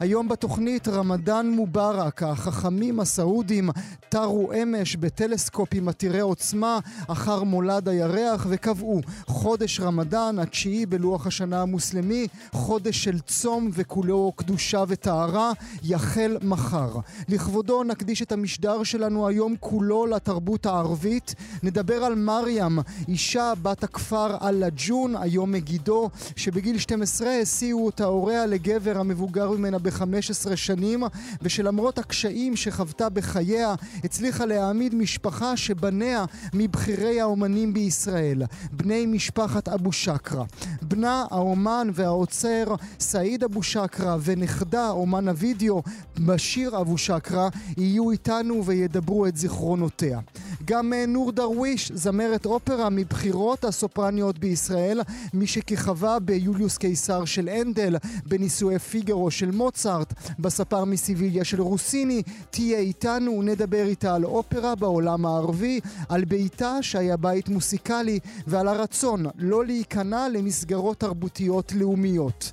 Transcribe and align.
היום 0.00 0.28
בתוכנית 0.28 0.88
רמדאן 0.88 1.50
מובארק, 1.50 2.22
החכמים 2.22 3.00
הסעודים 3.00 3.70
תרו 4.08 4.52
אמש 4.62 4.96
בטלסקופים 4.96 5.88
עתירי 5.88 6.20
עוצמה 6.20 6.78
אחר 7.08 7.42
מולד 7.42 7.88
הירח 7.88 8.46
וקבעו 8.48 9.00
חודש 9.26 9.80
רמדאן, 9.80 10.38
התשיעי 10.38 10.86
בלוח 10.86 11.26
השנה 11.26 11.62
המוסלמי, 11.62 12.26
חודש 12.52 13.04
של 13.04 13.20
צום 13.20 13.70
וכולו 13.72 14.32
קדושה 14.36 14.84
וטהרה, 14.88 15.52
יחל 15.82 16.38
מחר. 16.42 16.90
לכבודו 17.28 17.84
נקדיש 17.84 18.22
את 18.22 18.32
המשדר 18.32 18.82
שלנו 18.82 19.28
היום 19.28 19.54
כולו 19.60 20.06
לתרבות 20.06 20.66
הערבית. 20.66 21.34
נדבר 21.62 22.04
על 22.04 22.14
מרים, 22.14 22.78
אישה 23.08 23.52
בת 23.62 23.84
הכפר 23.84 24.48
אלג'ון, 24.48 25.16
היום 25.16 25.52
מגידו, 25.52 26.10
שבגיל 26.36 26.78
12 26.78 27.38
הסיעו 27.42 27.88
את 27.88 28.00
ההוריה 28.00 28.46
לגבר 28.46 28.98
המבוגר 28.98 29.50
ממנה 29.50 29.78
ב-15 29.82 30.56
שנים, 30.56 31.02
ושלמרות 31.42 31.98
הקשיים 31.98 32.56
שחוותה 32.56 33.08
בחייה, 33.08 33.74
הצליחה 34.04 34.44
להעמיד 34.46 34.94
משפחה 34.94 35.56
שבניה 35.56 36.24
מבכירי 36.54 37.20
האומנים 37.20 37.74
בישראל, 37.74 38.42
בני 38.72 39.06
משפחת 39.06 39.68
אבו 39.68 39.92
שקרה. 39.92 40.44
בנה 40.82 41.24
האומן 41.30 41.88
והעוצר 41.94 42.64
סעיד 43.00 43.44
אבו 43.44 43.62
שקרה 43.62 44.16
ונכדה 44.24 44.90
אומן 44.90 45.28
הווידאו 45.28 45.82
בשיר 46.18 46.80
אבו 46.80 46.98
שקרה 46.98 47.48
יהיו 47.76 48.10
איתנו 48.10 48.64
וידברו 48.64 49.26
את 49.26 49.36
זיכרונותיה. 49.36 50.20
גם 50.64 50.92
נור 51.08 51.32
דרוויש, 51.32 51.92
זמרת 51.94 52.46
אופרה 52.46 52.90
מבכירות 52.90 53.64
הסופרניות 53.64 54.38
בישראל, 54.38 55.00
מי 55.34 55.46
שכיכבה 55.46 56.18
ביוליוס 56.18 56.78
קיסר 56.78 57.24
של 57.24 57.48
הנדל, 57.48 57.96
בנישואי 58.26 58.78
פיגרו 58.78 59.30
של 59.30 59.50
מוצרט, 59.71 60.13
בספר 60.39 60.85
מסיביליה 60.85 61.43
של 61.43 61.61
רוסיני, 61.61 62.23
תהיה 62.49 62.79
איתנו, 62.79 63.41
נדבר 63.41 63.83
איתה 63.83 64.15
על 64.15 64.25
אופרה 64.25 64.75
בעולם 64.75 65.25
הערבי, 65.25 65.79
על 66.09 66.25
ביתה 66.25 66.77
שהיה 66.81 67.17
בית 67.17 67.49
מוסיקלי 67.49 68.19
ועל 68.47 68.67
הרצון 68.67 69.25
לא 69.35 69.65
להיכנע 69.65 70.29
למסגרות 70.29 70.99
תרבותיות 70.99 71.71
לאומיות. 71.71 72.51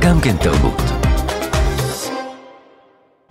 גם 0.00 0.20
כן 0.20 0.36
תרבות. 0.42 1.04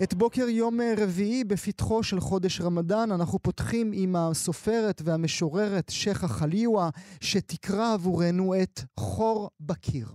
את 0.04 0.14
בוקר 0.14 0.50
יום 0.50 0.80
רביעי 0.98 1.44
בפתחו 1.44 2.04
של 2.04 2.20
חודש 2.20 2.62
רמדאן 2.62 3.12
אנחנו 3.12 3.40
פותחים 3.40 3.92
עם 3.94 4.16
הסופרת 4.16 5.02
והמשוררת 5.06 5.90
שייחה 5.90 6.28
חליוה 6.28 6.90
שתקרא 7.22 7.94
עבורנו 7.94 8.56
את 8.64 8.80
חור 9.00 9.50
בקיר. 9.60 10.08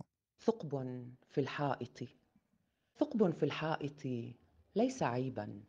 ثقب 0.44 0.74
في 1.34 1.42
الحائط. 1.42 2.00
ثقب 3.00 3.34
في 3.34 3.44
الحائط 3.44 4.06
ليس 4.76 5.03
عيبا. 5.03 5.64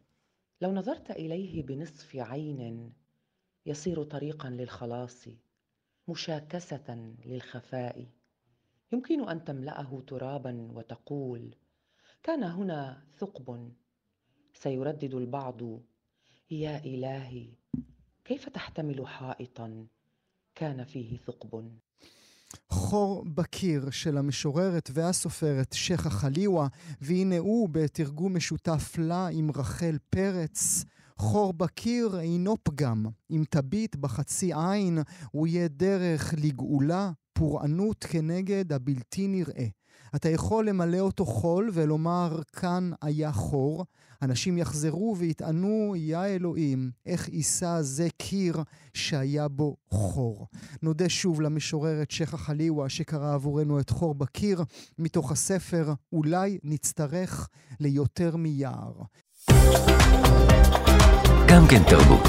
لو 0.61 0.73
نظرت 0.73 1.11
إليه 1.11 1.63
بنصف 1.63 2.17
عين 2.17 2.93
يصير 3.67 4.03
طريقا 4.03 4.51
للخلاص 4.51 5.29
مشاكسة 6.09 7.15
للخفاء. 7.25 8.07
يمكن 8.93 9.29
أن 9.29 9.45
تملأه 9.45 10.03
ترابا 10.07 10.69
وتقول 10.73 11.55
كان 12.23 12.43
هنا 12.43 13.07
ثقب. 13.17 13.73
سيردد 14.53 15.15
البعض 15.15 15.61
يا 16.51 16.79
إلهي 16.79 17.49
كيف 18.25 18.49
تحتمل 18.49 19.07
حائطا 19.07 19.87
كان 20.55 20.85
فيه 20.85 21.17
ثقب؟ 21.17 21.79
חור 22.71 23.25
בקיר 23.35 23.91
של 23.91 24.19
המשוררת 24.19 24.91
והסופרת 24.93 25.73
שייחה 25.73 26.11
חליוה, 26.11 26.69
והנה 27.01 27.39
הוא 27.39 27.69
בתרגום 27.69 28.37
משותף 28.37 28.95
לה 28.99 29.29
עם 29.33 29.51
רחל 29.57 29.97
פרץ. 30.11 30.85
חור 31.19 31.53
בקיר 31.53 32.21
אינו 32.21 32.57
פגם, 32.63 33.07
אם 33.31 33.45
תביט 33.51 33.97
בחצי 33.97 34.53
עין, 34.55 34.99
הוא 35.31 35.47
יהיה 35.47 35.69
דרך 35.69 36.35
לגאולה, 36.37 37.11
פורענות 37.33 38.05
כנגד 38.05 38.73
הבלתי 38.73 39.29
נראה. 39.29 39.67
אתה 40.17 40.29
יכול 40.29 40.69
למלא 40.69 40.99
אותו 40.99 41.27
חול 41.27 41.71
ולומר, 41.73 42.41
כאן 42.53 42.91
היה 43.03 43.33
חור. 43.33 43.85
אנשים 44.25 44.59
יחזרו 44.59 45.17
ויטענו, 45.19 45.95
יא 45.97 46.19
אלוהים, 46.19 46.91
איך 47.07 47.29
יישא 47.29 47.79
זה 47.81 48.09
קיר 48.17 48.63
שהיה 48.95 49.49
בו 49.49 49.77
חור. 49.91 50.47
נודה 50.83 51.09
שוב 51.09 51.41
למשוררת 51.41 52.11
שייחה 52.11 52.37
חליוה 52.37 52.89
שקרא 52.89 53.35
עבורנו 53.35 53.81
את 53.81 53.91
חור 53.91 54.15
בקיר, 54.15 54.65
מתוך 54.99 55.33
הספר 55.33 55.93
"אולי 56.13 56.59
נצטרך 56.65 57.49
ליותר 57.81 58.37
מיער". 58.37 58.93
גם 61.49 61.67
כן 61.71 61.83
תרבות. 61.91 62.29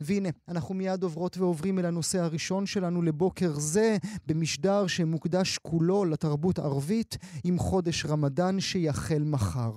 והנה, 0.00 0.28
אנחנו 0.48 0.74
מיד 0.74 1.02
עוברות 1.02 1.38
ועוברים 1.38 1.78
אל 1.78 1.86
הנושא 1.86 2.18
הראשון 2.18 2.66
שלנו 2.66 3.02
לבוקר 3.02 3.52
זה, 3.54 3.96
במשדר 4.26 4.86
שמוקדש 4.86 5.58
כולו 5.58 6.04
לתרבות 6.04 6.58
ערבית, 6.58 7.18
עם 7.44 7.58
חודש 7.58 8.06
רמדאן 8.06 8.60
שיחל 8.60 9.22
מחר. 9.22 9.72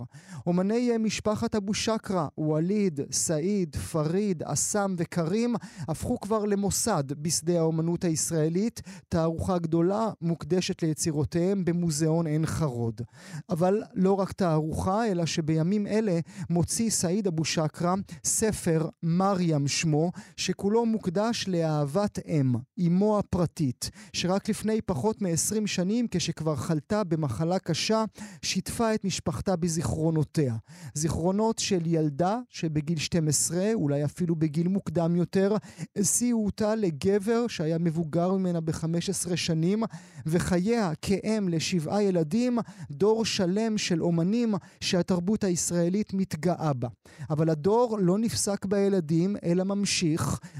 אומני 0.47 0.97
משפחת 0.97 1.55
אבו 1.55 1.73
שקרה, 1.73 2.27
ווליד, 2.37 2.99
סעיד, 3.11 3.75
פריד, 3.75 4.43
אסם 4.43 4.95
וקרים, 4.97 5.55
הפכו 5.87 6.19
כבר 6.19 6.45
למוסד 6.45 7.03
בשדה 7.21 7.59
האומנות 7.59 8.03
הישראלית, 8.03 8.81
תערוכה 9.09 9.57
גדולה 9.57 10.09
מוקדשת 10.21 10.83
ליצירותיהם 10.83 11.65
במוזיאון 11.65 12.27
עין 12.27 12.45
חרוד. 12.45 13.01
אבל 13.49 13.81
לא 13.93 14.13
רק 14.13 14.31
תערוכה, 14.31 15.07
אלא 15.07 15.25
שבימים 15.25 15.87
אלה 15.87 16.19
מוציא 16.49 16.89
סעיד 16.89 17.27
אבו 17.27 17.45
שקרה 17.45 17.93
ספר 18.23 18.89
מרים 19.03 19.67
שמו, 19.67 20.02
שכולו 20.37 20.85
מוקדש 20.85 21.45
לאהבת 21.47 22.19
אם, 22.27 22.53
אמו 22.87 23.19
הפרטית, 23.19 23.89
שרק 24.13 24.49
לפני 24.49 24.81
פחות 24.81 25.21
מ-20 25.21 25.67
שנים, 25.67 26.07
כשכבר 26.11 26.55
חלתה 26.55 27.03
במחלה 27.03 27.59
קשה, 27.59 28.05
שיתפה 28.41 28.93
את 28.95 29.05
משפחתה 29.05 29.55
בזיכרונותיה. 29.55 30.55
זיכרונות 30.93 31.59
של 31.59 31.81
ילדה 31.85 32.39
שבגיל 32.49 32.97
12, 32.97 33.73
אולי 33.73 34.05
אפילו 34.05 34.35
בגיל 34.35 34.67
מוקדם 34.67 35.15
יותר, 35.15 35.55
הסיעו 35.95 36.45
אותה 36.45 36.75
לגבר 36.75 37.47
שהיה 37.47 37.77
מבוגר 37.77 38.33
ממנה 38.33 38.61
ב-15 38.61 39.35
שנים, 39.35 39.83
וחייה 40.25 40.91
כאם 41.01 41.49
לשבעה 41.49 42.03
ילדים, 42.03 42.59
דור 42.91 43.25
שלם 43.25 43.77
של 43.77 44.03
אומנים 44.03 44.55
שהתרבות 44.81 45.43
הישראלית 45.43 46.13
מתגאה 46.13 46.73
בה. 46.73 46.87
אבל 47.29 47.49
הדור 47.49 47.97
לא 48.01 48.17
נפסק 48.17 48.65
בילדים, 48.65 49.35
אלא 49.43 49.63
ממשיך. 49.63 49.92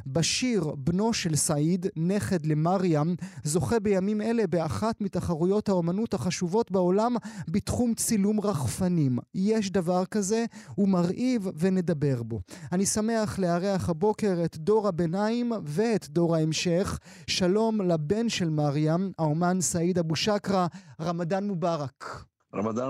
בשיר, 0.08 0.64
בנו 0.78 1.14
של 1.14 1.36
סעיד, 1.36 1.86
נכד 1.96 2.46
למרים, 2.46 3.16
זוכה 3.44 3.80
בימים 3.80 4.22
אלה 4.22 4.48
באחת 4.48 5.02
מתחרויות 5.02 5.70
האומנות 5.70 6.14
החשובות 6.14 6.72
בעולם 6.72 7.16
בתחום 7.48 7.94
צילום 7.94 8.40
רחפנים. 8.40 9.18
יש 9.36 9.72
דבר 9.72 10.06
כזה, 10.06 10.46
הוא 10.76 10.90
מרהיב 10.90 11.48
ונדבר 11.58 12.24
בו. 12.24 12.40
אני 12.72 12.86
שמח 12.86 13.40
לארח 13.40 13.90
הבוקר 13.90 14.42
את 14.46 14.58
דור 14.58 14.88
הביניים 14.88 15.52
ואת 15.66 16.10
דור 16.10 16.36
ההמשך. 16.36 17.00
שלום 17.28 17.82
לבן 17.82 18.30
של 18.30 18.50
מרים, 18.50 19.12
האומן 19.20 19.62
סעיד 19.62 20.00
אבו 20.00 20.16
שקרה, 20.16 20.68
רמדאן 21.02 21.48
מובארק. 21.48 22.26
רמדאן 22.56 22.90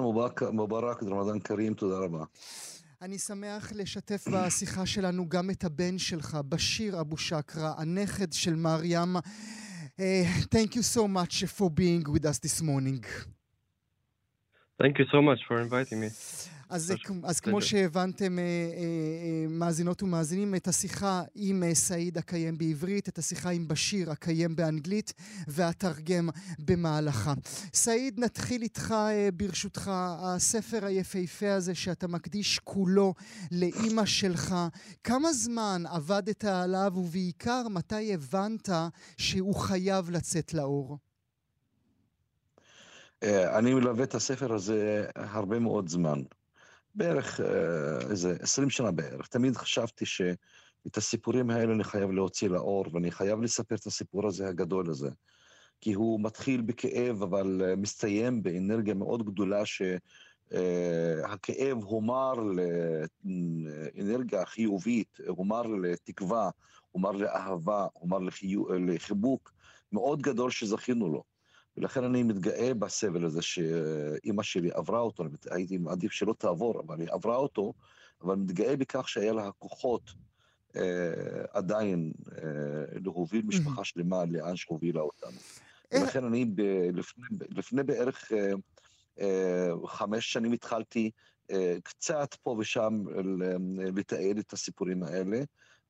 מובארק, 0.52 1.04
רמדאן 1.04 1.40
כרים, 1.40 1.74
תודה 1.74 1.98
רבה. 1.98 2.24
אני 3.04 3.18
שמח 3.18 3.72
לשתף 3.76 4.28
בשיחה 4.28 4.86
שלנו 4.86 5.30
גם 5.30 5.50
את 5.50 5.64
הבן 5.64 5.98
שלך, 5.98 6.38
בשיר 6.50 7.02
אבו 7.02 7.18
שקרה, 7.18 7.74
הנכד 7.78 8.34
של 8.34 8.56
מרים. 8.56 9.16
Uh, 9.18 10.00
thank 10.56 10.76
you 10.76 10.84
so 10.96 11.08
much 11.08 11.44
for 11.58 11.70
being 11.70 12.04
with 12.14 12.26
us 12.26 12.40
this 12.40 12.62
morning. 12.62 13.04
Thank 14.82 15.00
you 15.00 15.06
so 15.12 15.22
much 15.22 15.42
for 15.48 15.62
inviting 15.62 16.00
me. 16.00 16.10
אז, 16.74 16.94
אז 17.24 17.40
כמו 17.40 17.62
שהבנתם, 17.62 18.40
אה, 18.40 18.44
אה, 18.44 19.48
מאזינות 19.50 20.04
ומאזינים, 20.04 20.56
את 20.56 20.68
השיחה 20.68 21.24
עם 21.36 21.64
סעיד 21.74 22.18
אקיים 22.18 22.58
בעברית, 22.58 23.10
את 23.10 23.18
השיחה 23.18 23.50
עם 23.50 23.68
בשיר 23.68 24.12
אקיים 24.12 24.56
באנגלית, 24.56 25.14
ואתרגם 25.48 26.30
במהלכה. 26.60 27.34
סעיד, 27.74 28.20
נתחיל 28.20 28.62
איתך 28.62 28.96
ברשותך, 29.34 29.92
הספר 29.96 30.86
היפהפה 30.86 31.54
הזה 31.54 31.76
שאתה 31.76 32.08
מקדיש 32.08 32.60
כולו 32.60 33.14
לאימא 33.52 34.06
שלך. 34.06 34.56
כמה 35.04 35.34
זמן 35.34 35.84
עבדת 35.90 36.46
עליו, 36.46 36.92
ובעיקר 36.96 37.68
מתי 37.70 38.14
הבנת 38.14 38.70
שהוא 39.18 39.56
חייב 39.56 40.10
לצאת 40.10 40.54
לאור? 40.54 40.98
אני 43.24 43.74
מלווה 43.74 44.04
את 44.04 44.16
הספר 44.16 44.54
הזה 44.54 45.06
הרבה 45.16 45.60
מאוד 45.60 45.90
זמן. 45.90 46.22
בערך 46.96 47.40
איזה 48.10 48.36
עשרים 48.40 48.70
שנה 48.70 48.92
בערך. 48.92 49.28
תמיד 49.28 49.58
חשבתי 49.58 50.06
שאת 50.06 50.98
הסיפורים 50.98 51.50
האלה 51.50 51.74
אני 51.74 51.84
חייב 51.84 52.12
להוציא 52.12 52.50
לאור, 52.50 52.86
ואני 52.92 53.12
חייב 53.12 53.42
לספר 53.42 53.76
את 53.76 53.86
הסיפור 53.86 54.28
הזה, 54.28 54.48
הגדול 54.48 54.90
הזה. 54.90 55.10
כי 55.82 55.94
הוא 55.94 56.20
מתחיל 56.24 56.62
בכאב, 56.62 57.24
אבל 57.24 57.62
אה, 57.66 57.76
מסתיים 57.76 58.44
באנרגיה 58.44 58.94
מאוד 58.94 59.26
גדולה, 59.26 59.64
שהכאב 60.52 61.78
הומר 61.84 62.34
לאנרגיה 63.24 64.46
חיובית, 64.46 65.18
הומר 65.28 65.62
לתקווה, 65.62 66.50
הומר 66.92 67.12
לאהבה, 67.12 67.88
הומר 67.94 68.20
לחיו, 68.20 68.74
לחיבוק 68.74 69.54
מאוד 69.92 70.22
גדול 70.22 70.52
שזכינו 70.52 71.10
לו. 71.10 71.24
ולכן 71.78 72.04
אני 72.04 72.24
מתגאה 72.24 72.74
בסבל 72.74 73.26
הזה 73.26 73.42
שאימא 73.42 74.44
שלי 74.44 74.70
עברה 74.74 75.00
אותו, 75.00 75.24
הייתי 75.52 75.78
מעדיף 75.78 76.12
שלא 76.12 76.34
תעבור, 76.38 76.80
אבל 76.80 77.00
היא 77.00 77.08
עברה 77.12 77.36
אותו, 77.36 77.74
אבל 78.22 78.36
מתגאה 78.36 78.76
בכך 78.76 79.10
שהיה 79.10 79.34
לה 79.34 79.48
הכוחות 79.48 80.12
אה, 80.76 80.82
עדיין 81.52 82.12
אה, 82.32 83.00
להוביל 83.04 83.46
משפחה 83.46 83.84
שלמה 83.84 84.26
לאן 84.26 84.56
שהובילה 84.56 85.02
אותנו. 85.02 85.38
ולכן 85.94 86.24
אני 86.24 86.46
ב, 86.46 86.62
לפני, 86.94 87.26
לפני 87.50 87.84
בערך 87.84 88.32
אה, 88.32 88.52
אה, 89.20 89.72
חמש 89.88 90.34
שנים 90.34 90.52
התחלתי 90.52 91.12
אה, 91.52 91.78
קצת 91.84 92.34
פה 92.44 92.56
ושם 92.60 93.04
לתעד 93.96 94.38
את 94.38 94.54
הסיפורים 94.54 95.04
האלה, 95.04 95.40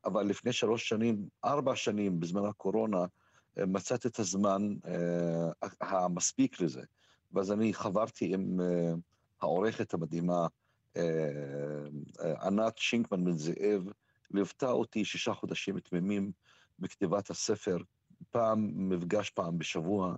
אבל 0.05 0.23
לפני 0.23 0.53
שלוש 0.53 0.89
שנים, 0.89 1.27
ארבע 1.45 1.75
שנים, 1.75 2.19
בזמן 2.19 2.45
הקורונה, 2.45 3.05
אה, 3.59 3.65
מצאתי 3.65 4.07
את 4.07 4.19
הזמן 4.19 4.75
אה, 4.85 5.49
המספיק 5.81 6.61
לזה. 6.61 6.81
ואז 7.31 7.51
אני 7.51 7.73
חברתי 7.73 8.33
עם 8.33 8.61
אה, 8.61 8.93
העורכת 9.41 9.93
המדהימה, 9.93 10.47
אה, 10.97 12.41
ענת 12.41 12.77
שינקמן 12.77 13.25
בן 13.25 13.37
זאב, 13.37 13.83
ליוותה 14.31 14.71
אותי 14.71 15.05
שישה 15.05 15.33
חודשים 15.33 15.79
תמימים 15.79 16.31
בכתיבת 16.79 17.29
הספר, 17.29 17.77
פעם 18.31 18.89
מפגש 18.89 19.29
פעם 19.29 19.57
בשבוע, 19.57 20.15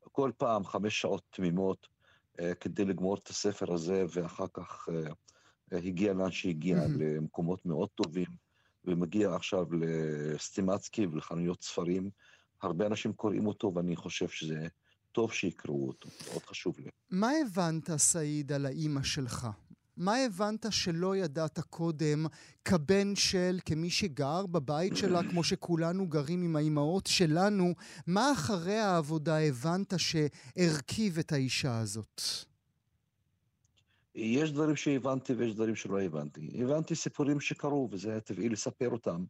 כל 0.00 0.30
פעם 0.36 0.64
חמש 0.64 1.00
שעות 1.00 1.22
תמימות 1.30 1.86
אה, 2.40 2.54
כדי 2.54 2.84
לגמור 2.84 3.14
את 3.14 3.28
הספר 3.28 3.72
הזה, 3.72 4.04
ואחר 4.14 4.46
כך 4.52 4.88
אה, 4.92 5.78
הגיע 5.78 6.12
לאן 6.12 6.30
שהגיע, 6.30 6.78
mm-hmm. 6.78 6.98
למקומות 6.98 7.66
מאוד 7.66 7.88
טובים, 7.94 8.46
ומגיע 8.84 9.34
עכשיו 9.34 9.66
לסטימצקי 9.72 11.06
ולחנויות 11.06 11.62
ספרים. 11.62 12.10
הרבה 12.62 12.86
אנשים 12.86 13.12
קוראים 13.12 13.46
אותו, 13.46 13.72
ואני 13.74 13.96
חושב 13.96 14.28
שזה 14.28 14.68
טוב 15.12 15.32
שיקראו 15.32 15.88
אותו, 15.88 16.08
מאוד 16.28 16.42
חשוב 16.42 16.78
לי. 16.78 16.90
מה 17.10 17.30
הבנת, 17.42 17.90
סעיד, 17.96 18.52
על 18.52 18.66
האימא 18.66 19.02
שלך? 19.02 19.48
מה 19.96 20.16
הבנת 20.16 20.66
שלא 20.70 21.16
ידעת 21.16 21.60
קודם 21.60 22.26
כבן 22.64 23.14
של, 23.14 23.58
כמי 23.64 23.90
שגר 23.90 24.46
בבית 24.46 24.96
שלה, 24.96 25.20
כמו 25.30 25.44
שכולנו 25.44 26.06
גרים 26.06 26.42
עם 26.42 26.56
האימהות 26.56 27.06
שלנו, 27.06 27.74
מה 28.06 28.32
אחרי 28.32 28.78
העבודה 28.78 29.38
הבנת 29.38 29.94
שהרכיב 29.96 31.18
את 31.18 31.32
האישה 31.32 31.78
הזאת? 31.78 32.20
יש 34.14 34.52
דברים 34.52 34.76
שהבנתי 34.76 35.32
ויש 35.32 35.54
דברים 35.54 35.74
שלא 35.74 36.02
הבנתי. 36.02 36.62
הבנתי 36.62 36.94
סיפורים 36.94 37.40
שקרו, 37.40 37.88
וזה 37.92 38.10
היה 38.10 38.20
טבעי 38.20 38.48
לספר 38.48 38.90
אותם 38.90 39.24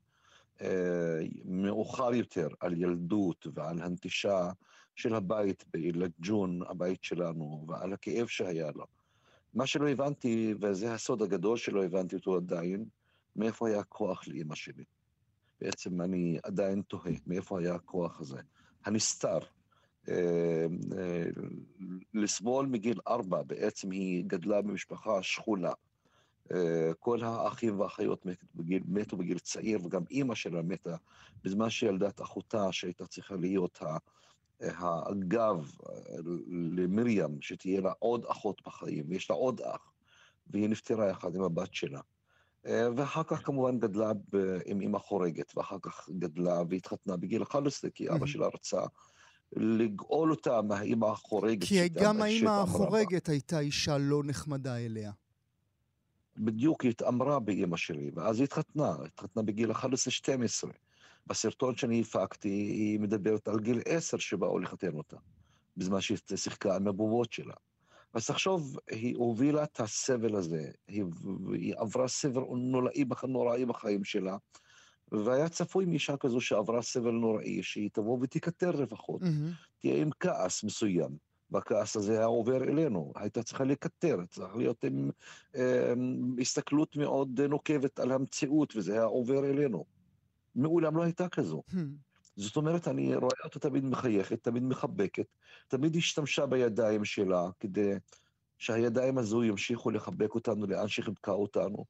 מאוחר 1.44 2.14
יותר, 2.14 2.48
על 2.60 2.82
ילדות 2.82 3.46
ועל 3.54 3.82
הנטישה 3.82 4.50
של 4.94 5.14
הבית 5.14 5.64
בלג'ון, 5.70 6.60
הבית 6.68 7.04
שלנו, 7.04 7.64
ועל 7.68 7.92
הכאב 7.92 8.26
שהיה 8.26 8.70
לו. 8.74 8.86
מה 9.54 9.66
שלא 9.66 9.88
הבנתי, 9.88 10.54
וזה 10.60 10.94
הסוד 10.94 11.22
הגדול 11.22 11.56
שלא 11.56 11.84
הבנתי 11.84 12.16
אותו 12.16 12.36
עדיין, 12.36 12.84
מאיפה 13.36 13.68
היה 13.68 13.80
הכוח 13.80 14.28
לאימא 14.28 14.54
שלי. 14.54 14.84
בעצם 15.60 16.00
אני 16.00 16.38
עדיין 16.42 16.82
תוהה, 16.82 17.12
מאיפה 17.26 17.60
היה 17.60 17.74
הכוח 17.74 18.20
הזה. 18.20 18.40
הנסתר. 18.84 19.38
אה, 20.08 20.66
אה, 20.98 21.24
לסבול 22.14 22.66
מגיל 22.66 23.00
ארבע, 23.08 23.42
בעצם 23.42 23.90
היא 23.90 24.24
גדלה 24.26 24.62
במשפחה 24.62 25.22
שכולה. 25.22 25.72
כל 26.98 27.22
האחים 27.22 27.80
והאחיות 27.80 28.26
מתו 28.26 28.46
בגיל, 28.54 28.82
מתו 28.88 29.16
בגיל 29.16 29.38
צעיר, 29.38 29.78
וגם 29.84 30.02
אימא 30.10 30.34
שלה 30.34 30.62
מתה 30.62 30.96
בזמן 31.44 31.70
שילדה 31.70 32.08
את 32.08 32.20
אחותה, 32.20 32.72
שהייתה 32.72 33.06
צריכה 33.06 33.36
להיות 33.36 33.82
הגב 34.60 35.70
למרים, 36.76 37.38
שתהיה 37.40 37.80
לה 37.80 37.92
עוד 37.98 38.24
אחות 38.24 38.62
בחיים, 38.66 39.12
יש 39.12 39.30
לה 39.30 39.36
עוד 39.36 39.60
אח, 39.60 39.92
והיא 40.46 40.68
נפטרה 40.68 41.08
יחד 41.08 41.34
עם 41.34 41.42
הבת 41.42 41.74
שלה. 41.74 42.00
אה, 42.66 42.88
ואחר 42.96 43.22
כך 43.22 43.46
כמובן 43.46 43.78
גדלה 43.78 44.12
עם 44.66 44.80
אימא 44.80 44.98
חורגת, 44.98 45.56
ואחר 45.56 45.76
כך 45.82 46.08
גדלה 46.18 46.62
והתחתנה 46.68 47.16
בגיל 47.16 47.42
11, 47.42 47.90
כי 47.90 48.10
אבא 48.10 48.26
שלה 48.26 48.46
רצה 48.46 48.80
לגאול 49.52 50.30
אותה 50.30 50.62
מהאימא 50.62 51.06
החורגת. 51.06 51.68
כי 51.68 51.88
גם 51.88 52.22
האימא 52.22 52.50
החורגת 52.50 53.28
הייתה 53.28 53.60
אישה 53.60 53.98
לא 53.98 54.22
נחמדה 54.24 54.76
אליה. 54.76 55.12
בדיוק, 56.38 56.84
התעמרה 56.84 57.40
באימא 57.40 57.76
שלי, 57.76 58.10
ואז 58.14 58.38
היא 58.38 58.44
התחתנה, 58.44 58.92
התחתנה 59.04 59.42
בגיל 59.42 59.70
11-12. 59.70 59.74
בסרטון 61.26 61.76
שאני 61.76 62.00
הפקתי, 62.00 62.48
היא 62.48 63.00
מדברת 63.00 63.48
על 63.48 63.60
גיל 63.60 63.80
עשר 63.84 64.18
שבאו 64.18 64.58
לחתן 64.58 64.96
אותה, 64.96 65.16
בזמן 65.76 66.00
שהיא 66.00 66.18
שיחקה 66.36 66.76
עם 66.76 66.88
הבובות 66.88 67.32
שלה. 67.32 67.54
אז 68.14 68.26
תחשוב, 68.26 68.78
היא 68.90 69.16
הובילה 69.16 69.64
את 69.64 69.80
הסבל 69.80 70.36
הזה, 70.36 70.70
היא, 70.88 71.04
היא 71.52 71.74
עברה 71.76 72.08
סבל 72.08 72.42
נוראי, 72.56 73.04
נוראי 73.28 73.64
בחיים 73.66 74.04
שלה, 74.04 74.36
והיה 75.12 75.48
צפוי 75.48 75.84
מאישה 75.84 76.16
כזו 76.16 76.40
שעברה 76.40 76.82
סבל 76.82 77.10
נוראי, 77.10 77.62
שהיא 77.62 77.90
תבוא 77.92 78.18
ותקטר 78.20 78.70
לפחות, 78.70 79.22
mm-hmm. 79.22 79.78
תהיה 79.78 80.02
עם 80.02 80.10
כעס 80.20 80.64
מסוים. 80.64 81.25
והכעס 81.50 81.96
הזה 81.96 82.12
היה 82.12 82.24
עובר 82.24 82.64
אלינו, 82.64 83.12
הייתה 83.16 83.42
צריכה 83.42 83.64
לקטר, 83.64 84.16
צריכה 84.30 84.56
להיות 84.56 84.84
עם 84.84 85.10
אה, 85.56 85.92
הסתכלות 86.40 86.96
מאוד 86.96 87.40
נוקבת 87.40 87.98
על 87.98 88.12
המציאות, 88.12 88.76
וזה 88.76 88.92
היה 88.92 89.04
עובר 89.04 89.44
אלינו. 89.44 89.84
מעולם 90.54 90.96
לא 90.96 91.02
הייתה 91.02 91.28
כזו. 91.28 91.62
Hmm. 91.70 91.76
זאת 92.36 92.56
אומרת, 92.56 92.88
אני 92.88 93.16
רואה 93.16 93.36
אותה 93.44 93.58
תמיד 93.58 93.84
מחייכת, 93.84 94.42
תמיד 94.42 94.62
מחבקת, 94.62 95.26
תמיד 95.68 95.96
השתמשה 95.96 96.46
בידיים 96.46 97.04
שלה 97.04 97.48
כדי 97.60 97.92
שהידיים 98.58 99.18
הזו 99.18 99.44
ימשיכו 99.44 99.90
לחבק 99.90 100.34
אותנו 100.34 100.66
לאן 100.66 100.88
שחיבקה 100.88 101.32
אותנו. 101.32 101.84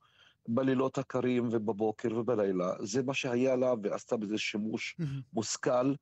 בלילות 0.49 0.99
הקרים 0.99 1.49
ובבוקר 1.53 2.09
ובלילה, 2.19 2.73
זה 2.81 3.03
מה 3.03 3.15
שהיה 3.15 3.57
לה, 3.57 3.73
ועשתה 3.83 4.17
בזה 4.17 4.39
שימוש 4.39 4.97
מושכל. 5.33 5.95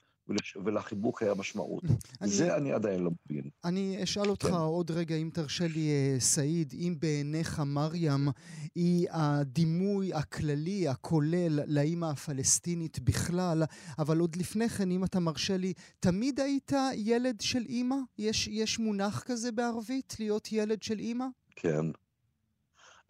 ולחיבוק 0.64 1.22
היה 1.22 1.34
משמעות. 1.34 1.84
אני, 2.20 2.30
זה 2.30 2.56
אני 2.56 2.72
עדיין 2.72 3.00
לא 3.00 3.10
מבין. 3.26 3.50
אני 3.64 4.02
אשאל 4.02 4.30
אותך 4.30 4.46
כן. 4.46 4.52
עוד 4.52 4.90
רגע, 4.90 5.16
אם 5.16 5.30
תרשה 5.32 5.66
לי, 5.66 5.90
אה, 5.90 6.20
סעיד, 6.20 6.74
אם 6.78 6.94
בעיניך 6.98 7.62
מרים 7.66 8.28
היא 8.74 9.06
הדימוי 9.10 10.14
הכללי, 10.14 10.88
הכולל, 10.88 11.60
לאימא 11.66 12.06
הפלסטינית 12.06 12.98
בכלל, 13.00 13.62
אבל 13.98 14.18
עוד 14.18 14.36
לפני 14.36 14.68
כן, 14.68 14.90
אם 14.90 15.04
אתה 15.04 15.20
מרשה 15.20 15.56
לי, 15.56 15.72
תמיד 16.00 16.40
היית 16.40 16.72
ילד 16.94 17.40
של 17.40 17.62
אימא? 17.68 17.96
יש, 18.18 18.48
יש 18.48 18.78
מונח 18.78 19.22
כזה 19.22 19.52
בערבית, 19.52 20.16
להיות 20.18 20.52
ילד 20.52 20.82
של 20.82 20.98
אימא? 20.98 21.26
כן. 21.56 21.86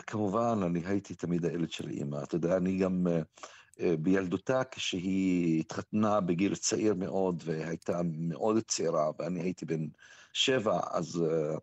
כמובן, 0.06 0.60
אני 0.66 0.82
הייתי 0.86 1.14
תמיד 1.14 1.44
הילד 1.44 1.70
של 1.70 1.88
אימא. 1.88 2.18
אתה 2.22 2.36
יודע, 2.36 2.56
אני 2.56 2.78
גם... 2.78 3.06
Uh, 3.06 3.10
אה, 3.10 3.22
בילדותה 3.98 4.64
כשהיא 4.64 5.60
התחתנה 5.60 6.20
בגיל 6.20 6.54
צעיר 6.54 6.94
מאוד 6.94 7.42
והייתה 7.44 8.00
מאוד 8.04 8.58
צעירה 8.66 9.10
ואני 9.18 9.40
הייתי 9.40 9.66
בן 9.66 9.86
שבע, 10.32 10.80
אז 10.92 11.16
uh, 11.16 11.58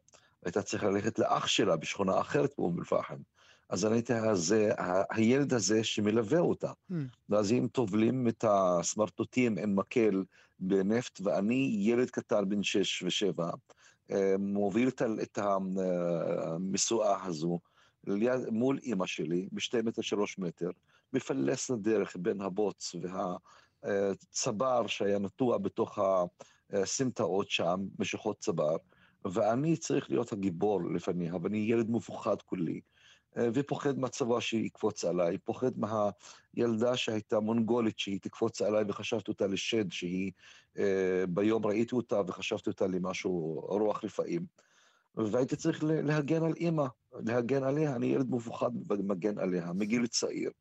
הייתה 0.45 0.61
צריכה 0.61 0.89
ללכת 0.89 1.19
לאח 1.19 1.47
שלה 1.47 1.77
בשכונה 1.77 2.19
אחרת 2.21 2.53
באום 2.57 2.79
אל-פחם. 2.79 3.17
אז 3.69 3.85
אני 3.85 3.95
הייתי 3.95 4.13
הזה, 4.13 4.71
הילד 5.09 5.53
הזה 5.53 5.83
שמלווה 5.83 6.39
אותה. 6.39 6.71
Mm. 6.91 6.95
ואז 7.29 7.51
אם 7.51 7.67
טובלים 7.71 8.27
את 8.27 8.45
הסמרטוטים 8.47 9.57
עם 9.57 9.75
מקל 9.75 10.23
בנפט, 10.59 11.21
ואני 11.23 11.77
ילד 11.79 12.09
קטן 12.09 12.49
בן 12.49 12.63
שש 12.63 13.03
ושבע, 13.03 13.49
אה, 14.11 14.35
מוביל 14.39 14.89
את 15.21 15.37
המשואה 15.37 17.25
הזו 17.25 17.59
ליד, 18.07 18.49
מול 18.49 18.79
אימא 18.83 19.05
שלי, 19.05 19.47
בשתי 19.51 19.81
מטר, 19.81 20.01
שלוש 20.01 20.39
מטר, 20.39 20.69
מפלס 21.13 21.69
לדרך 21.69 22.15
בין 22.19 22.41
הבוץ 22.41 22.95
והצבר 23.83 24.87
שהיה 24.87 25.19
נטוע 25.19 25.57
בתוך 25.57 25.99
הסמטאות 26.69 27.49
שם, 27.49 27.79
משיכות 27.99 28.39
צבר, 28.39 28.75
ואני 29.25 29.77
צריך 29.77 30.09
להיות 30.09 30.33
הגיבור 30.33 30.81
לפניה, 30.93 31.35
ואני 31.43 31.57
ילד 31.57 31.89
מפוחד 31.89 32.41
כולי. 32.41 32.81
ופוחד 33.37 33.99
מהצבא 33.99 34.39
שיקפוץ 34.39 35.05
עליי, 35.05 35.37
פוחד 35.37 35.71
מהילדה 35.77 36.97
שהייתה 36.97 37.39
מונגולית 37.39 37.99
שהיא 37.99 38.19
תקפוץ 38.21 38.61
עליי 38.61 38.83
וחשבתי 38.87 39.31
אותה 39.31 39.47
לשד 39.47 39.91
שהיא, 39.91 40.31
ביום 41.29 41.65
ראיתי 41.65 41.95
אותה 41.95 42.21
וחשבתי 42.27 42.69
אותה 42.69 42.87
למשהו, 42.87 43.59
רוח 43.69 44.03
רפאים. 44.03 44.45
והייתי 45.15 45.55
צריך 45.55 45.83
להגן 45.83 46.43
על 46.43 46.53
אימא, 46.57 46.85
להגן 47.13 47.63
עליה, 47.63 47.95
אני 47.95 48.05
ילד 48.05 48.29
מפוחד 48.29 48.71
ומגן 48.89 49.37
עליה, 49.37 49.73
מגיל 49.73 50.07
צעיר. 50.07 50.51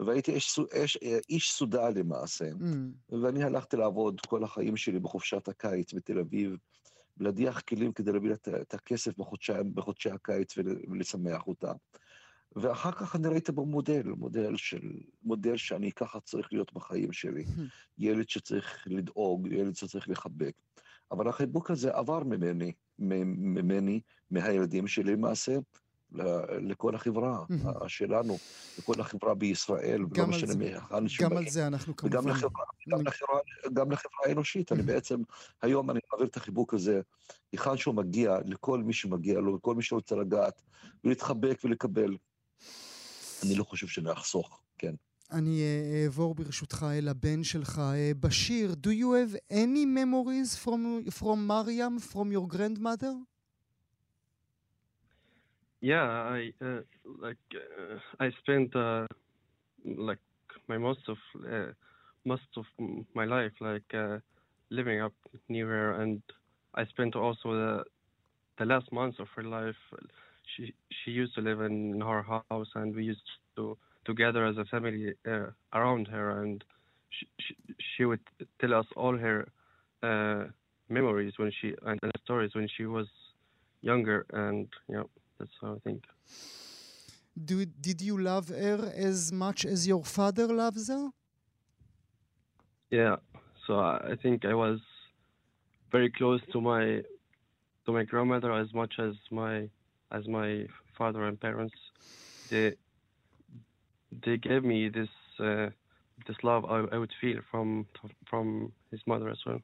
והייתי 0.00 0.32
איש, 0.32 0.58
איש, 0.72 0.98
איש 1.28 1.52
סעודה 1.52 1.88
למעשה. 1.88 2.50
Mm. 2.50 3.16
ואני 3.22 3.44
הלכתי 3.44 3.76
לעבוד 3.76 4.20
כל 4.20 4.44
החיים 4.44 4.76
שלי 4.76 4.98
בחופשת 4.98 5.48
הקיץ 5.48 5.94
בתל 5.94 6.18
אביב, 6.18 6.56
להדיח 7.20 7.60
כלים 7.60 7.92
כדי 7.92 8.12
להביא 8.12 8.32
את, 8.32 8.48
את 8.48 8.74
הכסף 8.74 9.18
בחודשי, 9.18 9.52
בחודשי 9.74 10.10
הקיץ 10.10 10.58
ול- 10.58 10.82
ולשמח 10.88 11.46
אותה. 11.46 11.72
ואחר 12.56 12.92
כך 12.92 13.16
אני 13.16 13.28
ראיתי 13.28 13.52
בו 13.52 13.66
מודל, 13.66 14.02
מודל 14.02 14.56
של, 14.56 14.90
מודל 15.22 15.56
שאני 15.56 15.92
ככה 15.92 16.20
צריך 16.20 16.52
להיות 16.52 16.72
בחיים 16.72 17.12
שלי. 17.12 17.44
ילד 17.98 18.28
שצריך 18.28 18.84
לדאוג, 18.86 19.48
ילד 19.52 19.76
שצריך 19.76 20.08
לחבק. 20.08 20.52
אבל 21.10 21.28
החיבוק 21.28 21.70
הזה 21.70 21.90
עבר 21.90 22.24
ממני, 22.24 22.72
ממני, 22.98 24.00
מהילדים 24.30 24.86
שלי 24.86 25.12
למעשה, 25.12 25.56
לכל 26.60 26.94
החברה. 26.94 27.44
שלנו, 27.88 28.38
לכל 28.78 29.00
החברה 29.00 29.34
בישראל, 29.34 30.04
ולא 30.10 30.26
משנה 30.26 30.54
מהיכן 30.54 30.94
אנשים 30.94 31.28
גם 31.28 31.36
על. 31.36 31.48
זה 31.48 31.66
אנחנו 31.66 31.94
וגם 32.02 32.22
כמובן... 32.22 32.30
לחברה, 32.36 32.64
גם 32.88 33.06
לחברה, 33.06 33.38
גם 33.72 33.90
לחברה 33.90 34.20
האנושית. 34.26 34.72
אני. 34.72 34.82
בעצם, 34.82 35.22
היום 35.62 35.90
אני 35.90 36.00
מעביר 36.12 36.26
את 36.26 36.36
החיבוק 36.36 36.74
הזה, 36.74 37.00
היכן 37.52 37.76
שהוא 37.76 37.94
מגיע, 37.94 38.38
לכל 38.44 38.82
מי 38.82 38.92
שמגיע 38.92 39.40
לו, 39.40 39.56
לכל 39.56 39.74
מי 39.74 39.82
שרוצה 39.82 40.16
לגעת, 40.16 40.62
ולהתחבק 41.04 41.60
ולקבל. 41.64 42.16
אני 43.44 43.54
לא 43.54 43.64
חושב 43.64 43.86
שאני 43.86 44.12
אחסוך, 44.12 44.60
כן. 44.78 44.94
אני 45.32 45.60
אה, 45.60 46.04
אעבור 46.04 46.34
ברשותך 46.34 46.86
אל 46.90 47.08
הבן 47.08 47.44
שלך, 47.44 47.78
אה, 47.78 48.12
בשיר. 48.20 48.74
Do 48.82 48.88
you 48.88 49.12
have 49.12 49.52
any 49.52 49.84
memories 49.84 50.64
from, 50.64 51.10
from 51.10 51.46
Mariam, 51.46 51.98
from 52.12 52.30
your 52.32 52.56
grandmother? 52.56 53.35
Yeah, 55.80 56.02
I 56.02 56.52
uh, 56.64 56.80
like 57.20 57.36
uh, 57.54 57.98
I 58.18 58.30
spent 58.42 58.74
uh, 58.74 59.06
like 59.84 60.18
my 60.68 60.78
most 60.78 61.00
of 61.08 61.16
uh, 61.50 61.72
most 62.24 62.48
of 62.56 62.64
my 63.14 63.24
life 63.24 63.52
like 63.60 63.92
uh, 63.94 64.18
living 64.70 65.00
up 65.00 65.12
near 65.48 65.66
her, 65.68 66.02
and 66.02 66.22
I 66.74 66.86
spent 66.86 67.16
also 67.16 67.52
the 67.52 67.84
the 68.58 68.66
last 68.66 68.92
months 68.92 69.18
of 69.20 69.28
her 69.36 69.44
life. 69.44 69.76
She 70.56 70.74
she 71.04 71.12
used 71.12 71.34
to 71.36 71.42
live 71.42 71.60
in 71.60 72.02
our 72.02 72.22
house, 72.22 72.68
and 72.74 72.94
we 72.94 73.04
used 73.04 73.26
to 73.56 73.76
to 74.06 74.14
gather 74.14 74.46
as 74.46 74.56
a 74.58 74.64
family 74.66 75.14
uh, 75.28 75.46
around 75.72 76.08
her, 76.08 76.42
and 76.42 76.64
she, 77.10 77.26
she 77.40 77.56
she 77.96 78.04
would 78.04 78.20
tell 78.60 78.74
us 78.74 78.86
all 78.96 79.16
her 79.16 79.48
memories 80.88 81.32
when 81.36 81.50
she 81.60 81.74
and, 81.84 81.98
and 82.02 82.12
stories 82.24 82.54
when 82.54 82.68
she 82.76 82.86
was 82.86 83.06
younger, 83.82 84.26
and 84.32 84.68
you 84.88 84.96
know 84.96 85.08
that's 85.38 85.50
how 85.60 85.74
I 85.74 85.78
think. 85.84 86.02
Do, 87.44 87.64
did 87.66 88.00
you 88.00 88.18
love 88.18 88.48
her 88.48 88.92
as 88.96 89.32
much 89.32 89.64
as 89.64 89.86
your 89.86 90.04
father 90.04 90.46
loves 90.46 90.88
her? 90.88 91.10
Yeah, 92.90 93.16
so 93.66 93.78
I 93.78 94.14
think 94.22 94.44
I 94.44 94.54
was 94.54 94.78
very 95.90 96.10
close 96.10 96.40
to 96.52 96.60
my 96.60 97.02
to 97.84 97.92
my 97.92 98.04
grandmother 98.04 98.52
as 98.52 98.72
much 98.72 98.94
as 98.98 99.14
my 99.30 99.68
as 100.12 100.26
my 100.28 100.66
father 100.96 101.24
and 101.24 101.40
parents. 101.40 101.74
They 102.50 102.74
they 104.24 104.36
gave 104.36 104.64
me 104.64 104.88
this 104.88 105.08
uh, 105.40 105.68
this 106.26 106.36
love 106.42 106.64
I, 106.64 106.84
I 106.92 106.98
would 106.98 107.12
feel 107.20 107.40
from 107.50 107.86
from 108.30 108.72
his 108.90 109.00
mother 109.06 109.28
as 109.28 109.38
well. 109.44 109.60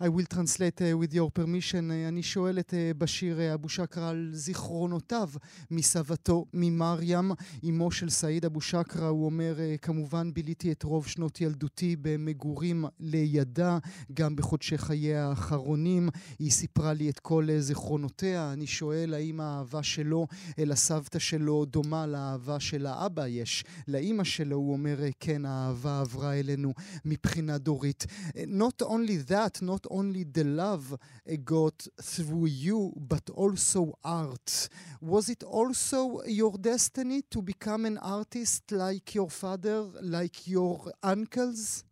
I 0.00 0.08
will 0.08 0.26
translate 0.26 0.80
uh, 0.82 0.98
with 0.98 1.14
your 1.14 1.30
permission. 1.30 1.90
Uh, 1.90 2.08
אני 2.08 2.22
שואל 2.22 2.58
את 2.58 2.70
uh, 2.70 2.98
בשיר 2.98 3.38
uh, 3.38 3.54
אבו 3.54 3.68
שקרה 3.68 4.10
על 4.10 4.30
זיכרונותיו 4.32 5.30
מסבתו, 5.70 6.44
ממרים, 6.54 7.32
אמו 7.68 7.90
של 7.90 8.10
סעיד 8.10 8.44
אבו 8.44 8.60
שקרה. 8.60 9.08
הוא 9.08 9.24
אומר, 9.24 9.56
uh, 9.56 9.78
כמובן 9.78 10.34
ביליתי 10.34 10.72
את 10.72 10.82
רוב 10.82 11.06
שנות 11.06 11.40
ילדותי 11.40 11.96
במגורים 12.02 12.84
לידה, 13.00 13.78
גם 14.14 14.36
בחודשי 14.36 14.78
חייה 14.78 15.28
האחרונים. 15.28 16.08
היא 16.38 16.50
סיפרה 16.50 16.92
לי 16.92 17.10
את 17.10 17.18
כל 17.18 17.46
uh, 17.48 17.60
זיכרונותיה. 17.60 18.52
אני 18.52 18.66
שואל 18.66 19.14
האם 19.14 19.40
האהבה 19.40 19.82
שלו 19.82 20.26
אל 20.58 20.72
הסבתא 20.72 21.18
שלו 21.18 21.64
דומה 21.64 22.06
לאהבה 22.06 22.60
של 22.60 22.86
האבא 22.86 23.26
יש. 23.26 23.64
לאימא 23.88 24.24
שלו 24.24 24.56
הוא 24.56 24.72
אומר, 24.72 24.98
כן, 25.20 25.44
האהבה 25.44 26.00
עברה 26.00 26.34
אלינו 26.34 26.72
מבחינה 27.04 27.58
דורית. 27.58 28.06
not 28.36 28.86
only 28.86 29.30
that, 29.30 29.62
not 29.62 29.83
only 29.90 30.24
the 30.24 30.44
love 30.44 30.92
uh, 30.94 31.36
got 31.44 31.86
through 32.00 32.46
you, 32.46 32.92
but 32.96 33.28
also 33.30 33.98
art. 34.04 34.68
Was 35.00 35.28
it 35.28 35.42
also 35.42 36.22
your 36.26 36.52
destiny 36.58 37.22
to 37.30 37.42
become 37.42 37.84
an 37.86 37.98
artist 37.98 38.70
like 38.72 39.14
your 39.14 39.30
father, 39.30 39.82
like 40.02 40.46
your 40.46 40.92
uncles? 41.02 41.84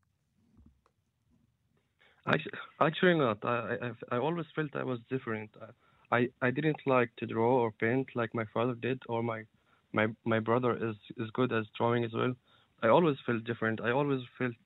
Actually, 2.81 3.15
not. 3.19 3.45
I, 3.45 3.77
I 3.83 4.17
I 4.17 4.19
always 4.19 4.47
felt 4.55 4.75
I 4.77 4.85
was 4.85 5.01
different. 5.11 5.51
I, 5.61 6.17
I 6.17 6.29
I 6.47 6.51
didn't 6.51 6.81
like 6.87 7.11
to 7.17 7.27
draw 7.27 7.53
or 7.63 7.73
paint 7.73 8.09
like 8.15 8.35
my 8.35 8.45
father 8.55 8.75
did, 8.75 9.03
or 9.09 9.23
my 9.23 9.45
my 9.93 10.07
my 10.25 10.39
brother 10.41 10.73
is 10.89 10.97
is 11.17 11.31
good 11.31 11.53
as 11.53 11.67
drawing 11.77 12.05
as 12.05 12.13
well. 12.13 12.35
I 12.83 12.89
always 12.89 13.17
felt 13.27 13.45
different. 13.45 13.81
I 13.81 13.91
always 13.91 14.23
felt. 14.39 14.57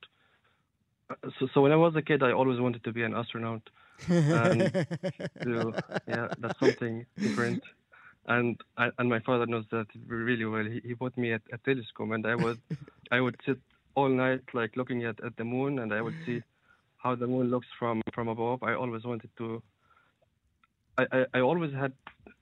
Uh, 1.10 1.14
so, 1.38 1.48
so 1.54 1.60
when 1.60 1.72
I 1.72 1.76
was 1.76 1.94
a 1.96 2.02
kid, 2.02 2.22
I 2.22 2.32
always 2.32 2.60
wanted 2.60 2.84
to 2.84 2.92
be 2.92 3.02
an 3.02 3.14
astronaut. 3.14 3.62
And 4.08 4.72
So 5.44 5.72
yeah, 6.08 6.28
that's 6.38 6.58
something 6.58 7.06
different. 7.22 7.62
And 8.26 8.60
I, 8.76 8.90
and 8.98 9.08
my 9.08 9.20
father 9.20 9.46
knows 9.46 9.64
that 9.70 9.86
really 10.06 10.44
well. 10.44 10.64
He, 10.64 10.80
he 10.84 10.94
bought 10.94 11.16
me 11.16 11.32
a, 11.32 11.40
a 11.52 11.58
telescope, 11.64 12.10
and 12.10 12.26
I 12.26 12.34
would 12.34 12.58
I 13.12 13.20
would 13.20 13.36
sit 13.46 13.58
all 13.94 14.08
night 14.08 14.42
like 14.52 14.76
looking 14.76 15.04
at, 15.04 15.22
at 15.25 15.36
the 15.36 15.44
moon, 15.44 15.78
and 15.78 15.92
I 15.94 16.02
would 16.02 16.14
see 16.26 16.42
how 16.96 17.14
the 17.14 17.26
moon 17.26 17.50
looks 17.50 17.68
from 17.78 18.02
from 18.14 18.28
above. 18.28 18.62
I 18.62 18.75
always 18.75 19.04
wanted 19.04 19.30
to. 19.38 19.62
I, 20.98 21.06
I, 21.12 21.25
I 21.34 21.40
always 21.40 21.72
had 21.72 21.92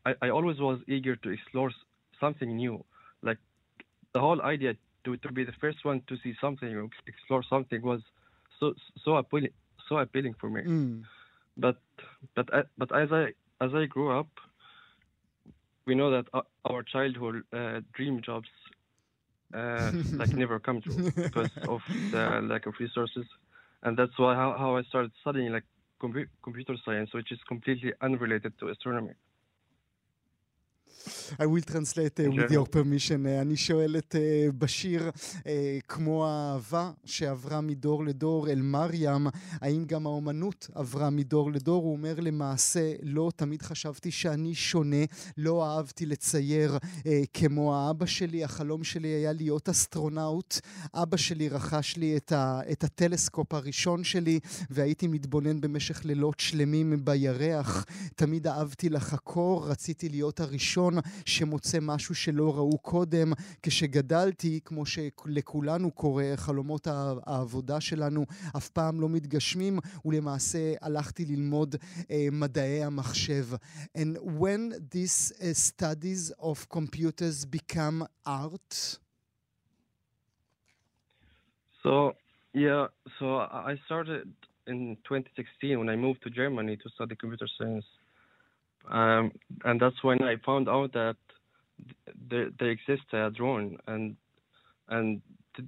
I, 0.06 0.14
I 0.23 0.30
always 0.30 0.59
was 0.59 0.80
eager 0.88 1.16
to 1.16 1.28
explore 1.28 1.71
something 2.18 2.56
new. 2.56 2.83
Like 3.23 3.38
the 4.14 4.21
whole 4.21 4.40
idea 4.40 4.75
to, 5.04 5.16
to 5.18 5.33
be 5.33 5.44
the 5.44 5.52
first 5.61 5.85
one 5.85 6.02
to 6.09 6.16
see 6.23 6.35
something 6.40 6.75
or 6.75 6.88
explore 7.06 7.42
something 7.42 7.83
was 7.83 8.00
so 8.59 8.75
so 9.05 9.17
appealing 9.17 9.53
so 9.89 9.99
appealing 9.99 10.35
for 10.41 10.51
me 10.51 10.63
Mm. 10.67 11.03
but 11.57 11.77
but 12.35 12.53
I, 12.55 12.63
but 12.79 12.95
as 12.95 13.11
I 13.13 13.33
as 13.61 13.73
I 13.75 13.87
grew 13.87 14.11
up, 14.19 14.29
we 15.87 15.95
know 15.95 16.11
that 16.11 16.27
our, 16.65 16.83
childhood 16.83 17.43
uh, 17.53 17.81
dream 17.95 18.21
jobs 18.25 18.49
uh, 19.55 19.93
like 20.19 20.37
never 20.37 20.59
come 20.59 20.81
true 20.83 21.03
because 21.23 21.51
of 21.67 21.81
the 22.11 22.41
lack 22.43 22.67
of 22.67 22.75
resources, 22.81 23.27
and 23.83 23.97
that's 23.97 24.17
why 24.19 24.35
how, 24.35 24.55
how 24.59 24.77
I 24.77 24.83
started 24.85 25.13
studying 25.21 25.53
like 25.53 25.65
compu- 26.03 26.29
computer 26.43 26.75
science, 26.85 27.11
which 27.15 27.33
is 27.33 27.39
completely 27.49 27.93
unrelated 28.01 28.53
to 28.61 28.69
astronomy. 28.69 29.13
I 31.38 31.47
will 31.47 31.62
translate 31.73 32.21
uh, 32.21 32.31
with 32.31 32.45
Okay. 32.45 32.55
your 32.55 32.67
permission. 32.67 33.26
Uh, 33.26 33.43
אני 33.43 33.57
שואל 33.57 33.97
את 33.97 34.14
uh, 34.14 34.53
בשיר, 34.53 35.11
uh, 35.38 35.43
כמו 35.88 36.26
האהבה 36.26 36.91
שעברה 37.05 37.61
מדור 37.61 38.05
לדור 38.05 38.49
אל 38.49 38.62
מרים, 38.62 39.26
האם 39.61 39.85
גם 39.85 40.07
האומנות 40.07 40.69
עברה 40.75 41.11
מדור 41.11 41.53
לדור? 41.53 41.83
הוא 41.83 41.93
אומר 41.93 42.14
למעשה, 42.21 42.93
לא, 43.03 43.31
תמיד 43.37 43.62
חשבתי 43.62 44.11
שאני 44.11 44.55
שונה, 44.55 45.05
לא 45.37 45.67
אהבתי 45.67 46.07
לצייר 46.07 46.76
uh, 46.76 47.03
כמו 47.35 47.76
האבא 47.76 48.07
שלי, 48.07 48.45
החלום 48.45 48.85
שלי 48.85 49.09
היה 49.09 49.33
להיות 49.33 49.69
אסטרונאוט. 49.69 50.59
אבא 50.95 51.17
שלי 51.17 51.49
רכש 51.49 51.97
לי 51.97 52.17
את, 52.17 52.33
ה, 52.33 52.61
את 52.73 52.85
הטלסקופ 52.85 53.55
הראשון 53.55 54.05
שלי, 54.05 54.41
והייתי 54.71 55.07
מתבונן 55.07 55.61
במשך 55.61 56.05
לילות 56.05 56.41
שלמים 56.41 57.05
בירח. 57.05 57.85
תמיד 58.17 58.47
אהבתי 58.47 58.88
לחקור, 58.88 59.69
רציתי 59.69 60.09
להיות 60.09 60.41
הראשון 60.41 60.74
שמוצא 61.26 61.78
משהו 61.83 62.14
שלא 62.14 62.57
ראו 62.57 62.78
קודם. 62.78 63.33
כשגדלתי, 63.62 64.61
כמו 64.64 64.87
שלכולנו 64.87 65.90
קורה, 65.90 66.33
חלומות 66.37 66.87
הע- 66.87 67.14
העבודה 67.26 67.81
שלנו 67.81 68.26
אף 68.57 68.69
פעם 68.69 69.00
לא 69.00 69.09
מתגשמים, 69.09 69.78
ולמעשה 70.04 70.75
הלכתי 70.81 71.25
ללמוד 71.25 71.76
אה, 72.11 72.26
מדעי 72.33 72.85
המחשב. 72.85 73.45
And 73.99 74.16
when 74.40 74.73
these 74.95 75.33
uh, 75.33 75.45
studies 75.71 76.33
of 76.40 76.69
computers 76.69 77.45
become 77.45 78.02
art, 78.26 78.99
So 81.85 82.14
yeah, 82.54 82.87
so 83.19 83.26
I 83.40 83.75
started 83.85 84.33
in 84.66 84.97
2016 85.04 85.78
when 85.78 85.90
I 85.90 85.97
moved 85.97 86.23
to 86.23 86.31
Germany 86.31 86.76
to 86.83 86.88
study 86.97 87.14
computer 87.14 87.49
science, 87.59 87.85
um, 88.91 89.33
and 89.64 89.81
that's 89.81 90.03
when 90.03 90.23
I 90.23 90.37
found 90.45 90.69
out 90.69 90.93
that 90.93 91.17
th- 91.79 92.17
there, 92.31 92.50
there 92.59 92.71
exists 92.71 93.12
a 93.12 93.31
drone, 93.31 93.79
and 93.87 94.17
and 94.88 95.23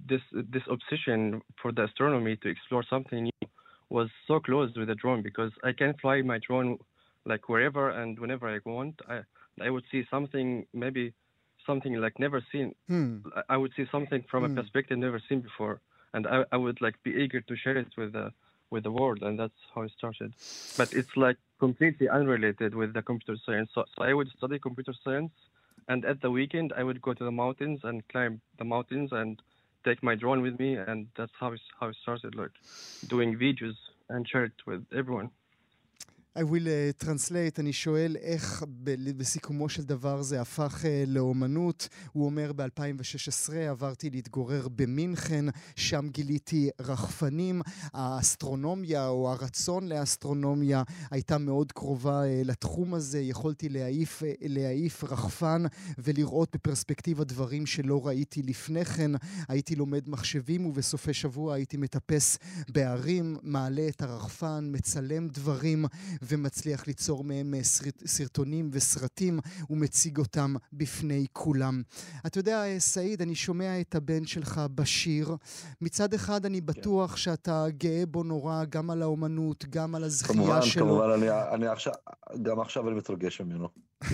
this 0.09 0.21
this 0.33 0.63
obsession 0.71 1.41
for 1.61 1.73
the 1.73 1.85
astronomy 1.85 2.37
to 2.37 2.49
explore 2.49 2.85
something 2.89 3.25
new 3.25 3.49
was 3.89 4.09
so 4.27 4.41
close 4.41 4.71
with 4.77 4.89
the 4.89 4.95
drone 4.97 5.23
because 5.23 5.53
I 5.63 5.73
can 5.73 5.95
fly 6.03 6.21
my 6.23 6.39
drone 6.47 6.79
like 7.25 7.49
wherever 7.49 7.91
and 7.91 8.19
whenever 8.19 8.49
I 8.49 8.59
want. 8.65 9.01
I 9.09 9.21
I 9.61 9.71
would 9.71 9.85
see 9.91 10.05
something 10.11 10.67
maybe 10.75 11.13
something 11.67 11.95
like 11.95 12.19
never 12.19 12.45
seen. 12.53 12.75
Hmm. 12.89 13.19
I- 13.35 13.55
I 13.55 13.57
would 13.57 13.73
see 13.77 13.87
something 13.91 14.23
from 14.31 14.45
Hmm. 14.45 14.59
a 14.59 14.63
perspective 14.63 14.99
never 14.99 15.21
seen 15.29 15.41
before, 15.41 15.81
and 16.15 16.27
I, 16.27 16.45
I 16.53 16.57
would 16.57 16.81
like 16.81 17.03
be 17.03 17.13
eager 17.13 17.41
to 17.41 17.57
share 17.57 17.77
it 17.79 17.89
with 17.97 18.13
the 18.13 18.33
with 18.71 18.85
the 18.85 18.91
world, 18.91 19.23
and 19.23 19.39
that's 19.39 19.61
how 19.75 19.83
it 19.83 19.93
started. 19.97 20.35
But 20.77 20.93
it's 20.93 21.17
like 21.17 21.37
completely 21.61 22.09
unrelated 22.09 22.75
with 22.75 22.93
the 22.95 23.03
computer 23.03 23.39
science. 23.45 23.71
So, 23.75 23.85
so 23.97 24.05
I 24.05 24.13
would 24.13 24.29
study 24.37 24.59
computer 24.59 24.93
science, 25.05 25.33
and 25.89 26.05
at 26.05 26.21
the 26.21 26.31
weekend 26.31 26.73
I 26.77 26.83
would 26.83 27.01
go 27.01 27.15
to 27.15 27.25
the 27.25 27.31
mountains 27.31 27.81
and 27.85 28.07
climb 28.09 28.41
the 28.59 28.65
mountains 28.65 29.11
and 29.13 29.41
take 29.85 30.03
my 30.03 30.15
drone 30.15 30.43
with 30.43 30.59
me, 30.59 30.77
and 30.77 31.07
that's 31.17 31.33
how 31.39 31.53
it, 31.53 31.61
how 31.79 31.89
it 31.89 31.97
started, 32.03 32.35
like 32.35 32.51
doing 33.09 33.37
videos 33.37 33.77
and 34.09 34.29
share 34.29 34.45
it 34.45 34.67
with 34.67 34.85
everyone. 34.95 35.31
I 36.37 36.39
will 36.39 36.67
uh, 36.67 37.05
translate, 37.05 37.59
אני 37.59 37.73
שואל 37.73 38.17
איך 38.21 38.65
בסיכומו 39.17 39.69
של 39.69 39.83
דבר 39.83 40.23
זה 40.23 40.41
הפך 40.41 40.83
uh, 40.83 40.87
לאומנות. 41.07 41.89
הוא 42.13 42.25
אומר 42.25 42.53
ב-2016 42.53 43.55
עברתי 43.71 44.11
להתגורר 44.11 44.69
במינכן, 44.69 45.45
שם 45.77 46.09
גיליתי 46.09 46.71
רחפנים. 46.81 47.63
האסטרונומיה 47.93 49.09
או 49.09 49.31
הרצון 49.31 49.89
לאסטרונומיה 49.89 50.83
הייתה 51.11 51.39
מאוד 51.39 51.73
קרובה 51.73 52.23
uh, 52.23 52.27
לתחום 52.45 52.95
הזה. 52.95 53.21
יכולתי 53.21 53.69
להעיף, 53.69 54.23
להעיף 54.41 55.05
רחפן 55.05 55.65
ולראות 55.99 56.55
בפרספקטיבה 56.55 57.25
דברים 57.25 57.67
שלא 57.67 58.07
ראיתי 58.07 58.43
לפני 58.43 58.85
כן. 58.85 59.11
הייתי 59.49 59.77
לומד 59.77 60.09
מחשבים 60.09 60.67
ובסופי 60.67 61.15
שבוע 61.15 61.55
הייתי 61.55 61.77
מטפס 61.77 62.39
בערים, 62.69 63.37
מעלה 63.43 63.89
את 63.89 64.03
הרחפן, 64.03 64.69
מצלם 64.73 65.29
דברים. 65.29 65.87
ומצליח 66.29 66.87
ליצור 66.87 67.25
מהם 67.25 67.55
אה, 67.55 67.63
סרט, 67.63 68.03
סרטונים 68.07 68.71
וסרטים 68.73 69.39
ומציג 69.71 70.19
אותם 70.19 70.55
בפני 70.73 71.27
כולם. 71.33 71.83
אתה 72.27 72.39
יודע, 72.39 72.65
אה, 72.65 72.81
סעיד, 72.81 73.23
אני 73.23 73.35
שומע 73.35 73.81
את 73.81 73.95
הבן 73.95 74.27
שלך, 74.27 74.61
בשיר. 74.75 75.37
מצד 75.81 76.15
אחד 76.15 76.47
אני 76.47 76.61
בטוח 76.61 77.17
שאתה 77.17 77.65
גאה 77.69 78.07
בו 78.07 78.23
נורא, 78.23 78.65
גם 78.65 78.91
על 78.91 79.03
האומנות, 79.03 79.65
גם 79.71 79.95
על 79.95 80.05
הזכייה 80.05 80.35
כמובן, 80.35 80.63
שלו. 80.63 80.87
כמובן, 80.87 81.11
אני, 81.11 81.31
אני 81.31 81.67
עכשיו, 81.67 81.93
גם 82.43 82.61
עכשיו 82.61 82.89
אני 82.89 82.97
מתרגש 82.97 83.41
ממנו. 83.41 83.69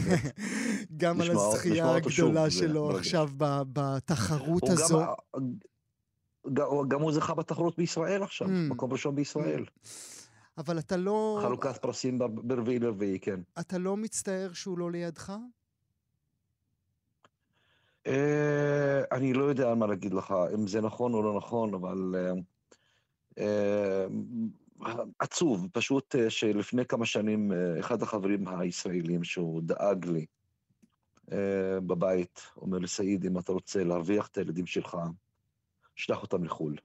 גם 0.96 1.20
על 1.20 1.30
הזכייה 1.30 1.94
הגדולה 1.94 2.44
זה 2.44 2.50
שלו 2.50 2.86
מרגש. 2.88 2.98
עכשיו 2.98 3.28
בתחרות 3.72 4.68
הזו. 4.68 5.02
גם, 6.52 6.66
גם, 6.88 7.00
הוא 7.00 7.12
זכה 7.12 7.34
בתחרות 7.34 7.76
בישראל 7.78 8.22
עכשיו, 8.22 8.48
Mm. 8.48 8.50
מקום 8.50 8.92
ראשון 8.92 9.14
בישראל. 9.14 9.64
אבל 10.58 10.78
אתה 10.78 10.96
לא, 10.96 11.38
חלוקת 11.42 11.76
פרסים 11.82 12.18
ברביעי 12.18 12.78
לרביעי, 12.78 13.20
כן. 13.20 13.40
אתה 13.60 13.78
לא 13.78 13.96
מצטער 13.96 14.52
שהוא 14.52 14.78
לא 14.78 14.90
לידך? 14.90 15.32
אה, 18.06 19.02
אני 19.12 19.32
לא 19.32 19.44
יודע 19.44 19.74
מה 19.74 19.86
להגיד 19.86 20.14
לך, 20.14 20.34
אם 20.54 20.66
זה 20.66 20.80
נכון 20.80 21.14
או 21.14 21.22
לא 21.22 21.36
נכון, 21.36 21.74
אבל 21.74 22.14
אה, 22.18 22.32
אה, 23.38 24.06
עצוב, 25.18 25.68
פשוט 25.72 26.14
שלפני 26.28 26.86
כמה 26.86 27.06
שנים 27.06 27.52
אחד 27.80 28.02
החברים 28.02 28.48
הישראלים 28.48 29.24
שהוא 29.24 29.62
דאג 29.62 30.06
לי 30.06 30.26
בבית, 31.86 32.40
אומר 32.56 32.78
לי, 32.78 32.88
סעיד, 32.88 33.26
אם 33.26 33.38
אתה 33.38 33.52
רוצה 33.52 33.84
להרוויח 33.84 34.28
את 34.28 34.38
הילדים 34.38 34.66
שלך, 34.66 34.96
שלח 35.96 36.22
אותם 36.22 36.44
לחו"ל. 36.44 36.76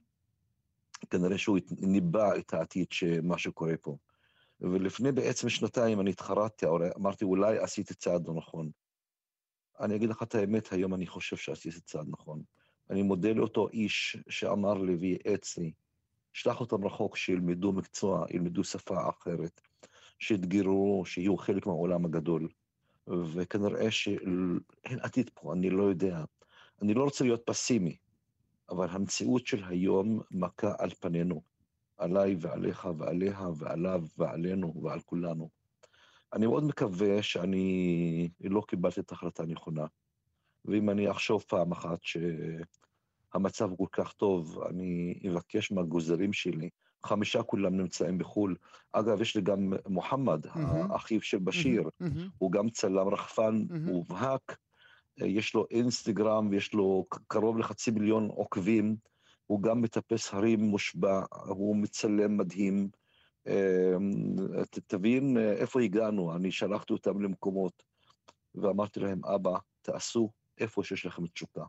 כנראה 1.10 1.38
שהוא 1.38 1.58
ניבא 1.70 2.36
את 2.36 2.54
העתיד 2.54 2.86
שמה 2.92 3.38
שקורה 3.38 3.76
פה. 3.82 3.96
ולפני 4.60 5.12
בעצם 5.12 5.48
שנתיים 5.48 6.00
אני 6.00 6.10
התחרטתי, 6.10 6.66
אמרתי, 6.96 7.24
אולי 7.24 7.58
עשיתי 7.58 7.94
צעד 7.94 8.28
לא 8.28 8.34
נכון. 8.34 8.70
אני 9.80 9.96
אגיד 9.96 10.10
לך 10.10 10.22
את 10.22 10.34
האמת, 10.34 10.72
היום 10.72 10.94
אני 10.94 11.06
חושב 11.06 11.36
שעשיתי 11.36 11.80
צעד 11.80 12.06
נכון. 12.08 12.42
אני 12.90 13.02
מודה 13.02 13.32
לאותו 13.32 13.68
איש 13.68 14.16
שאמר 14.28 14.74
לי 14.74 14.94
וייעץ 14.94 15.58
לי, 15.58 15.72
שלח 16.32 16.60
אותם 16.60 16.84
רחוק, 16.84 17.16
שילמדו 17.16 17.72
מקצוע, 17.72 18.26
ילמדו 18.30 18.64
שפה 18.64 19.08
אחרת, 19.08 19.60
שיתגרו, 20.18 21.02
שיהיו 21.06 21.36
חלק 21.36 21.66
מהעולם 21.66 22.04
הגדול. 22.04 22.48
וכנראה 23.08 23.90
שאין 23.90 24.98
עתיד 25.00 25.30
פה, 25.34 25.52
אני 25.52 25.70
לא 25.70 25.82
יודע. 25.82 26.24
אני 26.82 26.94
לא 26.94 27.04
רוצה 27.04 27.24
להיות 27.24 27.42
פסימי, 27.44 27.96
אבל 28.70 28.86
המציאות 28.90 29.46
של 29.46 29.64
היום 29.64 30.20
מכה 30.30 30.72
על 30.78 30.90
פנינו, 30.90 31.42
עליי 31.98 32.36
ועליך 32.40 32.88
ועליה 32.98 33.48
ועליו 33.56 34.02
ועלינו 34.18 34.82
ועל 34.82 35.00
כולנו. 35.00 35.48
אני 36.32 36.46
מאוד 36.46 36.64
מקווה 36.64 37.22
שאני 37.22 38.28
לא 38.40 38.62
קיבלתי 38.68 39.00
את 39.00 39.10
ההחלטה 39.12 39.42
הנכונה, 39.42 39.86
ואם 40.64 40.90
אני 40.90 41.10
אחשוב 41.10 41.44
פעם 41.48 41.72
אחת 41.72 41.98
שהמצב 43.32 43.70
כל 43.76 43.86
כך 43.92 44.12
טוב, 44.12 44.62
אני 44.62 45.20
אבקש 45.30 45.72
מהגוזרים 45.72 46.32
שלי, 46.32 46.68
חמישה 47.04 47.42
כולם 47.42 47.76
נמצאים 47.76 48.18
בחו"ל. 48.18 48.56
אגב, 48.92 49.20
יש 49.20 49.36
לי 49.36 49.42
גם 49.42 49.72
מוחמד, 49.86 50.46
מהמם. 50.54 50.92
האחיו 50.92 51.20
של 51.20 51.38
בשיר, 51.38 51.82
מהמם. 52.00 52.28
הוא 52.38 52.52
גם 52.52 52.70
צלם 52.70 53.08
רחפן 53.08 53.64
מהמם. 53.68 53.84
מובהק, 53.86 54.56
יש 55.26 55.54
לו 55.54 55.66
אינסטגרם 55.70 56.48
ויש 56.50 56.72
לו 56.74 57.06
קרוב 57.28 57.58
לחצי 57.58 57.90
מיליון 57.90 58.28
עוקבים, 58.28 58.96
הוא 59.46 59.62
גם 59.62 59.80
מטפס 59.82 60.34
הרים 60.34 60.60
מושבע, 60.60 61.22
הוא 61.48 61.76
מצלם 61.76 62.36
מדהים. 62.36 62.88
ת- 64.70 64.78
תבין 64.86 65.36
איפה 65.38 65.80
הגענו, 65.80 66.36
אני 66.36 66.52
שלחתי 66.52 66.92
אותם 66.92 67.20
למקומות 67.22 67.82
ואמרתי 68.54 69.00
להם, 69.00 69.24
אבא, 69.24 69.58
תעשו 69.82 70.30
איפה 70.58 70.84
שיש 70.84 71.06
לכם 71.06 71.26
תשוקה, 71.26 71.64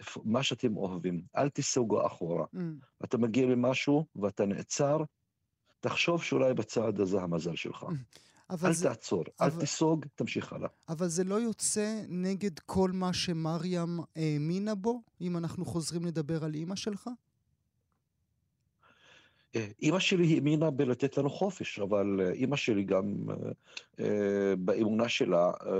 איפה- 0.00 0.20
מה 0.24 0.42
שאתם 0.42 0.76
אוהבים, 0.76 1.22
אל 1.36 1.48
תיסוגו 1.48 2.06
אחורה. 2.06 2.44
מהמם. 2.52 2.78
אתה 3.04 3.18
מגיע 3.18 3.46
למשהו 3.46 4.06
ואתה 4.16 4.46
נעצר, 4.46 4.98
תחשוב 5.80 6.22
שאולי 6.22 6.54
בצעד 6.54 7.00
הזה 7.00 7.22
המזל 7.22 7.56
שלך. 7.56 7.82
אבל 7.82 7.94
אל 8.64 8.72
זה... 8.72 8.88
תעצור, 8.88 9.24
אל 9.40 9.46
אבל- 9.46 9.60
תיסוג, 9.60 10.04
תמשיך 10.14 10.52
הלאה. 10.52 10.68
אבל 10.88 11.08
זה 11.08 11.24
לא 11.24 11.34
יוצא 11.40 12.02
נגד 12.08 12.58
כל 12.58 12.90
מה 12.94 13.12
שמרים 13.12 14.00
האמינה 14.16 14.74
בו, 14.74 15.02
אם 15.20 15.36
אנחנו 15.36 15.64
חוזרים 15.64 16.04
לדבר 16.04 16.44
על 16.44 16.54
אימא 16.54 16.76
שלך? 16.76 17.08
אה, 19.56 19.68
אימא 19.82 19.98
שלי 19.98 20.34
האמינה 20.34 20.70
בלתת 20.70 21.18
לנו 21.18 21.30
חופש, 21.30 21.78
אבל 21.78 22.20
אה, 22.20 22.32
אימא 22.32 22.56
שלי 22.56 22.84
גם 22.84 23.14
אה, 23.30 23.34
אה, 24.04 24.56
באמונה 24.58 25.08
שלה 25.08 25.46
אה, 25.46 25.72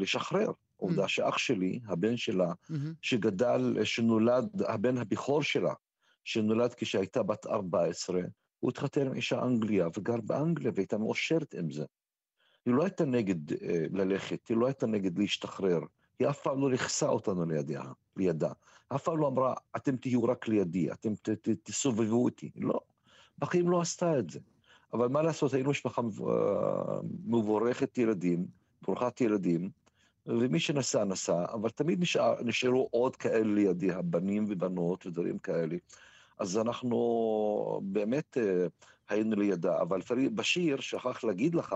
לשחרר. 0.00 0.50
עובדה 0.80 1.08
שאח 1.08 1.38
שלי, 1.38 1.80
הבן 1.86 2.16
שלה, 2.16 2.52
מהמם, 2.70 2.92
שגדל, 3.02 3.84
שנולד, 3.84 4.62
הבן 4.62 4.98
הבכור 4.98 5.42
שלה, 5.42 5.72
שנולד 6.24 6.74
כשהייתה 6.74 7.22
בת 7.22 7.46
14, 7.46 8.20
הוא 8.60 8.70
התחתן 8.70 9.06
עם 9.06 9.14
אישה 9.14 9.42
אנגליה 9.42 9.88
וגר 9.98 10.16
באנגליה 10.24 10.72
והייתה 10.74 10.98
מאושרת 10.98 11.54
עם 11.54 11.70
זה. 11.70 11.84
היא 12.68 12.74
לא 12.74 12.82
הייתה 12.82 13.04
נגד 13.04 13.52
אה, 13.52 13.84
ללכת, 13.90 14.48
היא 14.48 14.56
לא 14.56 14.66
הייתה 14.66 14.86
נגד 14.86 15.18
להשתחרר, 15.18 15.80
היא 16.18 16.28
אף 16.28 16.40
פעם 16.40 16.60
לא 16.60 16.70
לכסה 16.70 17.08
אותנו 17.08 17.44
לידיה, 17.44 17.82
לידה. 18.16 18.52
אף 18.88 19.02
פעם 19.02 19.18
לא 19.18 19.28
אמרה, 19.28 19.54
אתם 19.76 19.96
תהיו 19.96 20.24
רק 20.24 20.48
לידי, 20.48 20.92
אתם 20.92 21.14
ת, 21.14 21.28
ת, 21.28 21.48
תסובבו 21.62 22.24
אותי. 22.24 22.50
לא, 22.56 22.80
בחיים 23.38 23.70
לא 23.70 23.80
עשתה 23.80 24.18
את 24.18 24.30
זה. 24.30 24.40
אבל 24.92 25.08
מה 25.08 25.22
לעשות, 25.22 25.54
היינו 25.54 25.70
משפחה 25.70 26.02
אה, 26.02 27.00
מבורכת 27.26 27.98
ילדים, 27.98 28.46
ברוכת 28.82 29.20
ילדים, 29.20 29.70
ומי 30.26 30.60
שנסע, 30.60 31.04
נסע, 31.04 31.44
אבל 31.52 31.70
תמיד 31.70 32.00
נשאר, 32.00 32.34
נשארו 32.42 32.88
עוד 32.90 33.16
כאלה 33.16 33.54
לידי, 33.54 33.92
הבנים 33.92 34.44
ובנות 34.48 35.06
ודברים 35.06 35.38
כאלה. 35.38 35.76
אז 36.38 36.58
אנחנו 36.58 37.80
באמת 37.82 38.36
אה, 38.36 38.66
היינו 39.08 39.36
לידה, 39.36 39.80
אבל 39.80 40.00
בשיר 40.34 40.80
שכח 40.80 41.24
להגיד 41.24 41.54
לך 41.54 41.74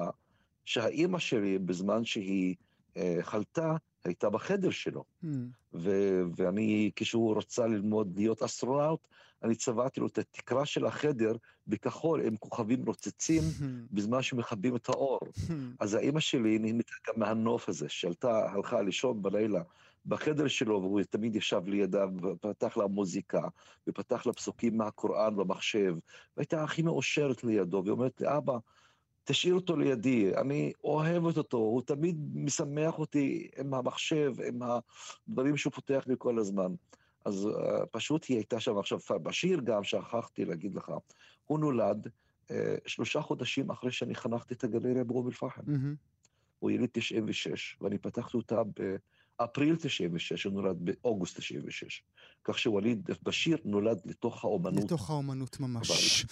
שהאימא 0.64 1.18
שלי, 1.18 1.58
בזמן 1.58 2.04
שהיא 2.04 2.54
אה, 2.96 3.18
חלתה, 3.22 3.76
הייתה 4.04 4.30
בחדר 4.30 4.70
שלו. 4.70 5.04
מהמם, 5.22 5.48
ו- 5.74 6.22
ואני, 6.36 6.90
כשהוא 6.96 7.36
רצה 7.36 7.66
ללמוד 7.66 8.12
להיות 8.16 8.42
אסטרונאוט, 8.42 9.00
אני 9.42 9.54
צבעתי 9.54 10.00
לו 10.00 10.06
את 10.06 10.18
התקרה 10.18 10.66
של 10.66 10.86
החדר 10.86 11.36
בכחול 11.66 12.20
עם 12.26 12.36
כוכבים 12.36 12.84
נוצצים 12.84 13.42
מהמם, 13.60 13.86
בזמן 13.92 14.22
שמכבים 14.22 14.76
את 14.76 14.88
האור. 14.88 15.20
מהמם. 15.48 15.74
אז 15.80 15.94
האימא 15.94 16.20
שלי 16.20 16.58
נהנתה 16.58 16.92
גם 17.08 17.14
מהנוף 17.20 17.68
הזה, 17.68 17.88
שעלתה, 17.88 18.50
הלכה 18.52 18.82
לישון 18.82 19.22
בלילה 19.22 19.62
בחדר 20.06 20.48
שלו, 20.48 20.82
והוא 20.82 21.02
תמיד 21.02 21.36
ישב 21.36 21.62
לידה 21.66 22.06
ופתח 22.22 22.76
לה 22.76 22.86
מוזיקה, 22.86 23.48
ופתח 23.88 24.26
לה 24.26 24.32
פסוקים 24.32 24.76
מהקוראן 24.76 25.36
במחשב, 25.36 25.94
והייתה 26.36 26.64
הכי 26.64 26.82
מאושרת 26.82 27.44
לידו, 27.44 27.82
והיא 27.84 27.92
אומרת 27.92 28.20
לי, 28.20 28.36
אבא, 28.36 28.58
תשאיר 29.24 29.54
אותו 29.54 29.76
לידי, 29.76 30.36
אני 30.36 30.72
אוהבת 30.84 31.36
אותו, 31.36 31.56
הוא 31.56 31.82
תמיד 31.82 32.16
משמח 32.34 32.98
אותי 32.98 33.48
עם 33.58 33.74
המחשב, 33.74 34.34
עם 34.48 34.60
הדברים 34.62 35.56
שהוא 35.56 35.72
פותח 35.72 36.04
לי 36.06 36.14
כל 36.18 36.38
הזמן. 36.38 36.74
אז 37.24 37.46
uh, 37.46 37.86
פשוט 37.90 38.24
היא 38.24 38.36
הייתה 38.36 38.60
שם 38.60 38.78
עכשיו, 38.78 38.98
בשיר 39.22 39.60
גם, 39.60 39.84
שכחתי 39.84 40.44
להגיד 40.44 40.74
לך, 40.74 40.92
הוא 41.44 41.58
נולד 41.58 42.06
uh, 42.06 42.52
שלושה 42.86 43.20
חודשים 43.20 43.70
אחרי 43.70 43.90
שאני 43.90 44.14
חנכתי 44.14 44.54
את 44.54 44.64
הגלריה 44.64 45.04
באום 45.04 45.26
אל-פחם. 45.26 45.62
מהמם. 45.66 45.94
הוא 46.58 46.70
יליד 46.70 46.88
96, 46.92 47.76
ואני 47.80 47.98
פתחתי 47.98 48.36
אותה 48.36 48.62
אפריל 49.36 49.76
96, 49.76 50.44
הוא 50.44 50.52
נולד 50.52 50.76
באוגוסט 50.80 51.38
96. 51.38 52.02
כך 52.44 52.58
שווליד 52.58 53.10
בשיר 53.22 53.56
נולד 53.64 53.98
לתוך 54.04 54.44
האומנות. 54.44 54.84
לתוך 54.84 55.10
האומנות 55.10 55.60
ממש. 55.60 56.24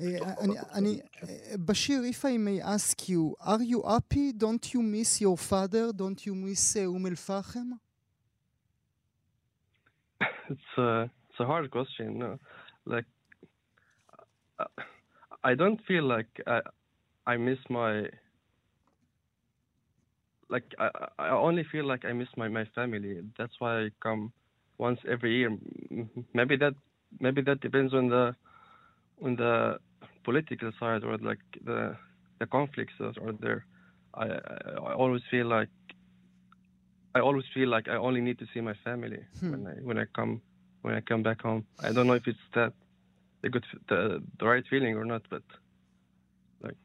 אה, 0.00 0.34
אני, 0.44 0.54
אני, 0.72 1.00
אה, 1.22 1.54
בשיר, 1.66 2.00
if 2.10 2.24
I 2.24 2.36
may 2.38 2.64
ask 2.64 3.08
you, 3.08 3.34
are 3.40 3.62
you 3.62 3.82
happy? 3.86 4.32
Don't 4.32 4.74
you 4.74 4.80
miss 4.80 5.20
your 5.20 5.36
father? 5.36 5.92
Don't 5.92 6.26
you 6.26 6.34
miss 6.34 6.78
אום 6.86 7.06
אל-פחם? 7.06 7.70
It's 10.50 10.78
a, 10.78 11.10
it's 11.30 11.40
a 11.40 11.46
hard 11.46 11.70
question. 11.70 12.18
No? 12.18 12.38
Like, 12.86 13.08
I 15.50 15.54
don't 15.54 15.80
feel 15.88 16.04
like 16.04 16.32
I, 16.46 16.60
I 17.26 17.36
miss 17.36 17.58
my 17.70 17.92
like 20.48 20.64
I, 20.78 20.90
I 21.18 21.28
only 21.30 21.64
feel 21.70 21.86
like 21.86 22.04
I 22.04 22.12
miss 22.12 22.28
my, 22.36 22.48
my 22.48 22.64
family. 22.74 23.20
That's 23.38 23.54
why 23.58 23.84
I 23.84 23.88
come 24.02 24.32
once 24.78 25.00
every 25.10 25.36
year. 25.36 25.56
Maybe 26.34 26.56
that 26.56 26.74
maybe 27.20 27.42
that 27.42 27.60
depends 27.60 27.94
on 27.94 28.08
the 28.08 28.34
on 29.22 29.36
the 29.36 29.78
political 30.24 30.72
side 30.80 31.04
or 31.04 31.16
like 31.18 31.38
the 31.64 31.96
the 32.40 32.46
conflicts 32.46 32.94
that 32.98 33.16
are 33.18 33.32
there. 33.40 33.64
I, 34.14 34.24
I, 34.24 34.70
I 34.90 34.94
always 34.94 35.22
feel 35.30 35.46
like 35.46 35.68
I 37.14 37.20
always 37.20 37.44
feel 37.54 37.68
like 37.68 37.88
I 37.88 37.96
only 37.96 38.20
need 38.20 38.38
to 38.40 38.46
see 38.52 38.60
my 38.60 38.74
family 38.84 39.24
hmm. 39.40 39.50
when 39.50 39.66
I 39.66 39.74
when 39.82 39.98
I 39.98 40.04
come 40.14 40.42
when 40.82 40.94
I 40.94 41.00
come 41.00 41.22
back 41.22 41.42
home. 41.42 41.64
I 41.80 41.92
don't 41.92 42.06
know 42.06 42.14
if 42.14 42.26
it's 42.26 42.38
that 42.54 42.72
the 43.42 43.50
good 43.50 43.64
the 43.88 44.22
the 44.38 44.46
right 44.46 44.64
feeling 44.68 44.96
or 44.96 45.04
not, 45.04 45.22
but 45.30 45.42
like 46.62 46.76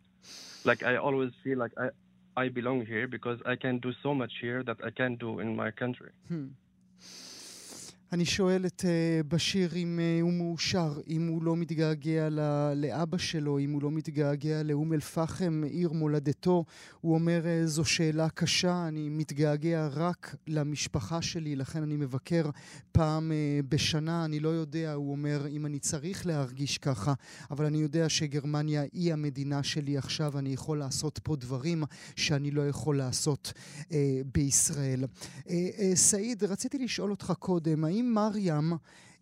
like 0.63 0.83
I 0.83 0.97
always 0.97 1.31
feel 1.43 1.57
like 1.57 1.71
I 1.77 1.89
I 2.37 2.49
belong 2.49 2.85
here 2.85 3.07
because 3.07 3.39
I 3.45 3.55
can 3.55 3.79
do 3.79 3.91
so 4.03 4.13
much 4.13 4.31
here 4.41 4.63
that 4.63 4.77
I 4.83 4.91
can't 4.91 5.19
do 5.19 5.39
in 5.39 5.55
my 5.55 5.71
country. 5.71 6.11
Hmm. 6.27 6.47
אני 8.11 8.25
שואל 8.25 8.65
את 8.65 8.81
uh, 8.81 9.23
בשיר 9.27 9.75
אם 9.75 9.99
uh, 9.99 10.21
הוא 10.21 10.33
מאושר, 10.33 11.01
אם 11.07 11.27
הוא 11.27 11.43
לא 11.43 11.55
מתגעגע 11.55 12.29
לאבא 12.75 13.17
שלו, 13.17 13.59
אם 13.59 13.71
הוא 13.71 13.81
לא 13.81 13.91
מתגעגע 13.91 14.63
לאום 14.63 14.93
אל-פחם, 14.93 15.63
עיר 15.65 15.91
מולדתו. 15.91 16.65
הוא 17.01 17.13
אומר, 17.13 17.43
uh, 17.43 17.67
זו 17.67 17.85
שאלה 17.85 18.29
קשה, 18.29 18.87
אני 18.87 19.09
מתגעגע 19.09 19.87
רק 19.87 20.35
למשפחה 20.47 21.21
שלי, 21.21 21.55
לכן 21.55 21.83
אני 21.83 21.95
מבקר 21.95 22.49
פעם 22.91 23.31
בשנה. 23.69 24.25
אני 24.25 24.39
לא 24.39 24.49
יודע, 24.49 24.93
הוא 24.93 25.11
אומר, 25.11 25.47
אם 25.47 25.65
אני 25.65 25.79
צריך 25.79 26.25
להרגיש 26.25 26.77
ככה, 26.77 27.13
אבל 27.51 27.65
אני 27.65 27.77
יודע 27.77 28.09
שגרמניה 28.09 28.83
היא 28.93 29.13
המדינה 29.13 29.63
שלי 29.63 29.97
עכשיו, 29.97 30.37
אני 30.37 30.53
יכול 30.53 30.79
לעשות 30.79 31.19
פה 31.23 31.35
דברים 31.35 31.83
שאני 32.15 32.51
לא 32.51 32.67
יכול 32.67 32.97
לעשות 32.97 33.53
בישראל. 34.33 35.03
Uh, 35.03 35.47
uh, 35.47 35.51
סעיד, 35.95 36.43
רציתי 36.43 36.77
לשאול 36.77 37.11
אותך 37.11 37.33
קודם, 37.39 37.85
האם 37.85 37.98
האם 37.99 38.13
מרים 38.13 38.73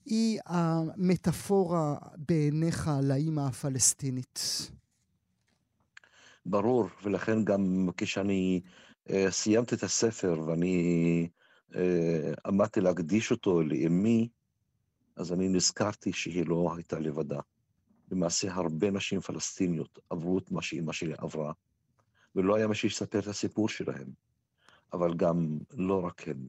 היא 0.06 0.40
המטאפורה 0.46 1.96
בעיניך 2.18 2.90
לאימא 3.04 3.42
הפלסטינית? 3.42 4.40
ברור, 6.46 6.90
ולכן 7.04 7.44
גם 7.44 7.90
כשאני 7.98 8.62
uh, 9.08 9.12
סיימתי 9.30 9.76
את 9.76 9.84
הספר 9.84 10.42
ואני 10.48 11.28
uh, 11.72 11.76
עמדתי 12.46 12.82
להקדיש 12.82 13.32
אותו 13.32 13.62
לאמי, 13.62 14.30
אז 15.16 15.34
אני 15.34 15.48
נזכרתי 15.50 16.14
שהיא 16.14 16.46
לא 16.46 16.74
הייתה 16.76 17.00
לבדה. 17.00 17.40
למעשה 18.12 18.54
הרבה 18.54 18.92
נשים 18.92 19.20
פלסטיניות 19.20 20.00
עברו 20.10 20.38
את 20.38 20.52
מה 20.52 20.62
שאימא 20.62 20.94
שלי 20.94 21.14
עברה, 21.18 21.54
ולא 22.36 22.56
היה 22.56 22.68
מי 22.68 22.76
שיספר 22.76 23.20
את 23.20 23.28
הסיפור 23.28 23.70
שלהם. 23.70 24.08
אבל 24.94 25.14
גם 25.14 25.58
לא 25.78 26.06
רק 26.06 26.28
הם, 26.28 26.48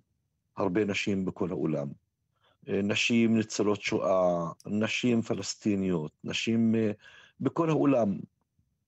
הרבה 0.56 0.84
נשים 0.84 1.24
בכל 1.24 1.50
העולם. 1.50 1.88
נשים 2.68 3.36
ניצולות 3.36 3.82
שואה, 3.82 4.50
נשים 4.66 5.22
פלסטיניות, 5.22 6.12
נשים 6.24 6.74
אה, 6.74 6.90
בכל 7.40 7.70
העולם. 7.70 8.18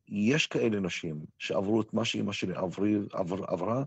יש 0.09 0.47
כאלה 0.47 0.81
נשים 0.81 1.21
שעברו 1.39 1.81
את 1.81 1.95
מה 1.95 2.05
שאימא 2.05 2.33
שלי 2.33 2.55
עברי, 2.55 2.97
עבר, 3.13 3.45
עברה, 3.45 3.85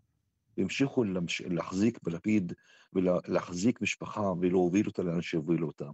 והמשיכו 0.57 1.03
להחזיק 1.49 1.99
בלפיד 2.03 2.53
ולהחזיק 2.93 3.81
משפחה 3.81 4.33
ולהוביל 4.39 4.87
אותה 4.87 5.03
לאן 5.03 5.21
שהובילו 5.21 5.67
אותה. 5.67 5.85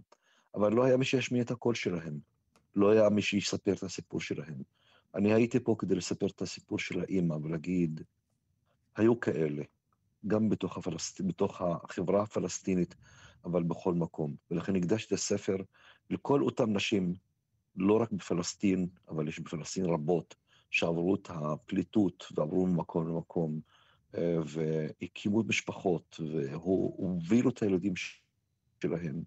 אבל 0.54 0.72
לא 0.72 0.84
היה 0.84 0.96
מי 0.96 1.04
שישמיע 1.04 1.42
את 1.42 1.50
הקול 1.50 1.74
שלהם. 1.74 2.18
לא 2.76 2.90
היה 2.90 3.08
מי 3.08 3.22
שיספר 3.22 3.72
את 3.72 3.82
הסיפור 3.82 4.20
שלהם. 4.20 4.62
אני 5.14 5.32
הייתי 5.34 5.60
פה 5.60 5.76
כדי 5.78 5.94
לספר 5.94 6.26
את 6.26 6.42
הסיפור 6.42 6.78
של 6.78 7.00
האימא 7.00 7.34
ולהגיד, 7.42 8.00
היו 8.96 9.20
כאלה, 9.20 9.62
גם 10.26 10.48
בתוך, 10.48 10.76
הפלסט... 10.76 11.20
בתוך 11.20 11.62
החברה 11.62 12.22
הפלסטינית, 12.22 12.94
אבל 13.44 13.62
בכל 13.62 13.94
מקום. 13.94 14.34
ולכן 14.50 14.76
הקדשתי 14.76 15.14
את 15.14 15.18
הספר 15.18 15.56
לכל 16.10 16.42
אותן 16.42 16.72
נשים, 16.72 17.14
לא 17.76 18.00
רק 18.02 18.12
בפלסטין, 18.12 18.88
אבל 19.08 19.28
יש 19.28 19.40
בפלסטין 19.40 19.84
רבות, 19.84 20.34
שעברו 20.70 21.14
את 21.14 21.30
הפליטות 21.30 22.26
ועברו 22.36 22.66
ממקום 22.66 23.08
למקום, 23.08 23.60
אה, 24.14 24.36
והקימו 24.46 25.42
משפחות, 25.42 26.20
והובילו 26.32 27.50
את 27.50 27.62
הילדים 27.62 27.94
שלהם, 28.82 29.22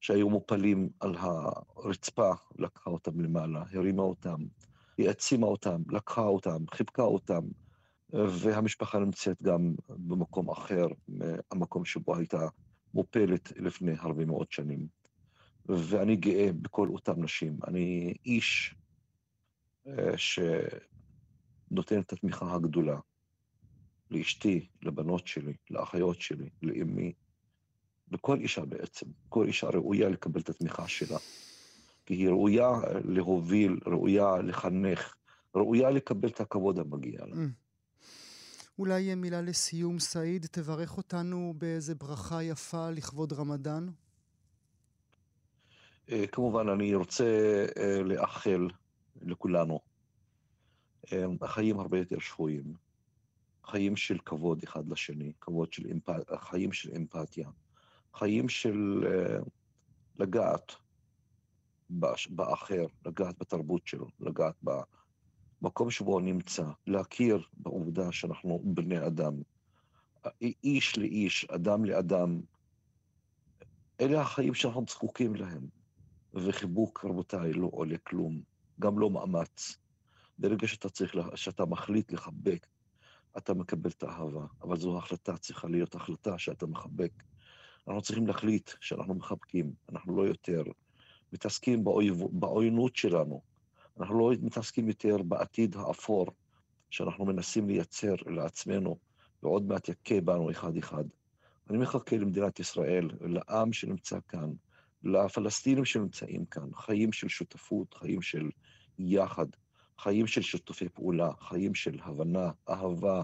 שהיו 0.00 0.30
מופלים 0.30 0.88
על 1.00 1.14
הרצפה, 1.18 2.32
לקחה 2.58 2.90
אותם 2.90 3.20
למעלה, 3.20 3.64
הרימה 3.72 4.02
אותם, 4.02 4.36
היא 4.98 5.08
העצימה 5.08 5.46
אותם, 5.46 5.82
לקחה 5.90 6.26
אותם, 6.26 6.64
חיבקה 6.70 7.02
אותם, 7.02 7.40
והמשפחה 8.12 8.98
נמצאת 8.98 9.42
גם 9.42 9.74
במקום 9.88 10.50
אחר, 10.50 10.86
המקום 11.50 11.84
שבו 11.84 12.16
הייתה 12.16 12.48
מופלת 12.94 13.52
לפני 13.56 13.92
הרבה 13.98 14.24
מאוד 14.24 14.52
שנים. 14.52 14.86
ואני 15.66 16.16
גאה 16.16 16.52
בכל 16.52 16.88
אותן 16.88 17.22
נשים. 17.22 17.58
אני 17.66 18.14
איש 18.26 18.74
אה, 19.86 20.14
שנותן 20.16 22.00
את 22.00 22.12
התמיכה 22.12 22.54
הגדולה 22.54 22.98
לאשתי, 24.10 24.68
לבנות 24.82 25.26
שלי, 25.26 25.54
לאחיות 25.70 26.20
שלי, 26.20 26.50
לאמי, 26.62 27.12
לכל 28.12 28.40
אישה 28.40 28.64
בעצם. 28.64 29.06
כל 29.28 29.46
אישה 29.46 29.68
ראויה 29.68 30.08
לקבל 30.08 30.40
את 30.40 30.48
התמיכה 30.48 30.88
שלה. 30.88 31.18
כי 32.06 32.14
היא 32.14 32.28
ראויה 32.28 32.70
להוביל, 33.04 33.78
ראויה 33.86 34.38
לחנך, 34.38 35.14
ראויה 35.54 35.90
לקבל 35.90 36.28
את 36.28 36.40
הכבוד 36.40 36.78
המגיע 36.78 37.26
לה. 37.26 37.34
Mm. 37.34 37.63
אולי 38.78 39.14
מילה 39.14 39.42
לסיום, 39.42 39.98
סעיד, 39.98 40.46
תברך 40.46 40.96
אותנו 40.96 41.54
באיזה 41.58 41.94
ברכה 41.94 42.42
יפה 42.42 42.90
לכבוד 42.90 43.32
רמדאן. 43.32 43.88
אה, 46.10 46.26
כמובן, 46.26 46.68
אני 46.68 46.94
רוצה 46.94 47.24
אה, 47.76 48.02
לאחל 48.02 48.68
לכולנו 49.22 49.80
אה, 51.12 51.24
חיים 51.46 51.80
הרבה 51.80 51.98
יותר 51.98 52.18
שפויים, 52.18 52.74
חיים 53.64 53.96
של 53.96 54.18
כבוד 54.24 54.62
אחד 54.62 54.88
לשני, 54.88 55.32
כבוד 55.40 55.72
של 55.72 55.86
אמפ... 55.90 56.08
חיים 56.38 56.72
של 56.72 56.90
אמפתיה, 56.96 57.48
חיים 58.14 58.48
של 58.48 59.04
לגעת 60.18 60.72
באחר, 62.30 62.86
לגעת 63.06 63.38
בתרבות 63.38 63.86
שלו, 63.86 64.06
לגעת 64.20 64.54
ב... 64.64 64.70
במקום 65.64 65.90
שבו 65.90 66.20
נמצא, 66.20 66.64
להכיר 66.86 67.42
בעובדה 67.52 68.12
שאנחנו 68.12 68.60
בני 68.64 69.06
אדם, 69.06 69.42
איש 70.42 70.98
לאיש, 70.98 71.44
אדם 71.44 71.84
לאדם, 71.84 72.40
אלה 74.00 74.20
החיים 74.20 74.54
שאנחנו 74.54 74.84
זקוקים 74.88 75.34
להם. 75.34 75.66
וחיבוק, 76.34 77.04
רבותיי, 77.04 77.52
לא 77.52 77.68
עולה 77.72 77.98
כלום, 77.98 78.42
גם 78.80 78.98
לא 78.98 79.10
מאמץ. 79.10 79.76
ברגע 80.38 80.68
שאתה 80.68 80.88
צריך, 80.88 81.16
שאתה 81.34 81.64
מחליט 81.64 82.12
לחבק, 82.12 82.66
אתה 83.38 83.54
מקבל 83.54 83.90
את 83.90 84.02
האהבה, 84.02 84.46
אבל 84.62 84.76
זו 84.76 84.98
החלטה, 84.98 85.36
צריכה 85.36 85.68
להיות 85.68 85.94
החלטה 85.94 86.38
שאתה 86.38 86.66
מחבק. 86.66 87.12
אנחנו 87.88 88.02
צריכים 88.02 88.26
להחליט 88.26 88.70
שאנחנו 88.80 89.14
מחבקים, 89.14 89.72
אנחנו 89.92 90.16
לא 90.16 90.22
יותר 90.22 90.62
מתעסקים 91.32 91.84
בעוינות 92.32 92.96
שלנו, 92.96 93.53
אנחנו 94.00 94.18
לא 94.18 94.36
מתעסקים 94.42 94.88
יותר 94.88 95.16
בעתיד 95.22 95.76
האפור 95.76 96.26
שאנחנו 96.90 97.24
מנסים 97.24 97.68
לייצר 97.68 98.14
לעצמנו, 98.26 98.98
ועוד 99.42 99.68
מעט 99.68 99.88
יכה 99.88 100.20
בנו 100.20 100.50
אחד-אחד. 100.50 101.04
אני 101.70 101.78
מחכה 101.78 102.16
למדינת 102.16 102.60
ישראל, 102.60 103.10
לעם 103.20 103.72
שנמצא 103.72 104.18
כאן, 104.28 104.50
לפלסטינים 105.02 105.84
שנמצאים 105.84 106.44
כאן, 106.44 106.68
חיים 106.74 107.12
של 107.12 107.28
שותפות, 107.28 107.94
חיים 107.94 108.22
של 108.22 108.50
יחד, 108.98 109.46
חיים 109.98 110.26
של 110.26 110.42
שיתופי 110.42 110.88
פעולה, 110.88 111.30
חיים 111.40 111.74
של 111.74 111.98
הבנה, 112.02 112.50
אהבה, 112.68 113.22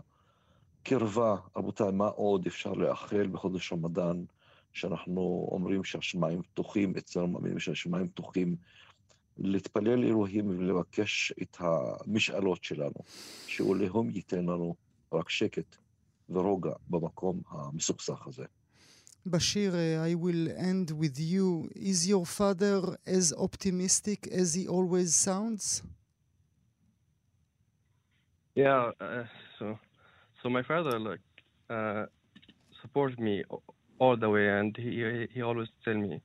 קרבה. 0.82 1.36
רבותיי, 1.56 1.92
מה 1.92 2.06
עוד 2.06 2.46
אפשר 2.46 2.72
לאחל 2.72 3.26
בחודש 3.26 3.72
רמדאן, 3.72 4.24
שאנחנו 4.72 5.48
אומרים 5.52 5.84
שהשמיים 5.84 6.42
פתוחים, 6.42 6.92
אצלנו 6.98 7.28
מאמינים 7.28 7.58
שהשמיים 7.58 8.08
פתוחים 8.08 8.56
להתפלל 9.39 9.99
לאלוהים 9.99 10.47
ולבקש 10.47 11.33
את 11.41 11.57
המשאלות 11.59 12.63
שלנו, 12.63 12.99
שאלוהים 13.47 14.09
ייתן 14.09 14.45
לנו 14.45 14.75
רק 15.13 15.29
שקט 15.29 15.75
ורוגע 16.29 16.73
במקום 16.89 17.41
המסוכסך 17.49 18.27
הזה. 18.27 18.45
Bashir, 19.27 19.73
uh, 19.73 20.03
I 20.03 20.13
will 20.13 20.49
end 20.55 20.91
with 20.91 21.17
you. 21.19 21.67
Is 21.75 22.07
your 22.07 22.27
father 22.27 22.79
as 23.07 23.33
optimistic 23.33 24.27
as 24.27 24.53
he 24.53 24.67
always 24.67 25.15
sounds? 25.15 25.81
Yeah, 28.53 28.91
uh, 29.01 29.23
so 29.57 29.79
so 30.43 30.49
my 30.49 30.61
father 30.61 30.99
like 30.99 31.27
uh, 31.75 32.05
supports 32.81 33.17
me 33.17 33.43
a- 33.49 33.63
all 33.97 34.15
the 34.15 34.29
way, 34.29 34.47
and 34.59 34.77
he 34.77 34.91
he, 35.03 35.27
he 35.33 35.41
always 35.41 35.69
tell 35.83 35.95
me 35.95 36.21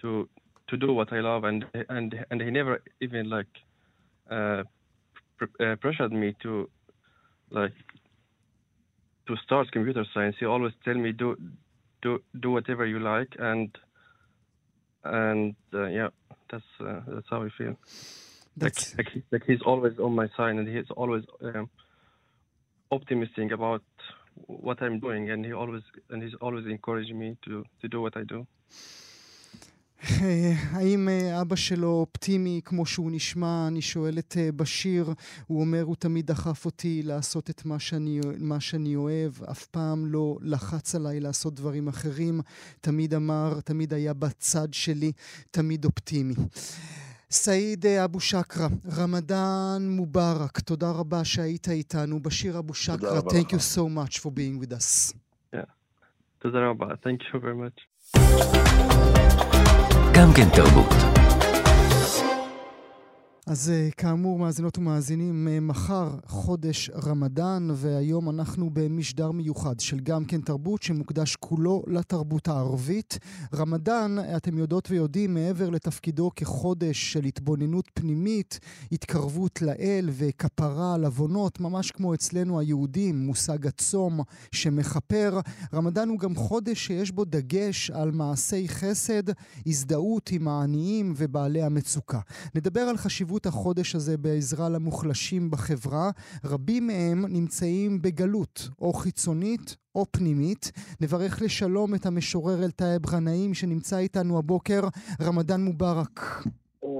to 0.00 0.28
to 0.69 0.77
do 0.77 0.93
what 0.93 1.11
I 1.13 1.19
love, 1.21 1.43
and 1.43 1.65
and 1.89 2.25
and 2.31 2.41
he 2.41 2.51
never 2.51 2.81
even 3.01 3.29
like 3.29 3.47
uh, 4.29 4.63
pr- 5.37 5.63
uh, 5.63 5.75
pressured 5.77 6.11
me 6.13 6.35
to 6.43 6.69
like 7.51 7.73
to 9.27 9.35
start 9.37 9.71
computer 9.71 10.05
science. 10.13 10.35
He 10.39 10.45
always 10.45 10.73
tell 10.85 10.95
me 10.95 11.11
do 11.11 11.37
do 12.01 12.21
do 12.39 12.51
whatever 12.51 12.85
you 12.85 12.99
like, 12.99 13.35
and 13.39 13.69
and 15.03 15.55
uh, 15.73 15.87
yeah, 15.87 16.09
that's 16.51 16.63
uh, 16.81 17.01
that's 17.07 17.27
how 17.29 17.43
I 17.43 17.49
feel. 17.57 17.75
Like, 18.61 18.75
That's, 18.75 18.97
like, 18.97 19.09
he- 19.13 19.23
like 19.31 19.43
he's 19.45 19.61
always 19.61 19.97
on 19.99 20.13
my 20.15 20.27
side 20.35 20.55
and 20.57 20.67
he's 20.67 20.89
always 20.97 21.23
um, 21.43 21.69
optimistic 22.91 23.51
about 23.51 23.83
what 24.47 24.81
I'm 24.81 24.99
doing 24.99 25.29
and 25.31 25.45
he 25.45 25.53
always 25.53 25.83
and 26.09 26.21
he's 26.23 26.33
always 26.41 26.65
encouraging 26.65 27.17
me 27.19 27.37
to, 27.45 27.63
to 27.81 27.87
do 27.87 28.01
what 28.01 28.17
I 28.17 28.23
do. 28.23 28.45
אה, 30.03 30.53
האם 30.71 31.09
אה, 31.09 31.41
אבא 31.41 31.55
שלו 31.55 31.87
אופטימי 31.87 32.61
כמו 32.65 32.85
שהוא 32.85 33.11
נשמע? 33.11 33.67
אני 33.67 33.81
שואל 33.81 34.19
את 34.19 34.37
אה, 34.39 34.51
בשיר, 34.51 35.13
הוא 35.47 35.61
אומר, 35.61 35.81
הוא 35.81 35.95
תמיד 35.95 36.25
דחף 36.25 36.65
אותי 36.65 37.01
לעשות 37.03 37.49
את 37.49 37.65
מה 37.65 37.79
שאני, 37.79 38.19
מה 38.39 38.59
שאני 38.59 38.95
אוהב, 38.95 39.31
אף 39.51 39.65
פעם 39.65 40.05
לא 40.05 40.37
לחץ 40.41 40.95
עליי 40.95 41.19
לעשות 41.19 41.53
דברים 41.53 41.87
אחרים, 41.87 42.41
תמיד 42.81 43.13
אמר, 43.13 43.59
תמיד 43.61 43.93
היה 43.93 44.13
בצד 44.13 44.73
שלי, 44.73 45.11
תמיד 45.51 45.85
אופטימי. 45.85 46.33
סעיד 47.31 47.85
אבו 47.85 48.19
שקרה, 48.19 48.67
רמדאן 48.97 49.89
מובארק, 49.89 50.59
תודה 50.59 50.91
רבה 50.91 51.23
שהיית 51.23 51.69
איתנו. 51.69 52.23
בשיר 52.23 52.59
אבו 52.59 52.73
שקרה, 52.73 53.19
thank 53.19 53.49
you 53.49 53.75
so 53.75 53.79
much 53.79 54.17
for 54.19 54.29
being 54.29 54.63
with 54.63 54.71
us. 54.71 55.13
תודה 56.41 56.69
רבה. 56.69 56.87
Thank 56.87 57.21
you 57.21 57.39
very 57.39 57.55
much. 57.55 57.79
גם 60.19 60.33
כן 60.33 60.49
תרבות. 60.49 61.18
אז 63.49 63.69
אה, 63.69 63.89
כאמור, 63.97 64.39
מאזינות 64.39 64.77
ומאזינים, 64.77 65.47
אה, 65.47 65.59
מחר 65.59 66.09
חודש 66.25 66.89
רמדאן, 66.89 67.67
והיום 67.75 68.29
אנחנו 68.29 68.69
במשדר 68.73 69.31
מיוחד 69.31 69.79
של 69.79 69.99
גם 69.99 70.25
כן 70.25 70.41
תרבות, 70.41 70.83
שמוקדש 70.83 71.35
כולו 71.35 71.83
לתרבות 71.87 72.47
הערבית. 72.47 73.19
רמדאן, 73.55 74.15
אתם 74.37 74.57
יודעות 74.57 74.91
ויודעים, 74.91 75.33
מעבר 75.33 75.69
לתפקידו 75.69 76.31
כחודש 76.35 77.13
של 77.13 77.25
התבוננות 77.25 77.89
פנימית, 77.93 78.59
התקרבות 78.91 79.61
לאל 79.61 80.09
וכפרה 80.11 80.93
על 80.93 81.05
עוונות, 81.05 81.59
ממש 81.59 81.91
כמו 81.91 82.13
אצלנו 82.13 82.59
היהודים, 82.59 83.25
מושג 83.25 83.67
הצום 83.67 84.21
שמכפר. 84.51 85.39
רמדאן 85.73 86.09
הוא 86.09 86.19
גם 86.19 86.35
חודש 86.35 86.87
שיש 86.87 87.11
בו 87.11 87.25
דגש 87.25 87.91
על 87.91 88.11
מעשי 88.11 88.67
חסד, 88.67 89.23
הזדהות 89.65 90.29
עם 90.31 90.47
העניים 90.47 91.13
ובעלי 91.17 91.61
המצוקה. 91.61 92.19
נדבר 92.55 92.81
על 92.81 92.97
חשיבות 92.97 93.38
החודש 93.45 93.95
הזה 93.95 94.17
בעזרה 94.17 94.69
למוחלשים 94.69 95.51
בחברה. 95.51 96.09
רבים 96.45 96.87
מהם 96.87 97.25
נמצאים 97.29 98.01
בגלות, 98.01 98.69
או 98.81 98.93
חיצונית 98.93 99.75
או 99.95 100.05
פנימית. 100.11 100.71
נברך 101.01 101.41
לשלום 101.41 101.95
את 101.95 102.05
המשורר 102.05 102.63
אלטייב 102.63 103.01
גנאים 103.05 103.53
שנמצא 103.53 103.97
איתנו 103.97 104.37
הבוקר. 104.37 104.81
רמדאן 105.21 105.61
מובארק. 105.61 106.19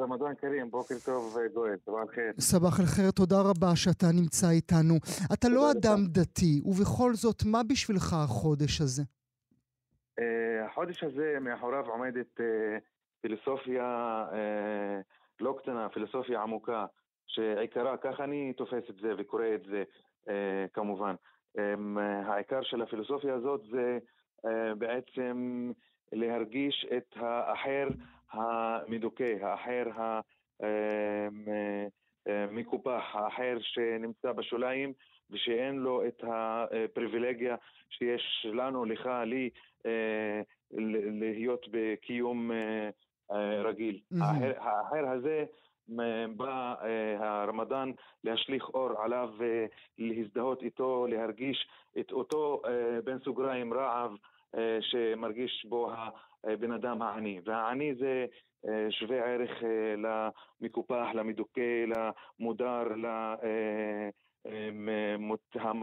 רמדאן 0.01 0.33
כרים, 0.41 0.71
בוקר 0.71 0.95
טוב 1.05 1.37
גואל, 1.53 1.75
סבח 1.85 1.99
אל-חיר. 2.01 2.31
סבח 2.39 2.79
אל-חיר, 2.79 3.11
תודה 3.11 3.41
רבה 3.41 3.75
שאתה 3.75 4.07
נמצא 4.13 4.49
איתנו. 4.49 4.95
אתה 5.33 5.49
לא 5.49 5.71
אדם 5.71 6.05
דתי, 6.07 6.61
ובכל 6.65 7.13
זאת, 7.13 7.43
מה 7.45 7.63
בשבילך 7.63 8.13
החודש 8.13 8.81
הזה? 8.81 9.03
אה, 10.19 10.65
החודש 10.65 11.03
הזה 11.03 11.37
מאחוריו 11.41 11.85
עומדת 11.85 12.39
אה, 12.39 12.77
פילוסופיה 13.21 13.83
אה, 14.33 14.99
לא 15.39 15.55
קטנה, 15.57 15.89
פילוסופיה 15.89 16.41
עמוקה, 16.41 16.85
שעיקרה, 17.27 17.97
ככה 17.97 18.23
אני 18.23 18.53
תופס 18.53 18.89
את 18.89 18.95
זה 19.01 19.13
וקורא 19.17 19.45
את 19.55 19.63
זה 19.63 19.83
אה, 20.29 20.65
כמובן. 20.73 21.15
אמ, 21.57 21.97
העיקר 21.97 22.61
של 22.63 22.81
הפילוסופיה 22.81 23.33
הזאת 23.33 23.61
זה 23.71 23.99
אה, 24.45 24.75
בעצם 24.75 25.71
להרגיש 26.11 26.85
את 26.97 27.15
האחר 27.15 27.87
המדוכא, 28.31 29.35
האחר 29.41 29.83
המקופח, 32.25 33.03
האחר 33.13 33.57
שנמצא 33.61 34.31
בשוליים 34.31 34.93
ושאין 35.29 35.75
לו 35.75 36.07
את 36.07 36.23
הפריבילגיה 36.23 37.55
שיש 37.89 38.45
לנו, 38.53 38.85
לך, 38.85 39.09
לי, 39.25 39.49
אה, 39.85 40.41
להיות 40.71 41.65
בקיום 41.71 42.51
אה, 42.51 42.57
אה, 42.57 42.89
רגיל. 43.63 43.99
מהמם. 44.11 44.51
האחר 44.57 45.09
הזה 45.09 45.45
בא 46.37 46.73
אה, 46.81 47.41
הרמדאן 47.43 47.91
להשליך 48.23 48.69
אור 48.73 49.01
עליו 49.01 49.29
ולהזדהות 49.37 50.63
איתו, 50.63 51.07
להרגיש 51.09 51.67
את 51.99 52.11
אותו, 52.11 52.61
אה, 52.65 53.01
בין 53.03 53.19
סוגריים, 53.19 53.73
רעב 53.73 54.11
אה, 54.57 54.77
שמרגיש 54.81 55.65
בו 55.69 55.91
הבן 56.43 56.71
אדם 56.71 57.01
העני. 57.01 57.39
והעני 57.45 57.95
זה 57.95 58.25
אה, 58.67 58.87
שווה 58.89 59.17
ערך 59.17 59.63
אה, 59.63 59.95
למקופח, 60.61 61.05
למדוכא, 61.13 61.85
למודר. 61.87 62.87
אה, 63.05 64.09
אה, 64.45 64.69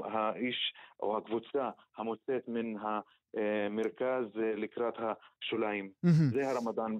האיש 0.05 0.75
או 1.01 1.19
הקבוצה 1.19 1.71
המוצאת 1.99 2.49
מן 2.49 2.75
המרכז 2.85 4.25
אה, 4.37 4.57
לקראת 4.57 4.95
השוליים. 4.99 5.91
מהמם. 6.03 6.31
זה 6.31 6.51
הרמדאן 6.51 6.93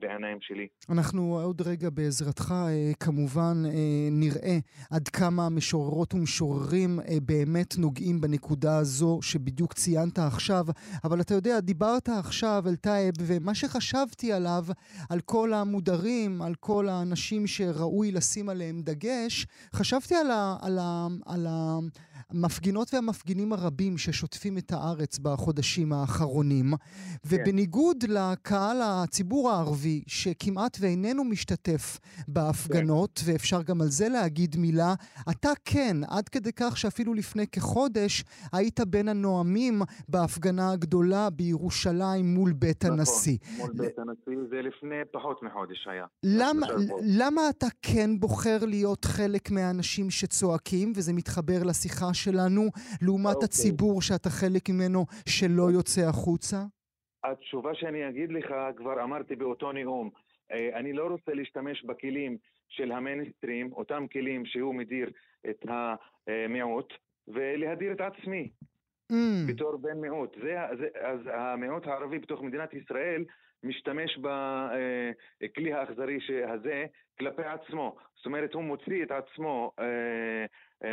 בעיניים 0.00 0.38
שלי. 0.40 0.68
אנחנו 0.90 1.40
עוד 1.44 1.60
רגע 1.60 1.90
בעזרתך 1.90 2.52
אה, 2.52 2.92
כמובן 3.00 3.62
אה, 3.66 4.08
נראה 4.10 4.58
עד 4.90 5.08
כמה 5.08 5.46
המשוררות 5.46 6.14
ומשוררים 6.14 6.98
באמת 7.22 7.74
נוגעים 7.78 8.20
בנקודה 8.20 8.78
הזו 8.78 9.18
שבדיוק 9.22 9.72
ציינת 9.72 10.18
עכשיו, 10.18 10.64
אבל 11.04 11.20
אתה 11.20 11.34
יודע, 11.34 11.60
דיברת 11.60 12.08
עכשיו 12.08 12.62
על 12.68 12.76
טייב, 12.76 13.14
ומה 13.26 13.54
שחשבתי 13.54 14.32
עליו, 14.32 14.64
על 15.10 15.20
כל 15.20 15.52
המודרים, 15.52 16.42
על 16.42 16.54
כל 16.54 16.88
האנשים 16.88 17.46
שראוי 17.46 18.12
לשים 18.12 18.48
עליהם 18.48 18.82
דגש, 18.82 19.46
חשבתי 19.74 20.14
על, 20.14 20.30
ה, 20.30 20.56
על, 20.62 20.78
ה, 20.78 21.06
על 21.26 21.46
המפגינות 22.30 22.94
והמפגינים 22.94 23.52
הרבים 23.52 23.98
ששוטפים 23.98 24.58
את 24.58 24.72
הארץ 24.72 25.18
בחודשים 25.18 25.92
האחרונים. 25.92 26.72
ובניגוד 27.24 28.04
לקהל 28.08 28.76
הציבור 28.82 29.50
הערבי, 29.50 30.02
שכמעט 30.06 30.76
ואיננו 30.80 31.24
משתתף 31.24 31.98
בהפגנות, 32.28 33.20
ואפשר 33.24 33.62
גם 33.62 33.80
על 33.80 33.88
זה 33.88 34.08
להגיד 34.08 34.56
מילה, 34.56 34.94
אתה 35.30 35.50
כן, 35.64 35.96
עד 36.08 36.28
כדי 36.28 36.50
כך 36.56 36.76
שאפילו 36.76 37.14
לפני 37.14 37.46
כחודש 37.46 38.24
היית 38.52 38.80
בין 38.80 39.08
הנואמים 39.08 39.82
בהפגנה 40.08 40.72
הגדולה 40.72 41.30
בירושלים 41.30 42.34
מול 42.34 42.52
בית 42.52 42.84
הנשיא. 42.84 43.38
נכון, 43.42 43.56
מול 43.60 43.70
בית 43.86 43.98
הנשיא, 43.98 44.42
זה 44.50 44.56
לפני 44.62 44.96
פחות 45.12 45.42
מחודש 45.42 45.86
היה. 45.90 46.06
למה. 46.22 46.66
למה 47.02 47.48
אתה 47.48 47.66
כן 47.82 48.20
בוחר 48.20 48.58
להיות 48.66 49.04
חלק 49.04 49.50
מהאנשים 49.50 50.10
שצועקים, 50.10 50.92
וזה 50.96 51.12
מתחבר 51.12 51.62
לשיחה 51.62 52.11
שלנו, 52.14 52.62
לעומת 53.02 53.34
אוקיי. 53.34 53.44
הציבור 53.44 54.02
שאתה 54.02 54.30
חלק 54.30 54.70
ממנו 54.70 55.06
שלא 55.28 55.70
יוצא 55.70 56.08
החוצה? 56.08 56.56
התשובה 57.24 57.74
שאני 57.74 58.08
אגיד 58.08 58.32
לך, 58.32 58.54
כבר 58.76 59.02
אמרתי 59.02 59.36
באותו 59.36 59.72
נאום. 59.72 60.10
אה, 60.52 60.78
אני 60.78 60.92
לא 60.92 61.06
רוצה 61.06 61.32
להשתמש 61.34 61.84
בכלים 61.84 62.36
של 62.68 62.92
המיינסטרים, 62.92 63.72
אותם 63.72 64.06
כלים 64.12 64.46
שהוא 64.46 64.74
מדיר 64.74 65.10
את 65.50 65.64
המיעוט, 65.68 66.92
ולהדיר 67.28 67.92
את 67.92 68.00
עצמי 68.00 68.48
Mm, 69.12 69.48
בתור 69.48 69.76
בן 69.76 70.00
מיעוט. 70.00 70.36
זה, 70.42 70.56
זה, 70.78 70.88
אז 70.94 71.20
המיעוט 71.32 71.86
הערבי 71.86 72.18
בתוך 72.18 72.42
מדינת 72.42 72.74
ישראל 72.74 73.24
משתמש 73.62 74.18
בכלי 74.18 75.72
האכזרי 75.72 76.18
הזה 76.48 76.86
כלפי 77.18 77.42
עצמו. 77.42 77.96
זאת 78.16 78.26
אומרת, 78.26 78.54
הוא 78.54 78.62
מוציא 78.62 79.02
את 79.02 79.10
עצמו 79.10 79.72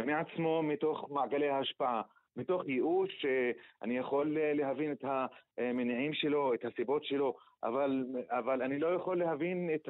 מעצמו 0.06 0.64
מתוך 0.64 1.08
מעגלי 1.12 1.50
ההשפעה. 1.50 2.02
מתוך 2.38 2.64
ייאוש 2.68 3.10
שאני 3.22 3.98
יכול 3.98 4.38
להבין 4.54 4.92
את 4.92 5.06
המניעים 5.58 6.14
שלו, 6.14 6.54
את 6.54 6.66
הסיבות 6.66 7.04
שלו, 7.04 7.36
אבל, 7.64 8.06
אבל 8.30 8.62
אני 8.62 8.80
לא 8.80 8.88
יכול 8.88 9.20
להבין 9.20 9.70
את 9.76 9.90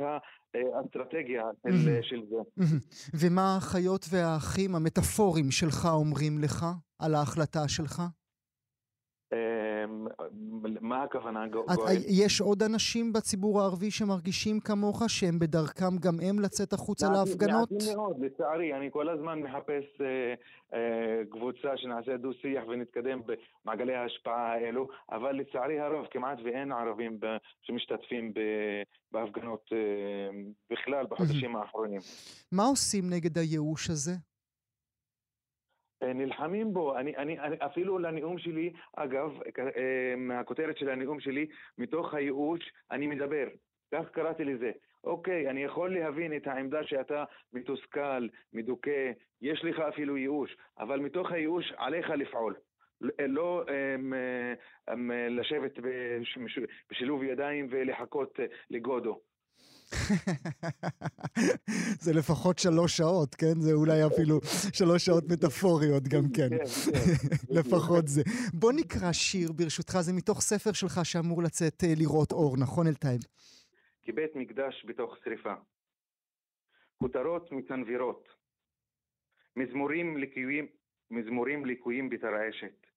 האסטרטגיה 0.53 1.43
של, 1.67 2.01
של 2.01 2.21
זה. 2.29 2.65
ומה 3.21 3.55
האחיות 3.55 4.05
והאחים 4.12 4.75
המטאפוריים 4.75 5.51
שלך 5.51 5.88
אומרים 5.91 6.39
לך 6.39 6.65
על 6.99 7.15
ההחלטה 7.15 7.67
שלך? 7.67 8.01
מה 10.89 11.04
הכוונה, 11.04 11.47
גואל? 11.47 11.65
יש 12.08 12.41
עוד 12.41 12.63
אנשים 12.63 13.13
בציבור 13.13 13.62
הערבי 13.62 13.91
שמרגישים 13.91 14.60
כמוך, 14.60 15.04
שהם 15.08 15.39
בדרכם 15.39 15.97
גם 15.97 16.13
הם 16.23 16.39
לצאת 16.39 16.73
החוצה 16.73 17.08
להפגנות? 17.10 17.71
מעטים 17.71 17.95
מאוד, 17.95 18.19
לצערי. 18.19 18.73
אני 18.73 18.89
כל 18.91 19.10
הזמן 19.10 19.39
מחפש 19.39 20.02
אה, 20.02 20.34
אה, 20.73 21.21
קבוצה 21.32 21.78
שנעשה 21.78 22.17
דו-שיח 22.17 22.63
ונתקדם 22.67 23.19
במעגלי 23.65 23.95
ההשפעה 23.95 24.54
האלו, 24.54 24.88
אבל 25.12 25.32
לצערי 25.32 25.80
הרב 25.80 26.06
כמעט 26.12 26.38
ואין 26.43 26.71
ערבים 26.71 27.19
שמשתתפים 27.62 28.34
בהפגנות 29.12 29.69
אה, 29.71 29.78
בכלל 30.69 31.06
בחודשים 31.10 31.56
האחרונים. 31.56 31.99
מה 32.52 32.63
עושים 32.63 33.04
נגד 33.10 33.38
הייאוש 33.38 33.89
הזה? 33.89 34.29
אה, 36.03 36.13
נלחמים 36.13 36.73
בו. 36.73 36.97
אני, 36.97 37.17
אני, 37.17 37.39
אני, 37.39 37.55
אפילו 37.65 37.99
לנאום 37.99 38.39
שלי, 38.39 38.73
אגב, 38.95 39.39
אה, 39.59 40.13
מהכותרת 40.17 40.77
של 40.77 40.89
הנאום 40.89 41.19
שלי, 41.19 41.47
מתוך 41.77 42.13
הייאוש 42.13 42.71
אני 42.91 43.07
מדבר. 43.07 43.47
כך 43.91 44.09
קראתי 44.12 44.43
לזה. 44.43 44.71
אוקיי, 45.03 45.49
אני 45.49 45.63
יכול 45.63 45.93
להבין 45.93 46.35
את 46.35 46.47
העמדה 46.47 46.83
שאתה 46.83 47.23
מתוסכל, 47.53 48.27
מדוכא, 48.53 49.12
יש 49.41 49.63
לך 49.63 49.79
אפילו 49.79 50.17
ייאוש, 50.17 50.57
אבל 50.79 50.99
מתוך 50.99 51.31
הייאוש 51.31 51.73
עליך 51.77 52.09
לפעול. 52.09 52.55
לא 53.27 53.63
um, 53.67 54.13
um, 54.89 54.93
לשבת 55.29 55.79
בשילוב 56.91 57.23
ידיים 57.23 57.67
ולחכות 57.69 58.39
לגודו. 58.69 59.19
זה 62.04 62.13
לפחות 62.13 62.60
שלוש 62.60 62.97
שעות, 62.97 63.36
כן? 63.36 63.60
זה 63.60 63.73
אולי 63.73 64.08
אפילו 64.08 64.39
שלוש 64.73 65.06
שעות 65.06 65.23
מטאפוריות 65.32 66.04
גם 66.04 66.23
כן. 66.36 66.49
כן, 66.49 66.91
כן. 66.91 66.99
לפחות 67.60 68.08
זה. 68.08 68.21
בוא 68.54 68.71
נקרא 68.71 69.12
שיר, 69.12 69.52
ברשותך, 69.52 69.97
זה 70.02 70.13
מתוך 70.13 70.41
ספר 70.41 70.73
שלך 70.73 70.99
שאמור 71.04 71.43
לצאת 71.43 71.84
אה, 71.84 71.93
לראות 71.97 72.32
אור, 72.32 72.58
נכון 72.58 72.88
אלטייב? 72.88 73.21
כבית 74.04 74.36
מקדש 74.36 74.86
בתוך 74.88 75.17
שריפה. 75.23 75.54
כותרות 76.97 77.52
מצנבירות. 77.52 78.30
מזמורים 79.56 80.17
לקויים, 80.17 80.67
מזמורים 81.12 81.65
לקויים 81.65 82.10
בתרעשת. 82.10 82.88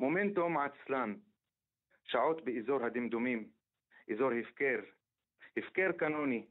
מומנטום 0.00 0.56
עצלן. 0.58 1.14
שעות 2.04 2.44
באזור 2.44 2.84
הדמדומים. 2.84 3.48
אזור 4.12 4.30
הפקר. 4.40 4.80
הפקר 5.56 5.92
קנוני, 5.92 6.46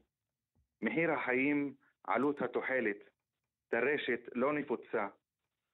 מחיר 0.81 1.11
החיים, 1.11 1.73
עלות 2.03 2.41
התוחלת, 2.41 2.97
טרשת 3.67 4.19
לא 4.35 4.53
נפוצה, 4.53 5.07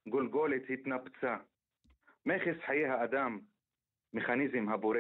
גולגולת 0.08 0.62
התנפצה, 0.70 1.38
מכס 2.26 2.56
חיי 2.66 2.86
האדם, 2.86 3.40
מכניזם 4.14 4.70
הבורא, 4.70 5.00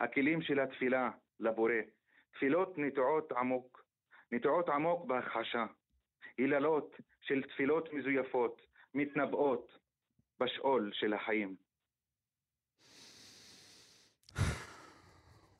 הכלים 0.00 0.42
של 0.42 0.60
התפילה 0.60 1.10
לבורא, 1.40 1.80
תפילות 2.32 2.78
נטועות 2.78 3.32
עמוק, 3.32 3.84
נטועות 4.32 4.68
עמוק 4.68 5.06
בהכחשה, 5.06 5.66
היללות 6.38 6.96
של 7.20 7.42
תפילות 7.42 7.92
מזויפות, 7.92 8.62
מתנבאות 8.94 9.78
בשאול 10.40 10.90
של 10.92 11.12
החיים. 11.12 11.63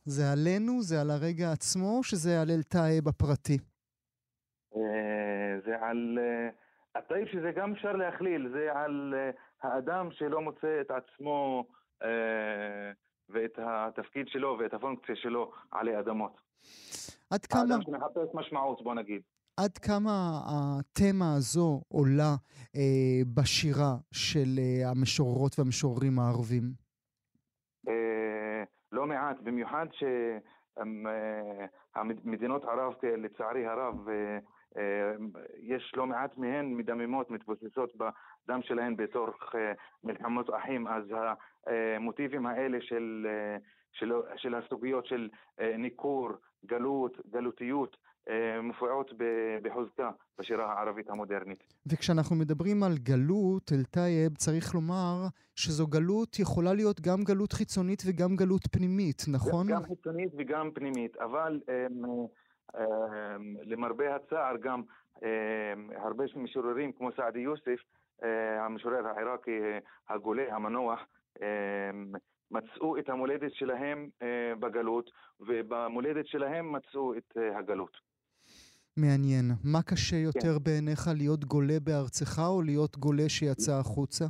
זה 0.04 0.32
עלינו, 0.32 0.82
זה 0.82 1.00
על 1.00 1.10
הרגע 1.10 1.52
עצמו, 1.52 2.02
שזה 2.02 2.40
על 2.42 2.50
אלתאי 2.50 3.00
בפרטי? 3.00 3.58
אה, 4.76 5.60
זה 5.66 5.76
על... 5.80 6.18
אה, 6.18 6.48
הטייב 6.94 7.26
שזה 7.32 7.52
גם 7.56 7.72
אפשר 7.72 7.92
להכליל, 7.92 8.48
זה 8.52 8.72
על 8.74 9.14
אה, 9.16 9.30
האדם 9.62 10.08
שלא 10.12 10.40
מוצא 10.40 10.80
את 10.80 10.90
עצמו 10.90 11.64
ואת 13.28 13.58
התפקיד 13.58 14.28
שלו 14.28 14.56
ואת 14.60 14.74
הפונקציה 14.74 15.16
שלו 15.16 15.52
עלי 15.70 15.98
אדמות. 15.98 16.40
עד 17.30 17.46
כמה... 17.46 17.60
האדם 17.60 17.82
שמחפש 17.82 18.34
משמעות, 18.34 18.84
בוא 18.84 18.94
נגיד. 18.94 19.22
עד 19.56 19.78
כמה 19.78 20.40
התמה 20.46 21.34
הזו 21.36 21.82
עולה 21.88 22.34
אה, 22.76 23.20
בשירה 23.34 23.96
של 24.12 24.58
אה, 24.58 24.90
המשוררות 24.90 25.58
והמשוררים 25.58 26.18
הערבים? 26.18 26.83
לא 28.94 29.06
מעט, 29.06 29.36
במיוחד 29.40 29.86
שהמדינות 31.94 32.64
ערב, 32.64 32.94
לצערי 33.02 33.66
הרב, 33.66 34.08
אה, 34.08 34.38
אה, 34.76 35.12
יש 35.60 35.92
לא 35.96 36.06
מעט 36.06 36.38
מהן 36.38 36.74
מדממות, 36.74 37.30
מתבוססות 37.30 37.92
בדם 37.96 38.62
שלהן 38.62 38.96
בתוך 38.96 39.54
אה, 39.54 39.72
מלחמות 40.04 40.50
אחים, 40.50 40.86
אז 40.86 41.04
המוטיבים 41.66 42.46
האלה 42.46 42.78
של, 42.80 43.26
של, 43.92 44.12
של 44.36 44.54
הסוגיות 44.54 45.06
של 45.06 45.28
ניכור, 45.78 46.30
גלות, 46.66 47.16
גלותיות, 47.30 47.96
מופיעות 48.62 49.12
בחוזקה 49.62 50.10
בשירה 50.38 50.72
הערבית 50.72 51.10
המודרנית. 51.10 51.64
וכשאנחנו 51.86 52.36
מדברים 52.36 52.82
על 52.82 52.92
גלות, 53.02 53.72
אל-טייב, 53.72 54.34
צריך 54.36 54.74
לומר 54.74 55.26
שזו 55.54 55.86
גלות 55.86 56.38
יכולה 56.38 56.74
להיות 56.74 57.00
גם 57.00 57.22
גלות 57.24 57.52
חיצונית 57.52 58.02
וגם 58.06 58.36
גלות 58.36 58.66
פנימית, 58.72 59.22
נכון? 59.32 59.66
גם 59.66 59.82
חיצונית 59.82 60.32
וגם 60.38 60.70
פנימית, 60.74 61.16
אבל 61.16 61.60
um, 61.66 62.06
um, 62.74 62.78
למרבה 63.62 64.16
הצער 64.16 64.56
גם 64.56 64.82
הרבה 65.96 66.24
משוררים 66.36 66.92
כמו 66.92 67.10
סעדי 67.16 67.40
יוסף, 67.40 67.80
המשורר 68.58 69.06
העיראקי 69.06 69.60
הגולה, 70.08 70.54
המנוח, 70.54 71.00
מצאו 72.50 72.98
את 72.98 73.08
המולדת 73.08 73.52
שלהם 73.54 74.08
בגלות, 74.60 75.10
ובמולדת 75.40 76.26
שלהם 76.26 76.72
מצאו 76.72 77.14
את 77.16 77.36
הגלות. 77.56 78.13
מעניין. 78.96 79.50
מה 79.64 79.82
קשה 79.82 80.16
יותר 80.16 80.58
כן. 80.58 80.64
בעיניך, 80.64 81.10
להיות 81.16 81.44
גולה 81.44 81.80
בארצך 81.80 82.38
או 82.38 82.62
להיות 82.62 82.96
גולה 82.96 83.28
שיצא 83.28 83.72
החוצה? 83.72 84.24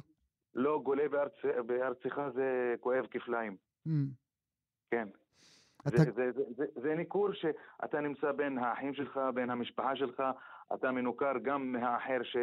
לא, 0.55 0.81
גולה 0.85 1.09
בארצ... 1.09 1.33
בארצך 1.67 2.21
זה 2.35 2.75
כואב 2.81 3.07
כפליים. 3.11 3.57
Mm. 3.89 3.91
כן. 4.91 5.09
אתה... 5.89 5.97
זה, 5.97 6.05
זה, 6.17 6.31
זה, 6.37 6.43
זה, 6.57 6.65
זה 6.83 6.95
ניכור 6.95 7.29
שאתה 7.33 8.01
נמצא 8.01 8.33
בין 8.33 8.59
האחים 8.59 8.95
שלך, 8.95 9.21
בין 9.35 9.51
המשפחה 9.51 9.97
שלך, 9.97 10.23
אתה 10.75 10.93
מנוכר 10.93 11.33
גם 11.43 11.73
מהאחר 11.73 12.23
ש, 12.23 12.37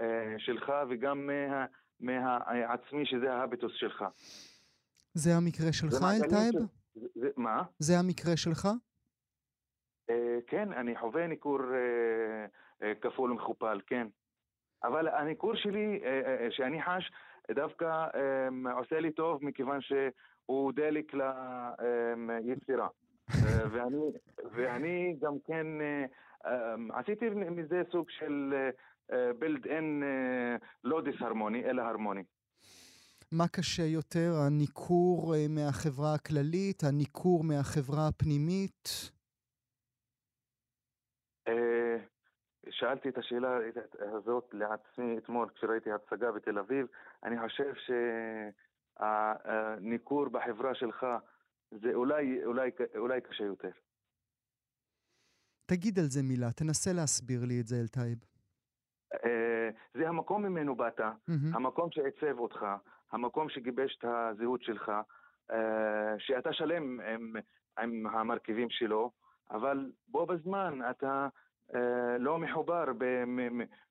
אה, 0.00 0.34
שלך 0.38 0.72
וגם 0.90 1.26
מה, 1.26 1.66
מהעצמי 2.00 3.06
שזה 3.06 3.32
ההביטוס 3.32 3.72
שלך. 3.74 4.04
זה 5.14 5.36
המקרה 5.36 5.72
שלך, 5.72 5.94
אלטייב? 6.02 6.54
ש... 6.54 6.96
מה? 7.36 7.62
זה 7.78 7.98
המקרה 7.98 8.36
שלך? 8.36 8.68
אה, 10.10 10.38
כן, 10.46 10.72
אני 10.72 10.96
חווה 10.98 11.26
ניכור 11.26 11.60
אה, 11.60 12.46
אה, 12.82 12.94
כפול 12.94 13.30
ומכופל, 13.30 13.80
כן. 13.86 14.06
אבל 14.84 15.08
הניכור 15.08 15.54
שלי, 15.54 16.00
שאני 16.50 16.82
חש, 16.82 17.12
דווקא 17.50 18.06
עושה 18.74 19.00
לי 19.00 19.12
טוב 19.12 19.44
מכיוון 19.44 19.78
שהוא 19.80 20.72
דלק 20.72 21.12
ליצירה. 22.44 22.88
ואני, 23.72 24.10
ואני 24.52 25.16
גם 25.20 25.34
כן 25.46 25.66
עשיתי 26.92 27.28
מזה 27.30 27.82
סוג 27.92 28.10
של 28.10 28.54
בילד 29.38 29.66
אין 29.66 30.02
לא 30.84 31.00
דיסהרמוני, 31.00 31.64
אלא 31.64 31.82
הרמוני. 31.82 32.22
מה 33.32 33.48
קשה 33.48 33.82
יותר, 33.82 34.32
הניכור 34.46 35.34
מהחברה 35.48 36.14
הכללית, 36.14 36.84
הניכור 36.84 37.44
מהחברה 37.44 38.08
הפנימית? 38.08 39.10
אה, 41.48 41.96
שאלתי 42.70 43.08
את 43.08 43.18
השאלה 43.18 43.58
הזאת 44.00 44.48
לעצמי 44.52 45.18
אתמול 45.18 45.48
כשראיתי 45.54 45.90
הצגה 45.92 46.32
בתל 46.32 46.58
אביב. 46.58 46.86
אני 47.24 47.36
חושב 47.40 47.72
שהניכור 48.98 50.28
בחברה 50.28 50.74
שלך 50.74 51.06
זה 51.70 51.94
אולי, 51.94 52.44
אולי, 52.44 52.70
אולי 52.96 53.20
קשה 53.20 53.44
יותר. 53.44 53.70
תגיד 55.66 55.98
על 55.98 56.04
זה 56.04 56.22
מילה, 56.22 56.52
תנסה 56.52 56.92
להסביר 56.92 57.40
לי 57.44 57.60
את 57.60 57.66
זה, 57.66 57.76
אלטייב. 57.80 58.18
אה, 59.24 59.70
זה 59.94 60.08
המקום 60.08 60.42
ממנו 60.42 60.76
באת, 60.76 61.00
mm-hmm. 61.00 61.54
המקום 61.54 61.90
שעיצב 61.90 62.38
אותך, 62.38 62.66
המקום 63.12 63.48
שגיבש 63.48 63.96
את 63.98 64.04
הזהות 64.04 64.62
שלך, 64.62 64.92
אה, 65.50 66.14
שאתה 66.18 66.52
שלם 66.52 67.00
עם 67.00 67.36
עם 67.78 68.06
המרכיבים 68.06 68.70
שלו, 68.70 69.10
אבל 69.50 69.92
בו 70.08 70.26
בזמן 70.26 70.78
אתה 70.90 71.28
לא 72.18 72.38
מחובר 72.38 72.84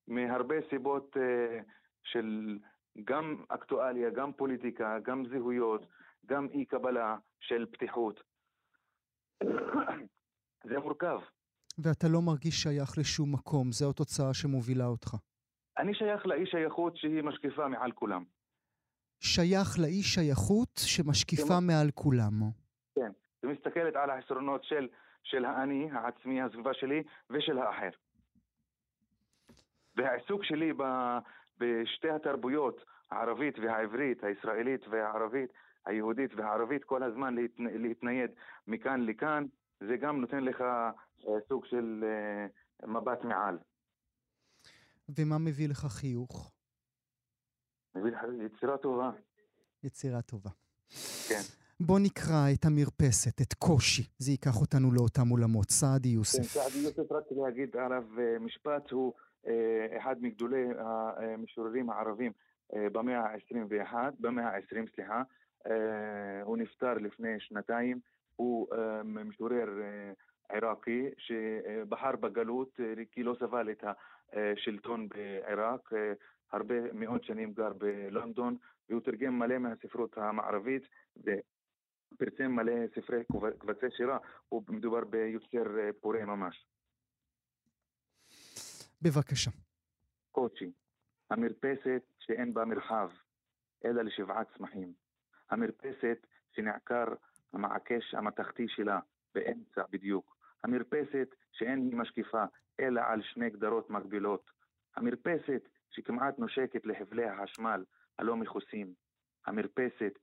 מהרבה 0.07 0.55
סיבות 0.69 1.17
אה, 1.17 1.59
של 2.03 2.57
גם 3.03 3.43
אקטואליה, 3.47 4.09
גם 4.09 4.33
פוליטיקה, 4.33 4.97
גם 5.03 5.23
זהויות, 5.29 5.85
גם 6.25 6.47
אי 6.51 6.65
קבלה 6.65 7.17
של 7.39 7.65
פתיחות. 7.71 8.19
זה 10.69 10.79
מורכב. 10.79 11.19
ואתה 11.83 12.07
לא 12.07 12.21
מרגיש 12.21 12.55
שייך 12.63 12.97
לשום 12.97 13.33
מקום, 13.33 13.71
זו 13.71 13.89
התוצאה 13.89 14.33
שמובילה 14.33 14.85
אותך. 14.85 15.15
אני 15.77 15.93
שייך 15.93 16.25
לאי 16.25 16.45
שייכות 16.45 16.97
שהיא 16.97 17.23
משקיפה 17.23 17.67
מעל 17.67 17.91
כולם. 17.91 18.23
שייך 19.19 19.79
לאי 19.79 20.03
שייכות 20.03 20.79
שמשקיפה. 20.85 21.59
מעל 21.59 21.91
כולם. 21.93 22.33
כן, 22.95 23.11
ומסתכלת 23.43 23.95
על 23.95 24.09
החסרונות 24.09 24.63
של, 24.63 24.87
של 25.29 25.45
האני, 25.45 25.89
העצמי, 25.91 26.41
הסביבה 26.41 26.73
שלי, 26.73 27.03
ושל 27.29 27.57
האחר. 27.57 27.89
והעיסוק 29.95 30.43
שלי 30.43 30.73
ב, 30.77 30.83
בשתי 31.57 32.09
התרבויות, 32.09 32.81
הערבית 33.11 33.59
והעברית, 33.59 34.23
הישראלית 34.23 34.87
והערבית, 34.87 35.49
היהודית 35.85 36.33
והערבית, 36.33 36.83
כל 36.83 37.03
הזמן 37.03 37.35
להת, 37.35 37.51
להתנייד 37.57 38.31
מכאן 38.67 39.05
לכאן, 39.05 39.45
זה 39.79 39.97
גם 39.97 40.21
נותן 40.21 40.43
לך 40.43 40.61
אה, 40.61 41.39
סוג 41.47 41.65
של 41.65 42.03
אה, 42.03 42.87
מבט 42.87 43.23
מעל. 43.23 43.57
ומה 45.09 45.37
מביא 45.37 45.69
לך 45.69 45.85
חיוך? 45.85 46.51
מביא 47.95 48.11
לך 48.11 48.19
יצירה 48.45 48.77
טובה. 48.77 49.11
יצירה 49.83 50.21
טובה. 50.21 50.49
כן. 51.29 51.58
בוא 51.81 51.99
נקרא 51.99 52.45
את 52.53 52.65
המרפסת, 52.65 53.41
את 53.41 53.53
קושי. 53.53 54.03
זה 54.17 54.31
ייקח 54.31 54.61
אותנו 54.61 54.91
לאותם 54.91 55.29
עולמות. 55.29 55.69
סעדי 55.69 56.09
יוסף. 56.09 56.37
כן, 56.37 56.43
סעדי 56.43 56.79
יוסף, 56.85 57.11
רק 57.11 57.23
להגיד 57.31 57.75
עליו 57.77 58.03
אה, 58.19 58.39
משפט, 58.39 58.91
הוא 58.91 59.13
אחד 59.97 60.15
מגדולי 60.21 60.65
המשוררים 60.77 61.89
הערבים 61.89 62.31
במאה 62.73 63.19
ה-21, 63.19 63.93
במאה 64.19 64.47
ה-20, 64.47 64.95
סליחה. 64.95 65.23
הוא 66.43 66.57
נפטר 66.57 66.93
לפני 66.93 67.39
שנתיים. 67.39 67.99
הוא 68.35 68.67
משורר 69.03 69.69
עיראקי 70.49 71.09
שבחר 71.17 72.15
בגלות 72.15 72.79
כי 73.11 73.23
לא 73.23 73.35
סבל 73.39 73.71
את 73.71 73.83
השלטון 74.33 75.07
בעיראק, 75.09 75.89
הרבה 76.51 76.75
מאות 76.93 77.23
שנים 77.23 77.53
גר 77.53 77.73
בלונדון 77.73 78.57
והוא 78.89 79.01
תרגם 79.01 79.39
מלא 79.39 79.57
מהספרות 79.57 80.17
המערבית 80.17 80.83
ופרסם 82.13 82.51
מלא 82.51 82.73
ספרי 82.95 83.23
קבצי 83.59 83.85
שירה, 83.97 84.17
ומדובר 84.51 85.05
ביוצר 85.05 85.63
פורה 86.01 86.25
ממש. 86.25 86.65
בבקשה. 89.01 89.51
קוצ'י, 90.31 90.71
המרפסת 91.29 92.03
שאין 92.19 92.53
בה 92.53 92.65
מרחב, 92.65 93.09
אלא 93.85 94.01
לשבעת 94.01 94.47
צמחים. 94.57 94.93
המרפסת 95.49 96.27
שנעקר 96.51 97.05
המעקש 97.53 98.13
המתכתי 98.13 98.65
שלה 98.67 98.99
באמצע 99.35 99.83
בדיוק. 99.89 100.37
המרפסת 100.63 101.35
שאין 101.51 101.79
היא 101.79 101.95
משקיפה, 101.95 102.43
אלא 102.79 103.01
על 103.01 103.21
שני 103.23 103.49
גדרות 103.49 103.89
מקבילות. 103.89 104.51
המרפסת 104.95 105.69
שכמעט 105.89 106.39
נושקת 106.39 106.85
לחבלי 106.85 107.25
החשמל 107.25 107.83
הלא 108.17 108.35
מכוסים. 108.35 108.93
המרפסת 109.45 110.19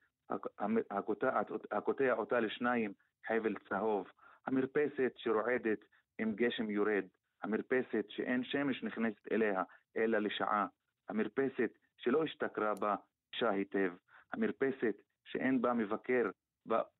הקוטע 1.70 2.12
אותה 2.12 2.40
לשניים, 2.40 2.92
חבל 3.26 3.54
צהוב. 3.68 4.06
המרפסת 4.46 5.12
שרועדת 5.16 5.84
עם 6.18 6.34
גשם 6.34 6.70
יורד. 6.70 7.04
המרפסת 7.42 8.04
שאין 8.08 8.44
שמש 8.44 8.82
נכנסת 8.82 9.32
אליה, 9.32 9.62
אלא 9.96 10.18
לשעה. 10.18 10.66
המרפסת 11.08 11.70
שלא 11.96 12.24
השתכרה 12.24 12.74
בה 12.74 12.94
אישה 13.32 13.50
היטב. 13.50 13.92
המרפסת 14.32 14.96
שאין 15.24 15.62
בה 15.62 15.72
מבקר 15.72 16.30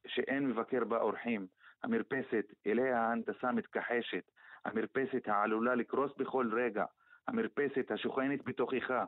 שאין 0.07 0.47
מבקר 0.49 0.85
בה 0.85 0.99
אורחים, 0.99 1.47
המרפסת 1.83 2.53
אליה 2.67 3.01
ההנדסה 3.01 3.53
מתכחשת, 3.53 4.31
המרפסת 4.65 5.29
העלולה 5.29 5.75
לקרוס 5.75 6.13
בכל 6.17 6.51
רגע, 6.53 6.85
המרפסת 7.29 7.91
השוכנת 7.91 8.45
בתוכך. 8.45 9.05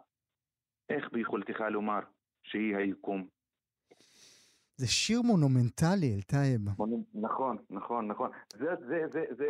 איך 0.90 1.12
ביכולתך 1.12 1.60
לומר 1.60 2.00
שהיא 2.42 2.76
היקום? 2.76 3.28
זה 4.78 4.86
שיר 4.86 5.22
מונומנטלי, 5.22 6.14
אלטייב. 6.14 6.60
נכון, 7.14 7.56
נכון, 7.70 8.08
נכון. 8.08 8.30
זה, 8.58 8.66
זה, 8.88 9.00
זה, 9.12 9.24
זה 9.38 9.44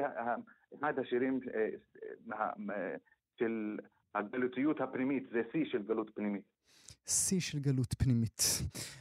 אחד 0.78 0.98
השירים 0.98 1.40
אה, 1.54 1.68
אה, 2.32 2.94
של 3.38 3.78
הגלותיות 4.14 4.80
הפנימית, 4.80 5.28
זה 5.32 5.40
שיא 5.52 5.64
של 5.64 5.82
גלות 5.82 6.10
פנימית. 6.14 6.42
שיא 7.06 7.40
של 7.40 7.58
גלות 7.58 7.94
פנימית. 7.98 8.42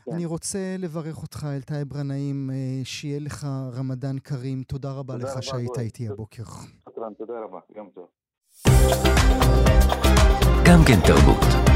כן. 0.06 0.12
אני 0.12 0.26
רוצה 0.26 0.76
לברך 0.80 1.22
אותך, 1.22 1.46
אלתאי 1.56 1.86
ברנאים, 1.86 2.50
אה, 2.50 2.82
שיהיה 2.84 3.20
לך 3.20 3.48
רמדאן 3.74 4.20
כרים. 4.20 4.64
תודה 4.64 4.92
רבה 4.92 5.14
תודה 5.14 5.26
לך 5.26 5.32
רבה 5.32 5.42
שהיית 5.42 5.68
בוא. 5.68 5.80
איתי 5.80 6.10
הבוקר. 6.10 6.44
תודה 7.18 7.40
רבה, 7.44 7.60
גם 7.78 7.86
טוב. 7.94 8.08
גם 10.66 10.80
כן 10.88 11.00
תרבות. 11.08 11.68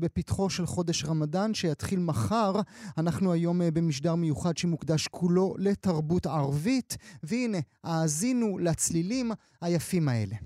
בפתחו 0.00 0.50
של 0.50 0.66
חודש 0.66 1.04
רמדאן 1.04 1.54
שיתחיל 1.54 1.98
מחר. 1.98 2.52
אנחנו 2.98 3.32
היום 3.32 3.62
אה, 3.62 3.70
במשדר 3.70 4.14
מיוחד 4.14 4.56
שמוקדש 4.56 5.08
כולו 5.08 5.54
לתרבות 5.58 6.26
ערבית, 6.26 6.96
והנה, 7.22 7.58
האזינו 7.84 8.58
לצלילים 8.58 9.32
היפים 9.60 10.08
האלה. 10.08 10.36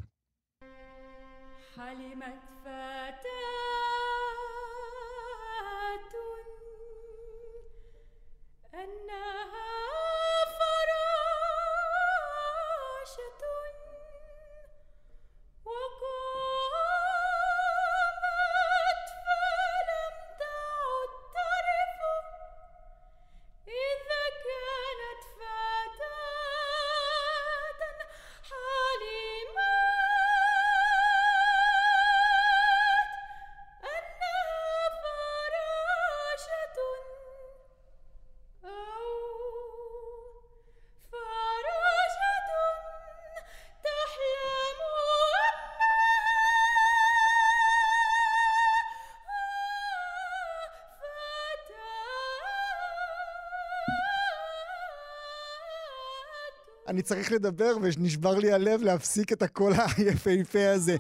אני 56.89 57.03
צריך 57.03 57.33
לדבר 57.33 57.73
ונשבר 57.83 58.39
לי 58.39 58.53
הלב 58.53 58.83
להפסיק 58.83 59.33
את 59.33 59.43
הקול 59.43 59.73
היפהפה 59.97 60.71
הזה. 60.71 60.97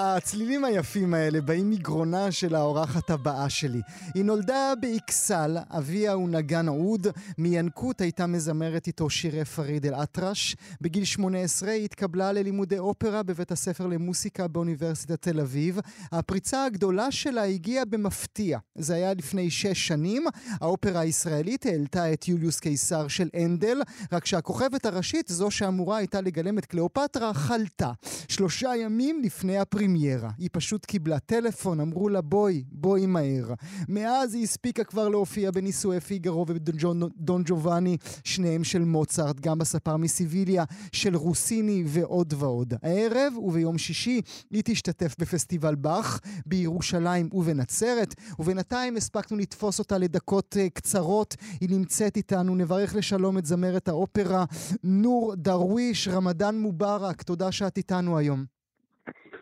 הצלילים 0.00 0.64
היפים 0.64 1.14
האלה 1.14 1.40
באים 1.40 1.70
מגרונה 1.70 2.32
של 2.32 2.54
האורחת 2.54 3.10
הבאה 3.10 3.50
שלי. 3.50 3.80
היא 4.14 4.24
נולדה 4.24 4.72
באכסל, 4.80 5.56
אביה 5.70 6.12
הוא 6.12 6.28
נגן 6.28 6.68
עוד, 6.68 7.06
מינקות 7.38 8.00
הייתה 8.00 8.26
מזמרת 8.26 8.86
איתו 8.86 9.10
שירי 9.10 9.44
פריד 9.44 9.86
אל-אטרש. 9.86 10.56
בגיל 10.80 11.04
18 11.04 11.70
היא 11.70 11.84
התקבלה 11.84 12.32
ללימודי 12.32 12.78
אופרה 12.78 13.22
בבית 13.22 13.52
הספר 13.52 13.86
למוסיקה 13.86 14.48
באוניברסיטת 14.48 15.22
תל 15.22 15.40
אביב. 15.40 15.78
הפריצה 16.12 16.64
הגדולה 16.64 17.10
שלה 17.10 17.44
הגיעה 17.44 17.84
במפתיע. 17.84 18.58
זה 18.78 18.94
היה 18.94 19.14
לפני 19.14 19.50
שש 19.50 19.86
שנים. 19.86 20.24
האופרה 20.60 21.00
הישראלית 21.00 21.66
העלתה 21.66 22.12
את 22.12 22.28
יוליוס 22.28 22.60
קיסר 22.60 23.08
של 23.08 23.28
הנדל, 23.34 23.82
רק 24.12 24.26
שהכוכבת 24.26 24.86
הראשית, 24.86 25.28
זו 25.28 25.50
שאמורה 25.50 25.96
הייתה 25.96 26.20
לגלם 26.20 26.58
את 26.58 26.66
קליאופטרה, 26.66 27.34
חלתה. 27.34 27.92
שלושה 28.28 28.76
ימים 28.76 29.22
לפני 29.22 29.58
הפריצה 29.58 29.87
פרימיירה. 29.88 30.30
היא 30.38 30.48
פשוט 30.52 30.84
קיבלה 30.84 31.18
טלפון, 31.18 31.80
אמרו 31.80 32.08
לה 32.08 32.20
בואי, 32.20 32.64
בואי 32.72 33.06
מהר. 33.06 33.54
מאז 33.88 34.34
היא 34.34 34.44
הספיקה 34.44 34.84
כבר 34.84 35.08
להופיע 35.08 35.50
בנישואי 35.50 36.00
פיגארו 36.00 36.46
ודון 36.48 37.42
ג'ובאני, 37.44 37.96
שניהם 38.24 38.64
של 38.64 38.84
מוצרט, 38.84 39.40
גם 39.40 39.58
בספר 39.58 39.96
מסיביליה, 39.96 40.64
של 40.92 41.16
רוסיני 41.16 41.84
ועוד 41.86 42.34
ועוד. 42.38 42.74
הערב 42.82 43.32
וביום 43.36 43.78
שישי 43.78 44.20
היא 44.50 44.62
תשתתף 44.64 45.14
בפסטיבל 45.18 45.74
באך 45.74 46.20
בירושלים 46.46 47.28
ובנצרת, 47.32 48.14
ובינתיים 48.38 48.96
הספקנו 48.96 49.36
לתפוס 49.36 49.78
אותה 49.78 49.98
לדקות 49.98 50.56
uh, 50.56 50.70
קצרות. 50.74 51.36
היא 51.60 51.70
נמצאת 51.70 52.16
איתנו, 52.16 52.54
נברך 52.56 52.94
לשלום 52.94 53.38
את 53.38 53.46
זמרת 53.46 53.88
האופרה 53.88 54.44
נור 54.84 55.34
דרוויש, 55.34 56.08
רמדאן 56.08 56.58
מובארק, 56.58 57.22
תודה 57.22 57.52
שאת 57.52 57.76
איתנו 57.76 58.18
היום. 58.18 58.57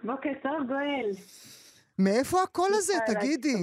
בוקר 0.06 0.30
טוב, 0.42 0.66
גואל. 0.68 1.10
מאיפה 1.98 2.42
הקול 2.42 2.70
הזה, 2.72 2.92
תגידי? 3.06 3.62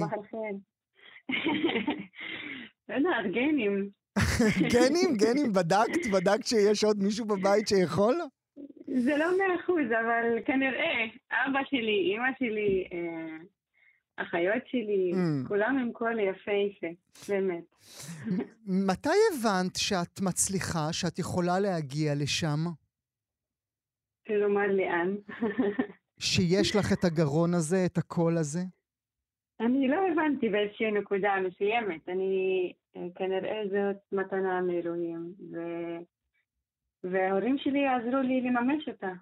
לא 2.88 2.94
יודעת, 2.94 3.26
גנים. 3.32 3.90
גנים? 4.74 5.16
גנים? 5.16 5.52
בדקת? 5.52 6.06
בדקת 6.12 6.46
שיש 6.46 6.84
עוד 6.84 7.02
מישהו 7.02 7.26
בבית 7.26 7.68
שיכול? 7.68 8.14
זה 8.86 9.16
לא 9.16 9.38
מאה 9.38 9.60
אחוז, 9.60 9.86
אבל 9.86 10.42
כנראה, 10.46 11.04
אבא 11.30 11.60
שלי, 11.64 12.12
אימא 12.12 12.28
שלי, 12.38 12.88
אה, 12.92 13.36
אחיות 14.16 14.66
שלי, 14.66 15.12
mm. 15.12 15.48
כולם 15.48 15.78
עם 15.78 15.92
קול 15.92 16.18
יפהפה, 16.20 16.86
באמת. 17.28 17.64
מתי 18.66 19.08
הבנת 19.32 19.76
שאת 19.76 20.20
מצליחה, 20.20 20.92
שאת 20.92 21.18
יכולה 21.18 21.60
להגיע 21.60 22.14
לשם? 22.14 22.64
כלומר, 24.26 24.66
לאן? 24.66 25.14
שיש 26.24 26.76
לך 26.76 26.92
את 26.92 27.04
הגרון 27.04 27.54
הזה, 27.54 27.86
את 27.86 27.98
הקול 27.98 28.38
הזה? 28.38 28.60
אני 29.60 29.88
לא 29.88 29.96
הבנתי 30.12 30.48
באיזושהי 30.48 30.90
נקודה 30.92 31.34
מסוימת. 31.46 32.08
אני, 32.08 32.72
אה, 32.96 33.06
כנראה 33.14 33.62
זאת 33.70 33.96
מתנה 34.12 34.60
מאלוהים. 34.60 35.32
ו... 35.52 35.58
וההורים 37.04 37.58
שלי 37.58 37.86
עזרו 37.86 38.20
לי 38.20 38.40
לממש 38.40 38.88
אותה, 38.88 39.12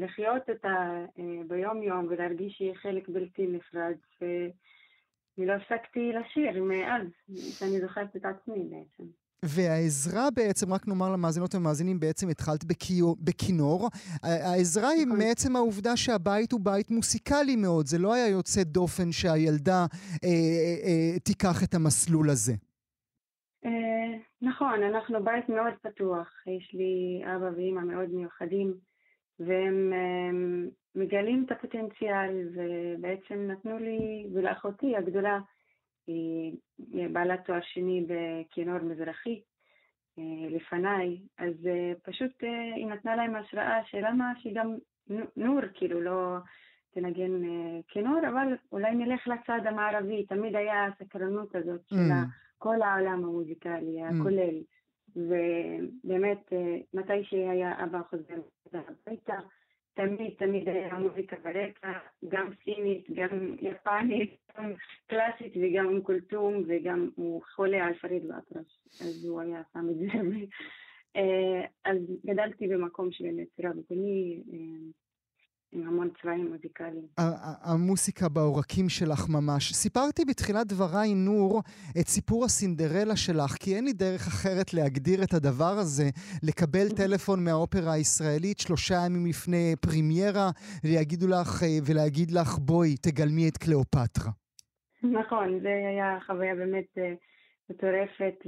לחיות 0.00 0.50
אותה 0.50 1.04
אה, 1.18 1.40
ביום-יום 1.48 2.06
ולהרגיש 2.08 2.54
שהיא 2.58 2.74
חלק 2.74 3.08
בלתי 3.08 3.46
נפרד. 3.46 3.94
ואני 4.20 5.46
לא 5.46 5.52
הפסקתי 5.52 6.12
לשיר 6.12 6.64
מאז, 6.64 7.06
שאני 7.58 7.80
זוכרת 7.80 8.16
את 8.16 8.24
עצמי 8.24 8.64
בעצם. 8.70 9.10
והעזרה 9.44 10.30
בעצם, 10.36 10.72
רק 10.72 10.88
נאמר 10.88 11.12
למאזינות 11.12 11.54
ומאזינים, 11.54 12.00
בעצם 12.00 12.28
התחלת 12.28 12.64
בקיו, 12.64 13.14
בכינור. 13.16 13.88
העזרה 14.22 14.88
היא 14.88 15.06
נכון. 15.06 15.18
מעצם 15.18 15.56
העובדה 15.56 15.96
שהבית 15.96 16.52
הוא 16.52 16.60
בית 16.62 16.90
מוסיקלי 16.90 17.56
מאוד. 17.56 17.86
זה 17.86 17.98
לא 17.98 18.14
היה 18.14 18.28
יוצא 18.28 18.62
דופן 18.62 19.12
שהילדה 19.12 19.86
אה, 20.24 20.28
אה, 20.28 20.76
אה, 20.86 21.18
תיקח 21.18 21.64
את 21.64 21.74
המסלול 21.74 22.30
הזה. 22.30 22.52
אה, 23.64 24.18
נכון, 24.42 24.82
אנחנו 24.82 25.24
בית 25.24 25.48
מאוד 25.48 25.72
פתוח. 25.82 26.28
יש 26.46 26.74
לי 26.74 27.22
אבא 27.36 27.50
ואימא 27.56 27.80
מאוד 27.80 28.08
מיוחדים, 28.08 28.74
והם 29.40 29.92
אה, 29.92 30.30
מגלים 30.94 31.44
את 31.46 31.52
הפוטנציאל, 31.52 32.48
ובעצם 32.54 33.50
נתנו 33.50 33.78
לי 33.78 34.26
ולאחותי 34.34 34.96
הגדולה 34.96 35.38
היא 36.08 37.08
בעלת 37.12 37.44
תואר 37.44 37.60
שני 37.62 38.06
בכינור 38.08 38.78
מזרחי 38.78 39.40
אה, 40.18 40.48
לפניי, 40.50 41.18
אז 41.38 41.66
אה, 41.66 41.92
פשוט 42.02 42.44
אה, 42.44 42.74
היא 42.74 42.86
נתנה 42.86 43.16
להם 43.16 43.36
השראה 43.36 43.84
שלמה 43.84 44.32
שגם 44.42 44.74
נור 45.36 45.60
כאילו 45.74 46.00
לא 46.00 46.36
תנגן 46.94 47.42
כינור, 47.88 48.20
אבל 48.28 48.56
אולי 48.72 48.94
נלך 48.94 49.28
לצד 49.28 49.66
המערבי, 49.66 50.26
תמיד 50.26 50.56
היה 50.56 50.86
הסקרנות 50.86 51.54
הזאת 51.54 51.80
של 51.88 51.96
mm. 51.96 52.26
כל 52.58 52.82
העולם 52.82 53.24
המוזיקלי 53.24 54.02
mm. 54.02 54.14
הכולל. 54.14 54.54
ובאמת, 55.16 56.52
מתי 56.94 57.24
שהיה 57.24 57.84
אבא 57.84 58.00
חוזר 58.10 58.34
תמיד 60.38 60.68
היה 60.68 60.98
מוזיקה 60.98 61.36
ברקע, 61.44 61.92
גם 62.28 62.50
סינית, 62.64 63.10
גם 63.14 63.56
יפנית, 63.60 64.36
גם 64.56 64.72
קלאסית 65.06 65.52
וגם 65.56 65.88
עם 65.88 66.02
קולטום, 66.02 66.62
וגם 66.66 67.10
הוא 67.14 67.42
חולה 67.54 67.86
על 67.86 67.94
פריד 67.94 68.22
ואטרש, 68.24 68.78
אז 69.00 69.24
הוא 69.24 69.40
היה 69.40 69.62
שם 69.72 69.86
את 69.90 69.96
זה. 69.96 70.06
אה, 71.16 71.64
אז 71.84 71.98
גדלתי 72.26 72.68
במקום 72.68 73.12
שבאמת 73.12 73.48
רבגוני, 73.64 74.42
אה, 74.52 74.90
עם 75.72 75.88
המון 75.88 76.08
צבעים 76.22 76.50
מוזיקליים. 76.52 77.06
המוסיקה 77.62 78.28
בעורקים 78.28 78.88
שלך 78.88 79.28
ממש. 79.28 79.72
סיפרתי 79.72 80.24
בתחילת 80.24 80.66
דבריי, 80.66 81.14
נור, 81.14 81.62
את 82.00 82.08
סיפור 82.08 82.44
הסינדרלה 82.44 83.16
שלך, 83.16 83.52
כי 83.60 83.76
אין 83.76 83.84
לי 83.84 83.92
דרך 83.92 84.26
אחרת 84.26 84.74
להגדיר 84.74 85.22
את 85.22 85.32
הדבר 85.34 85.74
הזה, 85.82 86.08
לקבל 86.42 86.88
טלפון 86.96 87.44
מהאופרה 87.44 87.92
הישראלית 87.92 88.58
שלושה 88.58 88.94
ימים 89.06 89.26
לפני 89.26 89.74
פרימיירה, 89.80 90.50
ויגידו 90.84 91.26
לך, 91.28 91.62
אה, 91.62 91.78
ולהגיד 91.86 92.30
לך, 92.30 92.58
בואי, 92.58 92.96
תגלמי 92.96 93.48
את 93.48 93.56
קליאופטרה. 93.56 94.32
נכון, 95.02 95.60
זו 95.62 95.68
הייתה 95.68 96.18
חוויה 96.26 96.54
באמת 96.54 96.98
אה, 96.98 97.14
מטורפת, 97.70 98.38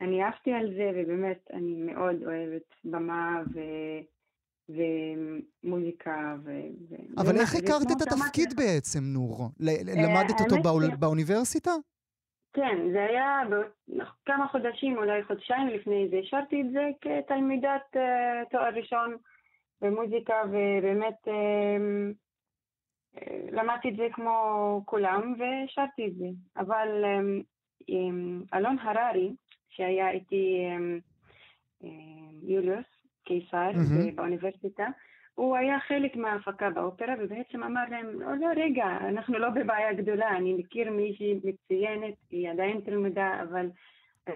ואני 0.00 0.22
אהבתי 0.22 0.52
על 0.52 0.66
זה, 0.76 0.90
ובאמת, 0.94 1.40
אני 1.52 1.74
מאוד 1.92 2.16
אוהבת 2.26 2.68
במה, 2.84 3.42
ו... 3.54 3.58
ומוזיקה 4.68 6.36
ו... 6.44 6.50
אבל 7.18 7.36
איך 7.36 7.54
הכרת 7.54 7.86
את 7.96 8.02
התפקיד 8.02 8.54
בעצם, 8.56 9.00
נור? 9.04 9.50
למדת 9.86 10.40
אותו 10.40 10.56
באוניברסיטה? 10.98 11.70
כן, 12.52 12.92
זה 12.92 13.04
היה 13.04 13.42
כמה 14.26 14.48
חודשים, 14.48 14.96
אולי 14.96 15.24
חודשיים 15.24 15.68
לפני 15.68 16.08
זה. 16.10 16.16
השארתי 16.16 16.60
את 16.60 16.70
זה 16.72 16.90
כתלמידת 17.00 17.96
אה, 17.96 18.42
תואר 18.50 18.74
ראשון 18.74 19.16
במוזיקה, 19.80 20.34
ובאמת 20.48 21.28
אה, 21.28 21.76
אה, 23.18 23.40
למדתי 23.52 23.88
את 23.88 23.96
זה 23.96 24.06
כמו 24.12 24.82
כולם, 24.84 25.34
והשארתי 25.38 26.06
את 26.06 26.14
זה. 26.16 26.26
אבל 26.56 27.04
אלון 28.54 28.78
הררי, 28.78 29.34
שהיה 29.68 30.10
איתי 30.10 30.66
יוליוס, 32.42 32.97
קיסר 33.28 33.70
mm-hmm. 33.74 34.14
באוניברסיטה, 34.14 34.86
הוא 35.34 35.56
היה 35.56 35.78
חלק 35.88 36.16
מההפקה 36.16 36.70
באופרה, 36.70 37.14
ובעצם 37.20 37.62
אמר 37.62 37.84
להם, 37.90 38.20
לא, 38.20 38.36
לא, 38.36 38.48
רגע, 38.56 38.86
אנחנו 39.08 39.38
לא 39.38 39.50
בבעיה 39.50 39.92
גדולה, 39.92 40.36
אני 40.36 40.54
מכיר 40.54 40.90
מישהי 40.90 41.34
מצוינת, 41.34 42.14
היא 42.30 42.50
עדיין 42.50 42.80
תלמידה, 42.80 43.42
אבל 43.42 43.66
אה, 44.28 44.34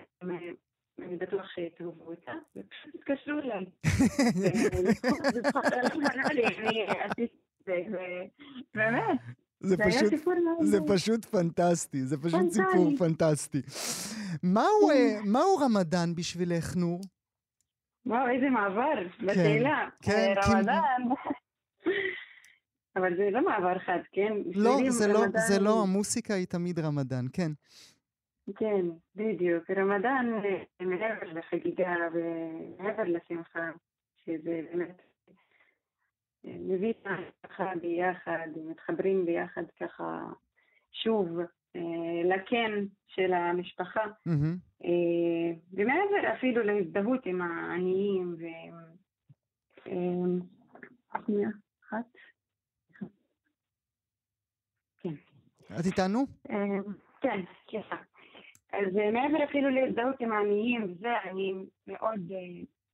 אני 0.98 1.16
בטוח 1.16 1.46
שתאהבו 1.54 2.04
אותה, 2.06 2.32
ופשוט 2.56 2.94
התקשרו 2.94 3.38
אליי. 3.38 3.64
באמת. 8.74 9.18
זה 9.68 9.76
פשוט, 9.76 10.12
זה 10.60 10.78
פשוט 10.88 11.24
פנטסטי, 11.24 12.04
זה 12.04 12.16
פשוט 12.18 12.50
סיפור 12.50 12.96
פנטסטי. 12.98 13.60
מהו, 14.42 14.88
כן. 14.88 15.20
מהו 15.32 15.56
רמדאן 15.56 16.14
בשבילך, 16.14 16.76
נור? 16.76 17.00
וואו, 18.06 18.28
איזה 18.28 18.50
מעבר, 18.50 18.94
בתהילה. 19.20 19.88
כן, 20.02 20.34
אה, 20.36 20.54
רמדאן. 20.54 21.02
אבל 22.96 23.16
זה 23.16 23.30
לא 23.30 23.44
מעבר 23.44 23.78
חד, 23.78 23.98
כן? 24.12 24.32
לא, 24.54 24.76
זה 24.88 25.12
לא, 25.12 25.20
זה 25.48 25.60
לא, 25.60 25.82
המוסיקה 25.82 26.34
היא 26.34 26.46
תמיד 26.46 26.78
רמדאן, 26.78 27.24
כן. 27.32 27.52
כן, 28.56 28.86
בדיוק. 29.14 29.70
רמדאן 29.70 30.32
אה, 30.44 30.86
מעבר 30.86 31.32
לחגיגה 31.32 31.94
ומעבר 32.12 33.02
לשמחה, 33.06 33.70
שזה 34.24 34.60
באמת 34.72 35.02
אה, 36.46 36.56
מביא 36.58 36.90
את 36.90 37.06
המשפחה 37.06 37.72
ביחד, 37.80 38.48
מתחברים 38.66 39.26
ביחד 39.26 39.64
ככה 39.80 40.26
שוב 40.92 41.28
לקן 42.24 42.84
של 43.06 43.32
המשפחה. 43.32 44.04
Mm-hmm. 44.04 44.86
ומעבר 45.72 46.32
אפילו 46.38 46.62
להזדהות 46.62 47.26
עם 47.26 47.42
העניים 47.42 48.34
ו... 48.38 48.44
שנייה, 51.26 51.48
אחת. 51.88 52.04
כן. 55.00 55.14
את 55.80 55.86
איתנו? 55.86 56.26
כן, 57.20 57.40
סליחה. 57.70 57.96
אז 58.72 58.94
מעבר 59.12 59.44
אפילו 59.44 59.70
להזדהות 59.70 60.20
עם 60.20 60.32
העניים 60.32 60.92
וזה, 60.92 61.20
אני 61.24 61.54
מאוד 61.86 62.32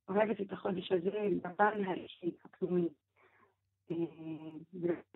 אוהבת 0.09 0.41
את 0.41 0.51
החודש 0.51 0.91
הזה 0.91 1.09
בפן 1.43 1.83
האישי, 1.83 2.31
הפנימי. 2.45 2.89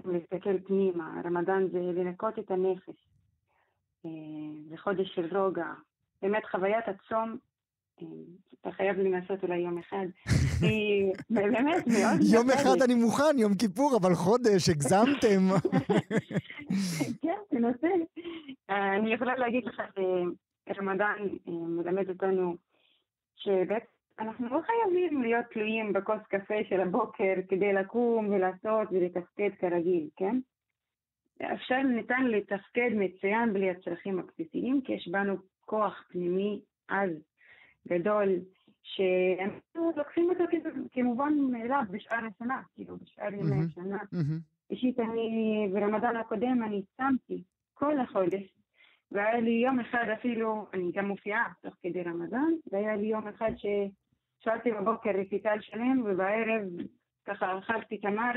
ולהסתכל 0.03 0.59
פנימה, 0.65 1.21
רמדאן 1.25 1.67
זה 1.71 1.79
לנקות 1.79 2.39
את 2.39 2.51
הנפש. 2.51 3.07
זה 4.69 4.77
חודש 4.77 5.15
של 5.15 5.37
רוגע. 5.37 5.73
באמת 6.21 6.45
חוויית 6.45 6.87
הצום 6.87 7.37
אתה 8.61 8.71
חייב 8.71 8.97
לנסות 8.99 9.43
אולי 9.43 9.57
יום 9.57 9.77
אחד. 9.77 10.05
היא 10.67 11.13
באמת 11.29 11.87
מאוד 11.87 12.19
יום 12.33 12.49
אחד. 12.49 12.81
אני 12.85 12.95
מוכן, 12.95 13.37
יום 13.37 13.55
כיפור, 13.55 13.97
אבל 14.01 14.13
חודש, 14.15 14.69
הגזמתם. 14.69 15.39
כן, 17.21 17.37
תנסה. 17.49 17.87
אה, 18.69 18.95
אני 18.95 19.13
יכולה 19.13 19.35
להגיד 19.35 19.65
לך 19.65 19.81
שרמדאן 20.69 21.17
אה, 21.47 21.53
מלמד 21.53 22.09
אותנו 22.09 22.55
שבעצם 23.35 23.85
אנחנו 24.19 24.49
לא 24.49 24.59
חייבים 24.61 25.21
להיות 25.21 25.45
תלויים 25.53 25.93
בכוס 25.93 26.21
קפה 26.29 26.55
של 26.69 26.81
הבוקר 26.81 27.33
כדי 27.49 27.73
לקום 27.73 28.29
ולעשות 28.29 28.87
ולתפקד 28.91 29.49
כרגיל, 29.59 30.09
כן? 30.17 30.39
אפשר, 31.41 31.81
ניתן 31.81 32.23
לתפקד 32.23 32.89
מצוין 32.93 33.53
בלי 33.53 33.69
הצרכים 33.69 34.19
הבסיסיים, 34.19 34.81
כי 34.81 34.93
יש 34.93 35.07
בנו 35.07 35.35
כוח 35.65 36.03
פנימי 36.09 36.61
עז, 36.87 37.11
גדול, 37.87 38.29
שאנחנו 38.83 39.91
לוקחים 39.97 40.29
אותו 40.29 40.43
כמובן 40.91 41.33
מאליו 41.51 41.81
בשאר 41.91 42.25
השנה, 42.25 42.61
כאילו 42.75 42.97
בשאר 42.97 43.33
ימי. 43.33 43.65
השנה. 43.65 43.97
אישית 44.71 44.99
אני, 44.99 45.67
ברמדאן 45.73 46.15
הקודם 46.15 46.63
אני 46.63 46.83
צמתי 46.97 47.43
כל 47.73 47.99
החודש, 47.99 48.53
והיה 49.11 49.39
לי 49.39 49.51
יום 49.51 49.79
אחד 49.79 50.05
אפילו, 50.13 50.67
אני 50.73 50.91
גם 50.91 51.07
מופיעה 51.07 51.51
תוך 51.61 51.73
כדי 51.83 52.03
רמדאן, 52.03 52.53
והיה 52.71 52.95
לי 52.95 53.05
יום 53.05 53.27
אחד 53.27 53.51
ששאלתי 53.57 54.71
בבוקר 54.71 55.09
רציטל 55.09 55.57
שלם, 55.61 56.01
ובערב 56.05 56.63
ככה 57.25 57.57
אכלתי 57.57 57.97
תמר, 57.97 58.31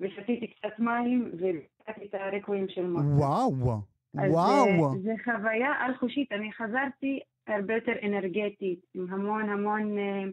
ושתיתי 0.00 0.46
קצת 0.46 0.78
מים, 0.78 1.30
ולקחתי 1.38 2.06
את 2.06 2.14
הרקועים 2.14 2.68
של 2.68 2.86
מוצא. 2.86 3.04
וואו, 3.06 3.52
וואו. 3.58 3.78
זה, 4.94 5.02
זה 5.02 5.12
חוויה 5.24 5.72
על-חושית, 5.78 6.32
אני 6.32 6.52
חזרתי 6.52 7.20
הרבה 7.46 7.74
יותר 7.74 7.92
אנרגטית, 8.02 8.80
עם 8.94 9.06
המון 9.10 9.50
המון, 9.50 9.98
אה, 9.98 10.24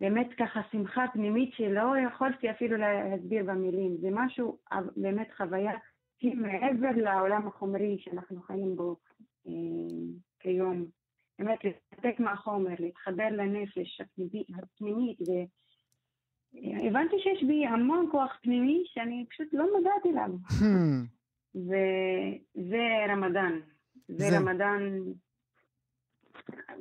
באמת 0.00 0.28
ככה 0.38 0.60
שמחה 0.72 1.04
פנימית 1.12 1.54
שלא 1.54 1.92
יכולתי 2.06 2.50
אפילו 2.50 2.76
להסביר 2.76 3.44
במילים. 3.44 3.96
זה 4.00 4.08
משהו, 4.10 4.58
אה, 4.72 4.78
באמת 4.96 5.28
חוויה 5.36 5.72
שהיא 6.18 6.36
מעבר 6.36 6.90
לעולם 6.96 7.48
החומרי 7.48 7.98
שאנחנו 8.00 8.42
חיים 8.42 8.76
בו 8.76 8.96
אה, 9.46 9.52
כיום. 10.40 10.84
באמת 11.38 11.58
להתנתק 11.64 12.20
מהחומר, 12.20 12.74
להתחבר 12.78 13.28
לנפש 13.30 14.00
הפנימית. 14.00 15.18
הבנתי 16.54 17.16
שיש 17.22 17.42
בי 17.42 17.66
המון 17.66 18.08
כוח 18.10 18.30
פנימי 18.42 18.84
שאני 18.86 19.24
פשוט 19.30 19.46
לא 19.52 19.66
מודעת 19.76 20.06
אליו. 20.06 20.30
Hmm. 20.48 21.06
וזה 21.56 22.82
רמדאן. 23.08 23.60
זה, 24.08 24.30
זה. 24.30 24.38
רמדאן 24.38 24.82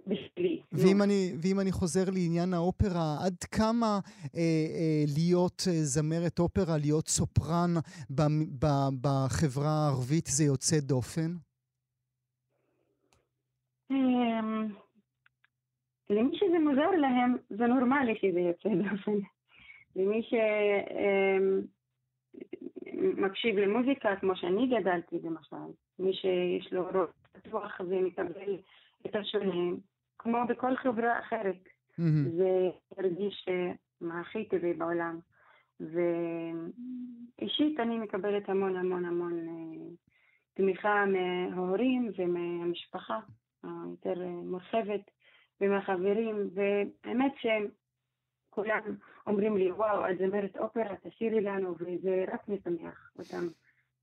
בשבילי. 0.07 0.61
ואם. 0.71 1.01
אני, 1.01 1.31
ואם 1.41 1.59
אני 1.59 1.71
חוזר 1.71 2.03
לעניין 2.13 2.53
האופרה, 2.53 3.17
עד 3.25 3.43
כמה 3.51 3.99
אה, 4.35 4.39
אה, 4.75 5.03
להיות 5.15 5.61
אה, 5.67 5.73
זמרת 5.73 6.39
אופרה, 6.39 6.77
להיות 6.77 7.07
סופרן 7.07 7.73
ב, 8.09 8.21
ב, 8.59 8.65
בחברה 9.01 9.69
הערבית 9.69 10.25
זה 10.25 10.43
יוצא 10.43 10.79
דופן? 10.79 11.31
אמ, 13.91 14.67
למי 16.09 16.37
שזה 16.37 16.59
מוזר 16.59 16.91
להם, 17.01 17.37
זה 17.49 17.65
נורמלי 17.65 18.15
שזה 18.21 18.39
יוצא 18.39 18.69
דופן. 18.69 19.34
למי 19.95 20.21
שמקשיב 22.83 23.55
למוזיקה, 23.55 24.15
כמו 24.15 24.35
שאני 24.35 24.67
גדלתי 24.67 25.19
למשל, 25.23 25.55
מי 25.99 26.13
שיש 26.13 26.73
לו 26.73 26.85
ראש 26.87 27.09
פתוח 27.31 27.81
ומקבל 27.89 28.57
את 29.05 29.15
השונה, 29.15 29.75
כמו 30.19 30.37
בכל 30.49 30.75
חברה 30.75 31.19
אחרת. 31.19 31.69
זה 32.37 32.69
הרגיש 32.97 33.45
אה, 33.49 33.71
מה 34.01 34.21
הכי 34.21 34.45
טבעי 34.45 34.73
בעולם. 34.73 35.19
ואישית 37.39 37.79
אני 37.79 37.97
מקבלת 37.97 38.49
המון 38.49 38.75
המון 38.75 39.05
המון 39.05 39.39
אה, 39.47 39.87
תמיכה 40.53 41.05
מההורים 41.05 42.11
ומהמשפחה 42.17 43.19
היותר 43.63 44.21
אה, 44.21 44.27
מורחבת 44.27 45.11
ומהחברים, 45.61 46.49
והאמת 46.53 47.33
שכולם 48.55 48.95
אומרים 49.27 49.57
לי, 49.57 49.71
וואו, 49.71 50.09
את 50.09 50.17
זמרת 50.17 50.57
אופרה, 50.57 50.95
תשאירי 51.03 51.41
לנו, 51.41 51.75
וזה 51.79 52.25
רק 52.33 52.47
משמח 52.47 53.11
אותם. 53.19 53.47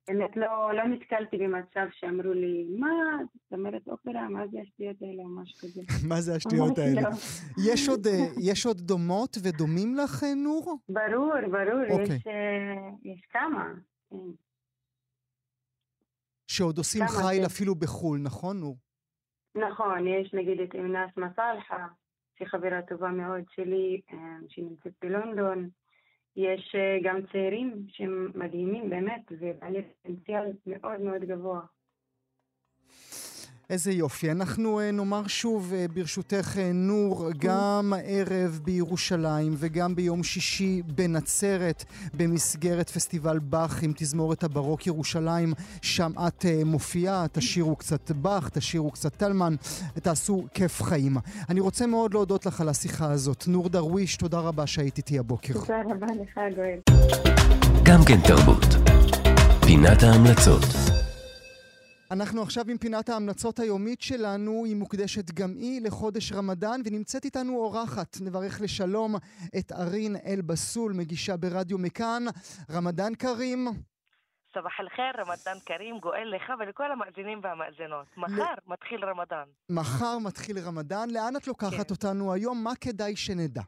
באמת 0.09 0.37
לא, 0.37 0.75
לא 0.75 0.85
נתקלתי 0.89 1.37
במצב 1.37 1.87
שאמרו 1.93 2.33
לי, 2.33 2.67
מה, 2.79 2.89
זמרת 3.51 3.89
אופרה, 3.89 4.29
מה 4.29 4.47
זה 4.53 4.59
השטויות 4.63 4.97
האלה, 5.03 5.23
או 5.23 5.29
משהו 5.29 5.59
כזה. 5.59 5.83
מה 6.09 6.21
זה 6.21 6.35
השטויות 6.35 6.79
האלה? 6.79 7.01
"לא." 7.01 7.09
יש 7.73 7.89
עוד, 7.89 8.07
אה, 8.07 8.27
יש 8.41 8.67
עוד 8.67 8.79
דומות 8.81 9.37
ודומים 9.43 9.97
לך, 9.97 10.25
אה, 10.25 10.35
נור? 10.35 10.79
ברור, 10.89 11.41
ברור, 11.51 12.01
אוקיי. 12.01 12.17
יש, 12.17 12.27
אה, 12.27 13.13
יש 13.13 13.21
כמה. 13.31 13.73
כן. 14.11 14.17
שעוד 16.47 16.79
עושים 16.79 17.03
חיל. 17.07 17.47
אפילו 17.47 17.75
בחו"ל, 17.75 18.19
נכון, 18.23 18.61
נור? 18.61 18.77
נכון, 19.55 20.07
יש 20.07 20.35
נגיד 20.35 20.61
את 20.61 20.75
אינס 20.75 21.17
מסלחה, 21.17 21.87
שהיא 22.37 22.49
חברה 22.49 22.83
טובה 22.83 23.09
מאוד 23.09 23.45
שלי, 23.51 24.01
אה, 24.13 24.37
שנמצאת 24.49 24.93
בלונדון. 25.03 25.69
יש 26.37 26.75
אה, 26.75 26.99
גם 27.03 27.27
צעירים 27.33 27.87
שהם 27.89 28.31
מדהימים 28.35 28.91
באמת, 28.91 29.23
ובעלי 29.31 29.83
פוטנציאל 29.83 30.53
מאוד 30.67 31.01
מאוד 31.01 31.25
גבוה. 31.25 31.61
איזה 33.73 33.93
יופי. 33.93 34.31
אנחנו 34.31 34.81
אה, 34.81 34.91
נאמר 34.91 35.27
שוב, 35.27 35.73
אה, 35.75 35.87
ברשותך, 35.95 36.59
אה, 36.59 36.73
נור, 36.73 37.31
גם 37.39 37.93
הערב 37.97 38.61
בירושלים 38.65 39.55
וגם 39.57 39.95
ביום 39.95 40.23
שישי 40.23 40.83
בנצרת, 40.87 41.85
במסגרת 42.15 42.91
פסטיבל 42.91 43.39
באך 43.39 43.83
עם 43.83 43.93
תזמורת 43.97 44.45
הברוק 44.45 44.87
ירושלים, 44.87 45.53
שם 45.83 46.13
את 46.27 46.45
מופיעה, 46.65 47.27
תשירו 47.33 47.77
קצת 47.77 48.11
באך, 48.11 48.49
תשירו 48.49 48.91
קצת 48.91 49.15
טלמן, 49.17 49.55
תעשו 49.95 50.45
כיף 50.55 50.83
חיים. 50.83 51.17
אני 51.49 51.61
רוצה 51.61 51.87
מאוד 51.87 52.15
להודות 52.15 52.47
לך 52.47 52.61
על 52.61 52.69
השיחה 52.69 53.13
הזאת. 53.13 53.45
נור 53.49 53.69
דרוויש, 53.69 54.17
תודה 54.17 54.39
רבה 54.39 54.67
שהיית 54.67 54.97
איתי 54.97 55.19
הבוקר. 55.19 55.55
תודה 55.55 55.83
רבה 55.91 56.07
לך, 56.07 56.39
גואל. 56.57 56.79
גם 57.83 58.01
כן 58.07 58.21
תרבות. 58.21 58.91
פינת 59.67 60.03
ההמלצות. 60.03 60.65
אנחנו 62.13 62.43
עכשיו 62.43 62.65
עם 62.69 62.79
פינת 62.79 63.09
ההמלצות 63.09 63.59
היומית 63.59 64.01
שלנו, 64.01 64.65
היא 64.65 64.77
מוקדשת 64.77 65.31
גם 65.31 65.51
היא 65.57 65.81
לחודש 65.83 66.33
רמדאן, 66.33 66.81
ונמצאת 66.85 67.25
איתנו 67.25 67.57
אורחת. 67.57 68.17
נברך 68.21 68.61
לשלום 68.61 69.15
את 69.59 69.73
ארין 69.73 70.17
אל-בסול, 70.27 70.93
מגישה 70.93 71.37
ברדיו 71.37 71.79
מכאן. 71.79 72.23
רמדאן 72.71 73.15
כרים. 73.15 73.69
סבח 74.55 74.81
אל-חיר, 74.81 75.13
רמדאן 75.19 75.59
כרים, 75.67 75.99
גואל 75.99 76.33
לך 76.37 76.53
ולכל 76.61 76.93
המאזינים 76.93 77.41
והמאזינות. 77.43 78.07
מחר 78.17 78.55
מתחיל 78.67 79.05
רמדאן. 79.05 79.45
מחר 79.71 80.19
מתחיל 80.19 80.59
רמדאן. 80.59 81.11
לאן 81.11 81.37
את 81.37 81.47
לוקחת 81.47 81.87
כן. 81.87 81.91
אותנו 81.91 82.33
היום? 82.33 82.65
מה 82.65 82.73
כדאי 82.81 83.17
שנדע? 83.17 83.63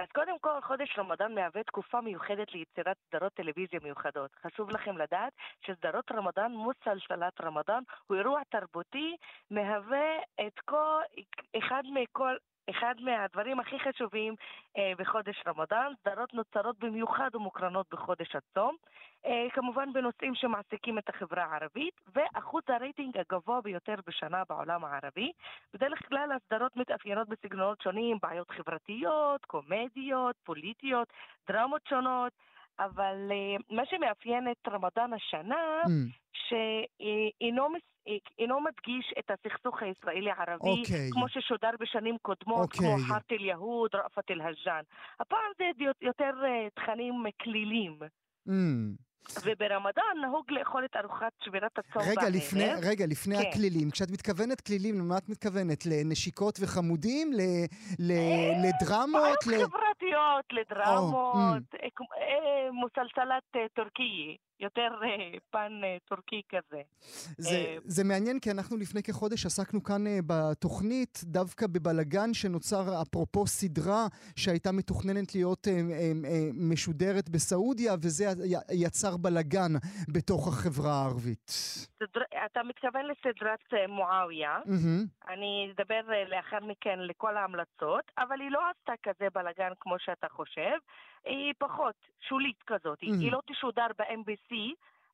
אז 0.00 0.08
קודם 0.14 0.38
כל, 0.38 0.60
חודש 0.62 0.98
רמדאן 0.98 1.34
מהווה 1.34 1.62
תקופה 1.62 2.00
מיוחדת 2.00 2.52
ליצירת 2.52 2.96
סדרות 3.08 3.32
טלוויזיה 3.34 3.80
מיוחדות. 3.82 4.30
חשוב 4.42 4.70
לכם 4.70 4.98
לדעת 4.98 5.32
שסדרות 5.60 6.12
רמדאן, 6.12 6.52
מוסלסלת 6.52 7.40
רמדאן, 7.40 7.82
הוא 8.06 8.16
אירוע 8.16 8.40
תרבותי, 8.48 9.16
מהווה 9.50 10.16
את 10.46 10.60
כל, 10.64 11.02
אחד 11.58 11.82
מכל... 11.94 12.36
אחד 12.70 12.94
מהדברים 13.00 13.60
הכי 13.60 13.78
חשובים 13.80 14.34
אה, 14.78 14.92
בחודש 14.98 15.42
רמדאן, 15.46 15.92
סדרות 16.00 16.34
נוצרות 16.34 16.78
במיוחד 16.78 17.30
ומוקרנות 17.34 17.86
בחודש 17.92 18.36
הצום, 18.36 18.76
אה, 19.26 19.46
כמובן 19.52 19.92
בנושאים 19.92 20.34
שמעסיקים 20.34 20.98
את 20.98 21.08
החברה 21.08 21.44
הערבית, 21.44 21.94
ואחוז 22.14 22.62
הרייטינג 22.68 23.18
הגבוה 23.18 23.60
ביותר 23.60 23.94
בשנה 24.06 24.42
בעולם 24.48 24.84
הערבי. 24.84 25.32
בדרך 25.74 26.08
כלל 26.08 26.32
הסדרות 26.32 26.76
מתאפיינות 26.76 27.28
בסגנונות 27.28 27.80
שונים, 27.82 28.18
בעיות 28.22 28.50
חברתיות, 28.50 29.44
קומדיות, 29.44 30.36
פוליטיות, 30.44 31.08
דרמות 31.48 31.82
שונות, 31.88 32.32
אבל 32.84 33.16
uh, 33.30 33.62
מה 33.76 33.82
שמאפיין 33.86 34.48
את 34.50 34.68
רמדאן 34.68 35.10
השנה, 35.12 35.80
Mm, 35.84 35.88
שאינו 36.32 37.68
מס- 37.68 37.82
אינו 38.38 38.60
מדגיש 38.60 39.12
את 39.18 39.30
הסכסוך 39.30 39.82
הישראלי-ערבי, 39.82 40.70
אוקיי. 40.80 41.10
כמו 41.12 41.28
ששודר 41.28 41.70
בשנים 41.80 42.16
קודמות, 42.22 42.62
אוקיי. 42.64 42.78
כמו 42.80 43.08
חארט 43.08 43.32
אל-יהוד, 43.32 43.90
ראפת 43.94 44.30
אל-הג'אן. 44.30 44.82
הפעם 45.20 45.50
זה 45.58 45.64
יותר 46.00 46.30
אה, 46.44 46.68
תכנים 46.74 47.14
כלילים. 47.42 47.98
mm. 48.48 48.52
וברמדאן 49.44 50.02
נהוג 50.22 50.50
לאכול 50.50 50.84
את 50.84 50.96
ארוחת 50.96 51.32
שבירת 51.44 51.78
הצום 51.78 52.02
רגע, 52.02 52.20
בערב. 52.20 52.34
לפני, 52.34 52.68
רגע, 52.82 53.04
לפני 53.08 53.36
כן. 53.36 53.48
הכלילים, 53.48 53.90
כשאת 53.90 54.10
מתכוונת 54.10 54.60
כלילים, 54.60 54.98
למה 54.98 55.18
את 55.18 55.28
מתכוונת? 55.28 55.86
לנשיקות 55.86 56.58
וחמודים? 56.62 57.32
ל, 57.32 57.40
ל, 57.98 58.10
אה, 58.10 58.52
לדרמות? 58.68 59.46
ל... 59.46 59.50
חברתיות, 59.64 60.44
לדרמות, 60.52 61.62
כמו- 61.96 62.06
אה, 62.20 62.72
מוסלסלת 62.72 63.42
טורקי, 63.74 64.36
יותר 64.60 64.88
אה, 65.02 65.08
פן 65.50 65.72
אה, 65.84 65.96
טורקי 66.04 66.42
כזה. 66.48 66.80
זה, 67.38 67.50
אה, 67.50 67.76
זה 67.84 68.04
מעניין 68.04 68.40
כי 68.40 68.50
אנחנו 68.50 68.76
לפני 68.76 69.02
כחודש 69.02 69.46
עסקנו 69.46 69.82
כאן 69.82 70.06
אה, 70.06 70.18
בתוכנית 70.26 71.20
דווקא 71.24 71.66
בבלגן 71.66 72.34
שנוצר 72.34 73.02
אפרופו 73.02 73.46
סדרה 73.46 74.06
שהייתה 74.36 74.72
מתוכננת 74.72 75.34
להיות 75.34 75.68
אה, 75.68 75.72
אה, 75.72 75.78
אה, 76.30 76.48
משודרת 76.54 77.28
בסעודיה 77.28 77.94
וזה 78.02 78.24
יצר 78.72 79.16
בלגן 79.16 79.72
בתוך 80.08 80.48
החברה 80.48 80.92
הערבית. 80.92 81.46
סדר- 81.48 82.20
אתה 82.46 82.60
מתכוון 82.62 83.04
לסדרת 83.06 83.58
אה, 83.72 83.86
מועאוויה. 83.86 84.58
מהמם. 84.66 85.04
אני 85.28 85.72
אדבר 85.74 86.12
אה, 86.12 86.24
לאחר 86.28 86.66
מכן 86.66 86.98
לכל 86.98 87.36
ההמלצות, 87.36 88.04
אבל 88.18 88.40
היא 88.40 88.50
לא 88.50 88.60
עשתה 88.70 88.92
כזה 89.02 89.28
בלאגן 89.34 89.72
כמו 89.80 89.94
שאתה 89.98 90.26
חושב. 90.30 90.76
היא 91.24 91.52
פחות 91.58 91.94
שולית 92.28 92.62
כזאת. 92.66 93.02
Mhm. 93.02 93.06
היא 93.20 93.32
לא 93.32 93.40
תשודר 93.46 93.86
ב-MBC, 93.98 94.54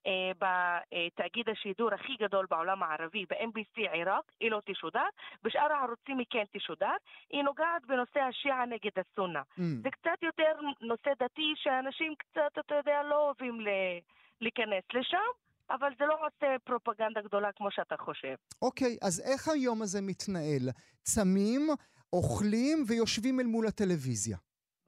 אה, 0.06 0.32
בתאגיד 0.42 1.48
השידור 1.48 1.94
הכי 1.94 2.16
גדול 2.20 2.46
בעולם 2.50 2.82
הערבי, 2.82 3.24
ב-MBC 3.30 3.90
עיראק, 3.92 4.24
היא 4.40 4.50
לא 4.50 4.60
תשודר. 4.66 5.06
בשאר 5.42 5.72
הערוצים 5.72 6.18
היא 6.18 6.26
כן 6.30 6.44
תשודר. 6.52 6.94
היא 7.30 7.42
נוגעת 7.42 7.86
בנושא 7.86 8.20
השיעה 8.20 8.66
נגד 8.66 8.90
הסונה. 9.02 9.42
אמ. 9.58 9.80
זה 9.82 9.90
קצת 9.90 10.18
יותר 10.22 10.52
נושא 10.80 11.10
דתי 11.22 11.52
שאנשים 11.56 12.14
קצת, 12.18 12.58
אתה 12.66 12.74
יודע, 12.74 13.02
לא 13.02 13.24
אוהבים 13.26 13.60
ל- 13.60 13.98
להיכנס 14.40 14.84
לשם. 14.94 15.28
אבל 15.70 15.90
זה 15.98 16.04
לא 16.06 16.14
עושה 16.26 16.56
פרופגנדה 16.64 17.20
גדולה 17.20 17.52
כמו 17.56 17.70
שאתה 17.70 17.96
חושב. 17.96 18.34
אוקיי, 18.62 18.96
אז 19.02 19.22
איך 19.32 19.48
היום 19.48 19.82
הזה 19.82 19.98
מתנהל? 20.02 20.62
צמים, 21.02 21.68
אוכלים 22.12 22.84
ויושבים 22.88 23.40
אל 23.40 23.46
מול 23.46 23.66
הטלוויזיה. 23.66 24.36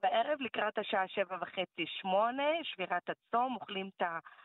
בערב 0.03 0.41
לקראת 0.41 0.79
השעה 0.79 1.09
שבע 1.09 1.37
וחצי, 1.41 1.87
שמונה, 1.87 2.53
שבירת 2.63 3.11
הצום, 3.11 3.55
אוכלים 3.55 3.91
את 3.97 4.03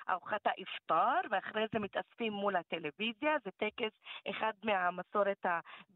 ארוחת 0.10 0.42
האפטר, 0.46 1.28
ואחרי 1.32 1.66
זה 1.74 1.80
מתאספים 1.80 2.34
מול 2.34 2.56
הטלוויזיה, 2.56 3.36
זה 3.46 3.52
טקס 3.58 3.92
אחד 4.30 4.54
מהמסורת 4.64 5.46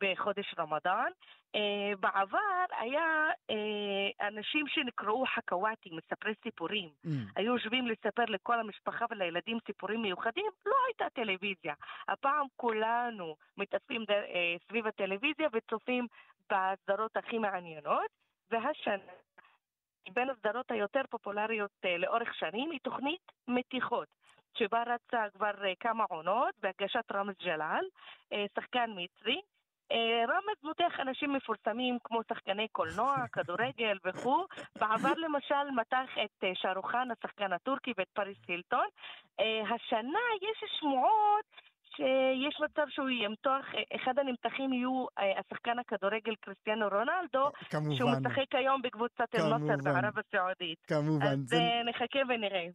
בחודש 0.01 0.55
רמדאן. 0.59 1.11
אה, 1.55 1.95
בעבר 1.99 2.65
היה 2.79 3.29
אה, 3.49 4.27
אנשים 4.27 4.67
שנקראו 4.67 5.25
חכוואטי, 5.25 5.89
מספרי 5.91 6.33
סיפורים. 6.43 6.89
אמ. 7.05 7.11
היו 7.35 7.53
יושבים 7.53 7.87
לספר 7.87 8.25
לכל 8.27 8.59
המשפחה 8.59 9.05
ולילדים 9.09 9.57
סיפורים 9.65 10.01
מיוחדים, 10.01 10.51
לא 10.65 10.75
הייתה 10.87 11.05
טלוויזיה. 11.13 11.73
הפעם 12.07 12.45
כולנו 12.55 13.35
מתאספים 13.57 14.05
אה, 14.09 14.55
סביב 14.67 14.87
הטלוויזיה 14.87 15.47
וצופים 15.53 16.07
בסדרות 16.51 17.17
הכי 17.17 17.37
מעניינות, 17.37 18.11
והשנה, 18.51 19.11
בין 20.13 20.29
הסדרות 20.29 20.71
היותר 20.71 21.01
פופולריות 21.09 21.71
אה, 21.85 21.97
לאורך 21.97 22.35
שנים, 22.35 22.71
היא 22.71 22.79
תוכנית 22.83 23.31
מתיחות. 23.47 24.07
שבה 24.57 24.83
רצה 24.83 25.23
כבר 25.33 25.65
אה, 25.65 25.73
כמה 25.79 26.03
עונות 26.09 26.55
בהגשת 26.61 27.11
רמז 27.13 27.35
ג'לאל, 27.43 27.85
אה, 28.33 28.45
שחקן 28.55 28.89
מצרי. 28.95 29.41
רמז 30.27 30.63
מותח 30.63 30.99
אנשים 30.99 31.33
מפורסמים 31.33 31.97
כמו 32.03 32.21
שחקני 32.29 32.67
קולנוע, 32.67 33.15
כדורגל 33.33 33.97
וכו'. 34.05 34.45
בעבר 34.79 35.13
למשל 35.17 35.71
מתח 35.75 36.09
את 36.23 36.43
שרוחן, 36.53 37.07
השחקן 37.11 37.53
הטורקי, 37.53 37.93
ואת 37.97 38.07
פריס 38.13 38.37
הילטון. 38.47 38.87
השנה 39.39 40.19
יש 40.41 40.63
שמועות 40.79 41.45
שיש 41.97 42.61
מצב 42.63 42.83
שהוא 42.89 43.09
ימתוח, 43.09 43.65
אחד 43.95 44.19
הנמתחים 44.19 44.73
יהיו 44.73 45.05
אה, 45.19 45.39
השחקן 45.39 45.79
הכדורגל 45.79 46.35
קריסטיאנו 46.41 46.87
רונלדו, 46.87 47.51
שהוא 47.69 48.09
כמובן, 48.09 48.27
משחק 48.27 48.55
היום 48.55 48.81
בקבוצת 48.81 49.29
כמובן. 49.31 49.83
בערב 49.83 50.13
הסעודית. 50.19 50.79
כמובן. 50.87 51.25
אז 51.25 51.39
זה, 51.45 51.55
אה, 51.55 51.83
נחכה 51.89 52.19
ונראה. 52.29 52.67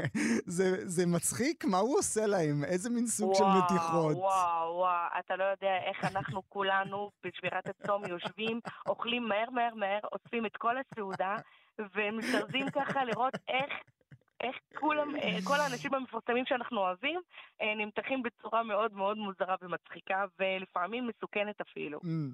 זה, 0.56 0.88
זה 0.88 1.06
מצחיק? 1.06 1.64
מה 1.64 1.78
הוא 1.78 1.98
עושה 1.98 2.26
להם? 2.26 2.64
איזה 2.64 2.90
מין 2.90 3.06
סוג 3.06 3.34
של 3.34 3.44
מתיחות? 3.44 4.16
וואו, 4.16 4.74
וואו, 4.74 5.08
אתה 5.18 5.36
לא 5.36 5.44
יודע 5.44 5.76
איך 5.84 6.04
אנחנו 6.04 6.42
כולנו 6.48 7.10
בשבירת 7.24 7.66
הצום 7.66 8.02
יושבים, 8.08 8.60
אוכלים 8.88 9.28
מהר 9.28 9.50
מהר 9.50 9.74
מהר, 9.74 10.00
אוספים 10.12 10.46
את 10.46 10.56
כל 10.56 10.74
הסעודה, 10.78 11.36
ומזדרזים 11.78 12.70
ככה 12.70 13.04
לראות 13.04 13.34
איך... 13.48 13.72
איך 14.42 14.56
כולם, 14.80 15.16
אה, 15.16 15.38
כל 15.44 15.60
האנשים 15.60 15.94
המפורסמים 15.94 16.44
שאנחנו 16.46 16.78
אוהבים, 16.78 17.20
אה, 17.62 17.74
נמתחים 17.74 18.22
בצורה 18.22 18.62
מאוד 18.62 18.92
מאוד 18.92 19.16
מוזרה 19.16 19.56
ומצחיקה, 19.62 20.24
ולפעמים 20.38 21.06
מסוכנת 21.06 21.60
אפילו. 21.60 22.00
אמ, 22.04 22.30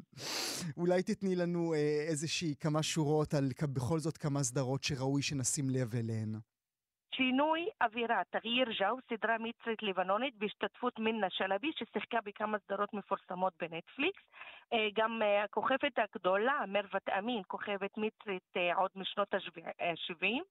אולי 0.77 1.03
תתני 1.03 1.37
לנו 1.37 1.75
אה, 1.75 1.79
איזושהי 2.09 2.55
כמה 2.61 2.83
שורות 2.83 3.35
על 3.35 3.45
בכל 3.75 3.99
זאת 3.99 4.17
כמה 4.17 4.43
סדרות 4.43 4.83
שראוי 4.83 5.23
שנשים 5.23 5.65
לב 5.71 5.95
אליהן. 5.95 6.35
שינוי 7.15 7.69
אווירה, 7.83 8.23
תג'יר 8.31 8.69
ג'או, 8.81 8.97
סדרה 9.11 9.37
מצרית 9.39 9.83
לבנונית 9.83 10.35
בהשתתפות 10.37 10.99
מינה 10.99 11.27
שלבי, 11.31 11.71
ששיחקה 11.73 12.19
בכמה 12.25 12.59
סדרות 12.67 12.95
מפורסמות 12.95 13.53
בנטפליקס. 13.61 14.23
גם 14.95 15.23
הכוכבת 15.45 15.99
הגדולה, 15.99 16.65
מרוות 16.69 17.09
אמין, 17.19 17.43
כוכבת 17.47 17.91
מצרית 17.97 18.75
עוד 18.77 18.91
משנות 18.97 19.35
ה-70. 19.35 20.43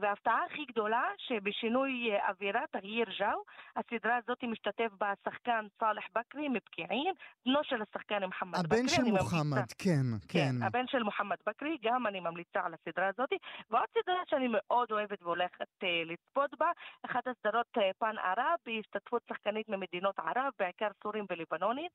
וההפתעה 0.00 0.44
הכי 0.50 0.64
גדולה, 0.64 1.02
שבשינוי 1.18 2.10
אה, 2.12 2.28
אווירה, 2.28 2.60
תג'יר 2.70 3.06
ג'או, 3.18 3.42
הסדרה 3.76 4.16
הזאת 4.16 4.44
משתתף 4.44 4.90
בה 5.00 5.12
השחקן 5.12 5.66
סאלח 5.80 6.04
בכרי 6.14 6.48
מפקיעין, 6.48 7.14
בנו 7.46 7.58
של 7.64 7.82
השחקן 7.82 8.24
מוחמד 8.24 8.58
בכרי. 8.66 8.78
הבן 8.78 8.88
של 8.88 9.02
מוחמד, 9.02 9.72
כן, 9.78 9.90
כן. 10.28 10.38
כן, 10.38 10.62
הבן 10.62 10.86
של 10.86 11.02
מוחמד 11.02 11.36
בכרי, 11.46 11.76
גם 11.82 12.06
אני 12.06 12.20
ממליצה 12.20 12.60
על 12.64 12.74
הסדרה 12.74 13.08
הזאת. 13.08 13.30
ועוד 13.70 13.84
סדרה 14.02 14.22
שאני 14.30 14.48
מאוד 14.50 14.92
אוהבת 14.92 15.22
והולכת 15.22 15.66
אה, 15.84 16.02
לצפות 16.04 16.50
בה, 16.58 16.70
אחת 17.06 17.26
הסדרות 17.26 17.66
אה, 17.78 17.90
פן 17.98 18.14
ערב, 18.18 18.56
בהשתתפות 18.66 19.22
שחקנית 19.28 19.68
ממדינות 19.68 20.18
ערב, 20.18 20.52
בעיקר 20.58 20.88
סורים 21.02 21.24
ולבנונים. 21.30 21.88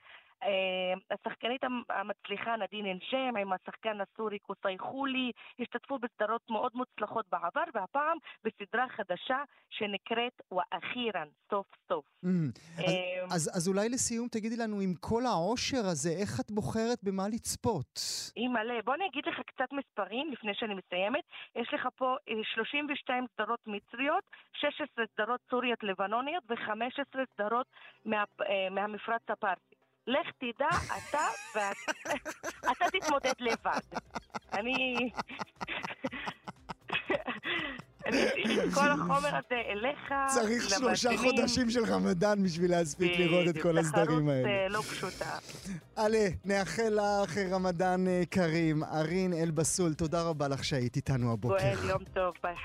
אה, 0.43 0.93
השחקנית 1.11 1.63
המ- 1.63 1.84
המצליחה 1.89 2.55
נדין 2.55 2.86
אנג'ם 2.86 3.38
עם 3.38 3.53
השחקן 3.53 3.97
הסורי 4.01 4.39
קוסאי 4.39 4.78
חולי, 4.80 5.32
השתתפו 5.59 5.99
בסדרות 5.99 6.41
מאוד 6.49 6.72
מוצלחות 6.76 7.26
בעבר, 7.32 7.61
והפעם 7.74 8.18
בסדרה 8.43 8.86
חדשה 8.89 9.38
שנקראת 9.70 10.41
ואחירן, 10.51 11.28
סוף 11.49 11.68
סוף. 11.88 12.05
אמ, 12.26 12.49
אז- 13.30 13.47
אה, 13.49 13.55
אז, 13.55 13.68
אולי 13.68 13.89
לסיום 13.89 14.28
תגידי 14.28 14.57
לנו, 14.57 14.80
עם 14.80 14.93
כל 14.99 15.26
העושר 15.26 15.86
הזה, 15.91 16.09
איך 16.22 16.39
את 16.39 16.51
בוחרת 16.51 17.03
במה 17.03 17.28
לצפות? 17.28 17.99
אימא'לה, 18.38 18.74
בוא 18.86 18.95
אני 18.95 19.05
אגיד 19.07 19.24
לך 19.28 19.39
קצת 19.47 19.70
מספרים 19.74 20.32
לפני 20.32 20.51
שאני 20.55 20.74
מסיימת. 20.74 21.24
יש 21.55 21.74
לך 21.74 21.88
פה 21.95 22.16
אה, 22.30 22.34
32 22.55 23.26
סדרות 23.36 23.59
מצריות, 23.68 24.24
16 24.53 25.05
סדרות 25.16 25.41
סוריות 25.49 25.84
לבנוניות 25.84 26.43
ו-15 26.49 27.20
סדרות 27.34 27.68
מה, 28.05 28.18
אה, 28.41 28.70
מהמפרץ 28.72 29.22
הפרסי. 29.30 29.76
לך 30.07 30.28
תדע, 30.38 30.68
אתה 30.88 31.26
ואתה 31.55 32.86
תתמודד 32.99 33.34
לבד. 33.39 33.97
אני... 34.53 35.09
כל 38.74 38.89
החומר 38.92 39.28
הזה 39.36 39.62
אליך. 39.70 40.14
צריך 40.28 40.70
שלושה. 40.70 41.18
חודשים 41.18 41.70
של 41.70 41.86
רמדאן 41.86 42.44
בשביל 42.44 42.72
להספיק 42.72 43.20
לראות 43.20 43.48
את 43.56 43.62
כל 43.62 43.78
הסדרים 43.78 44.06
תחרות, 44.06 44.30
האלה. 44.30 44.50
אה, 44.50 44.68
לא 44.70 44.82
פשוטה. 44.82 45.38
עלה, 45.96 46.28
נאחל 46.46 46.98
לך 47.24 47.38
רמדאן 47.38 48.08
אה, 48.08 48.24
כרים. 48.32 48.84
ארין 48.84 49.34
אלבסול, 49.34 49.94
תודה 49.94 50.22
רבה 50.22 50.48
לך 50.48 50.64
שהיית 50.64 50.96
איתנו 50.96 51.34
הבוקר. 51.34 51.58
גואל, 51.58 51.89
יום 51.89 52.04
טוב, 52.14 52.34
ביי. 52.44 52.56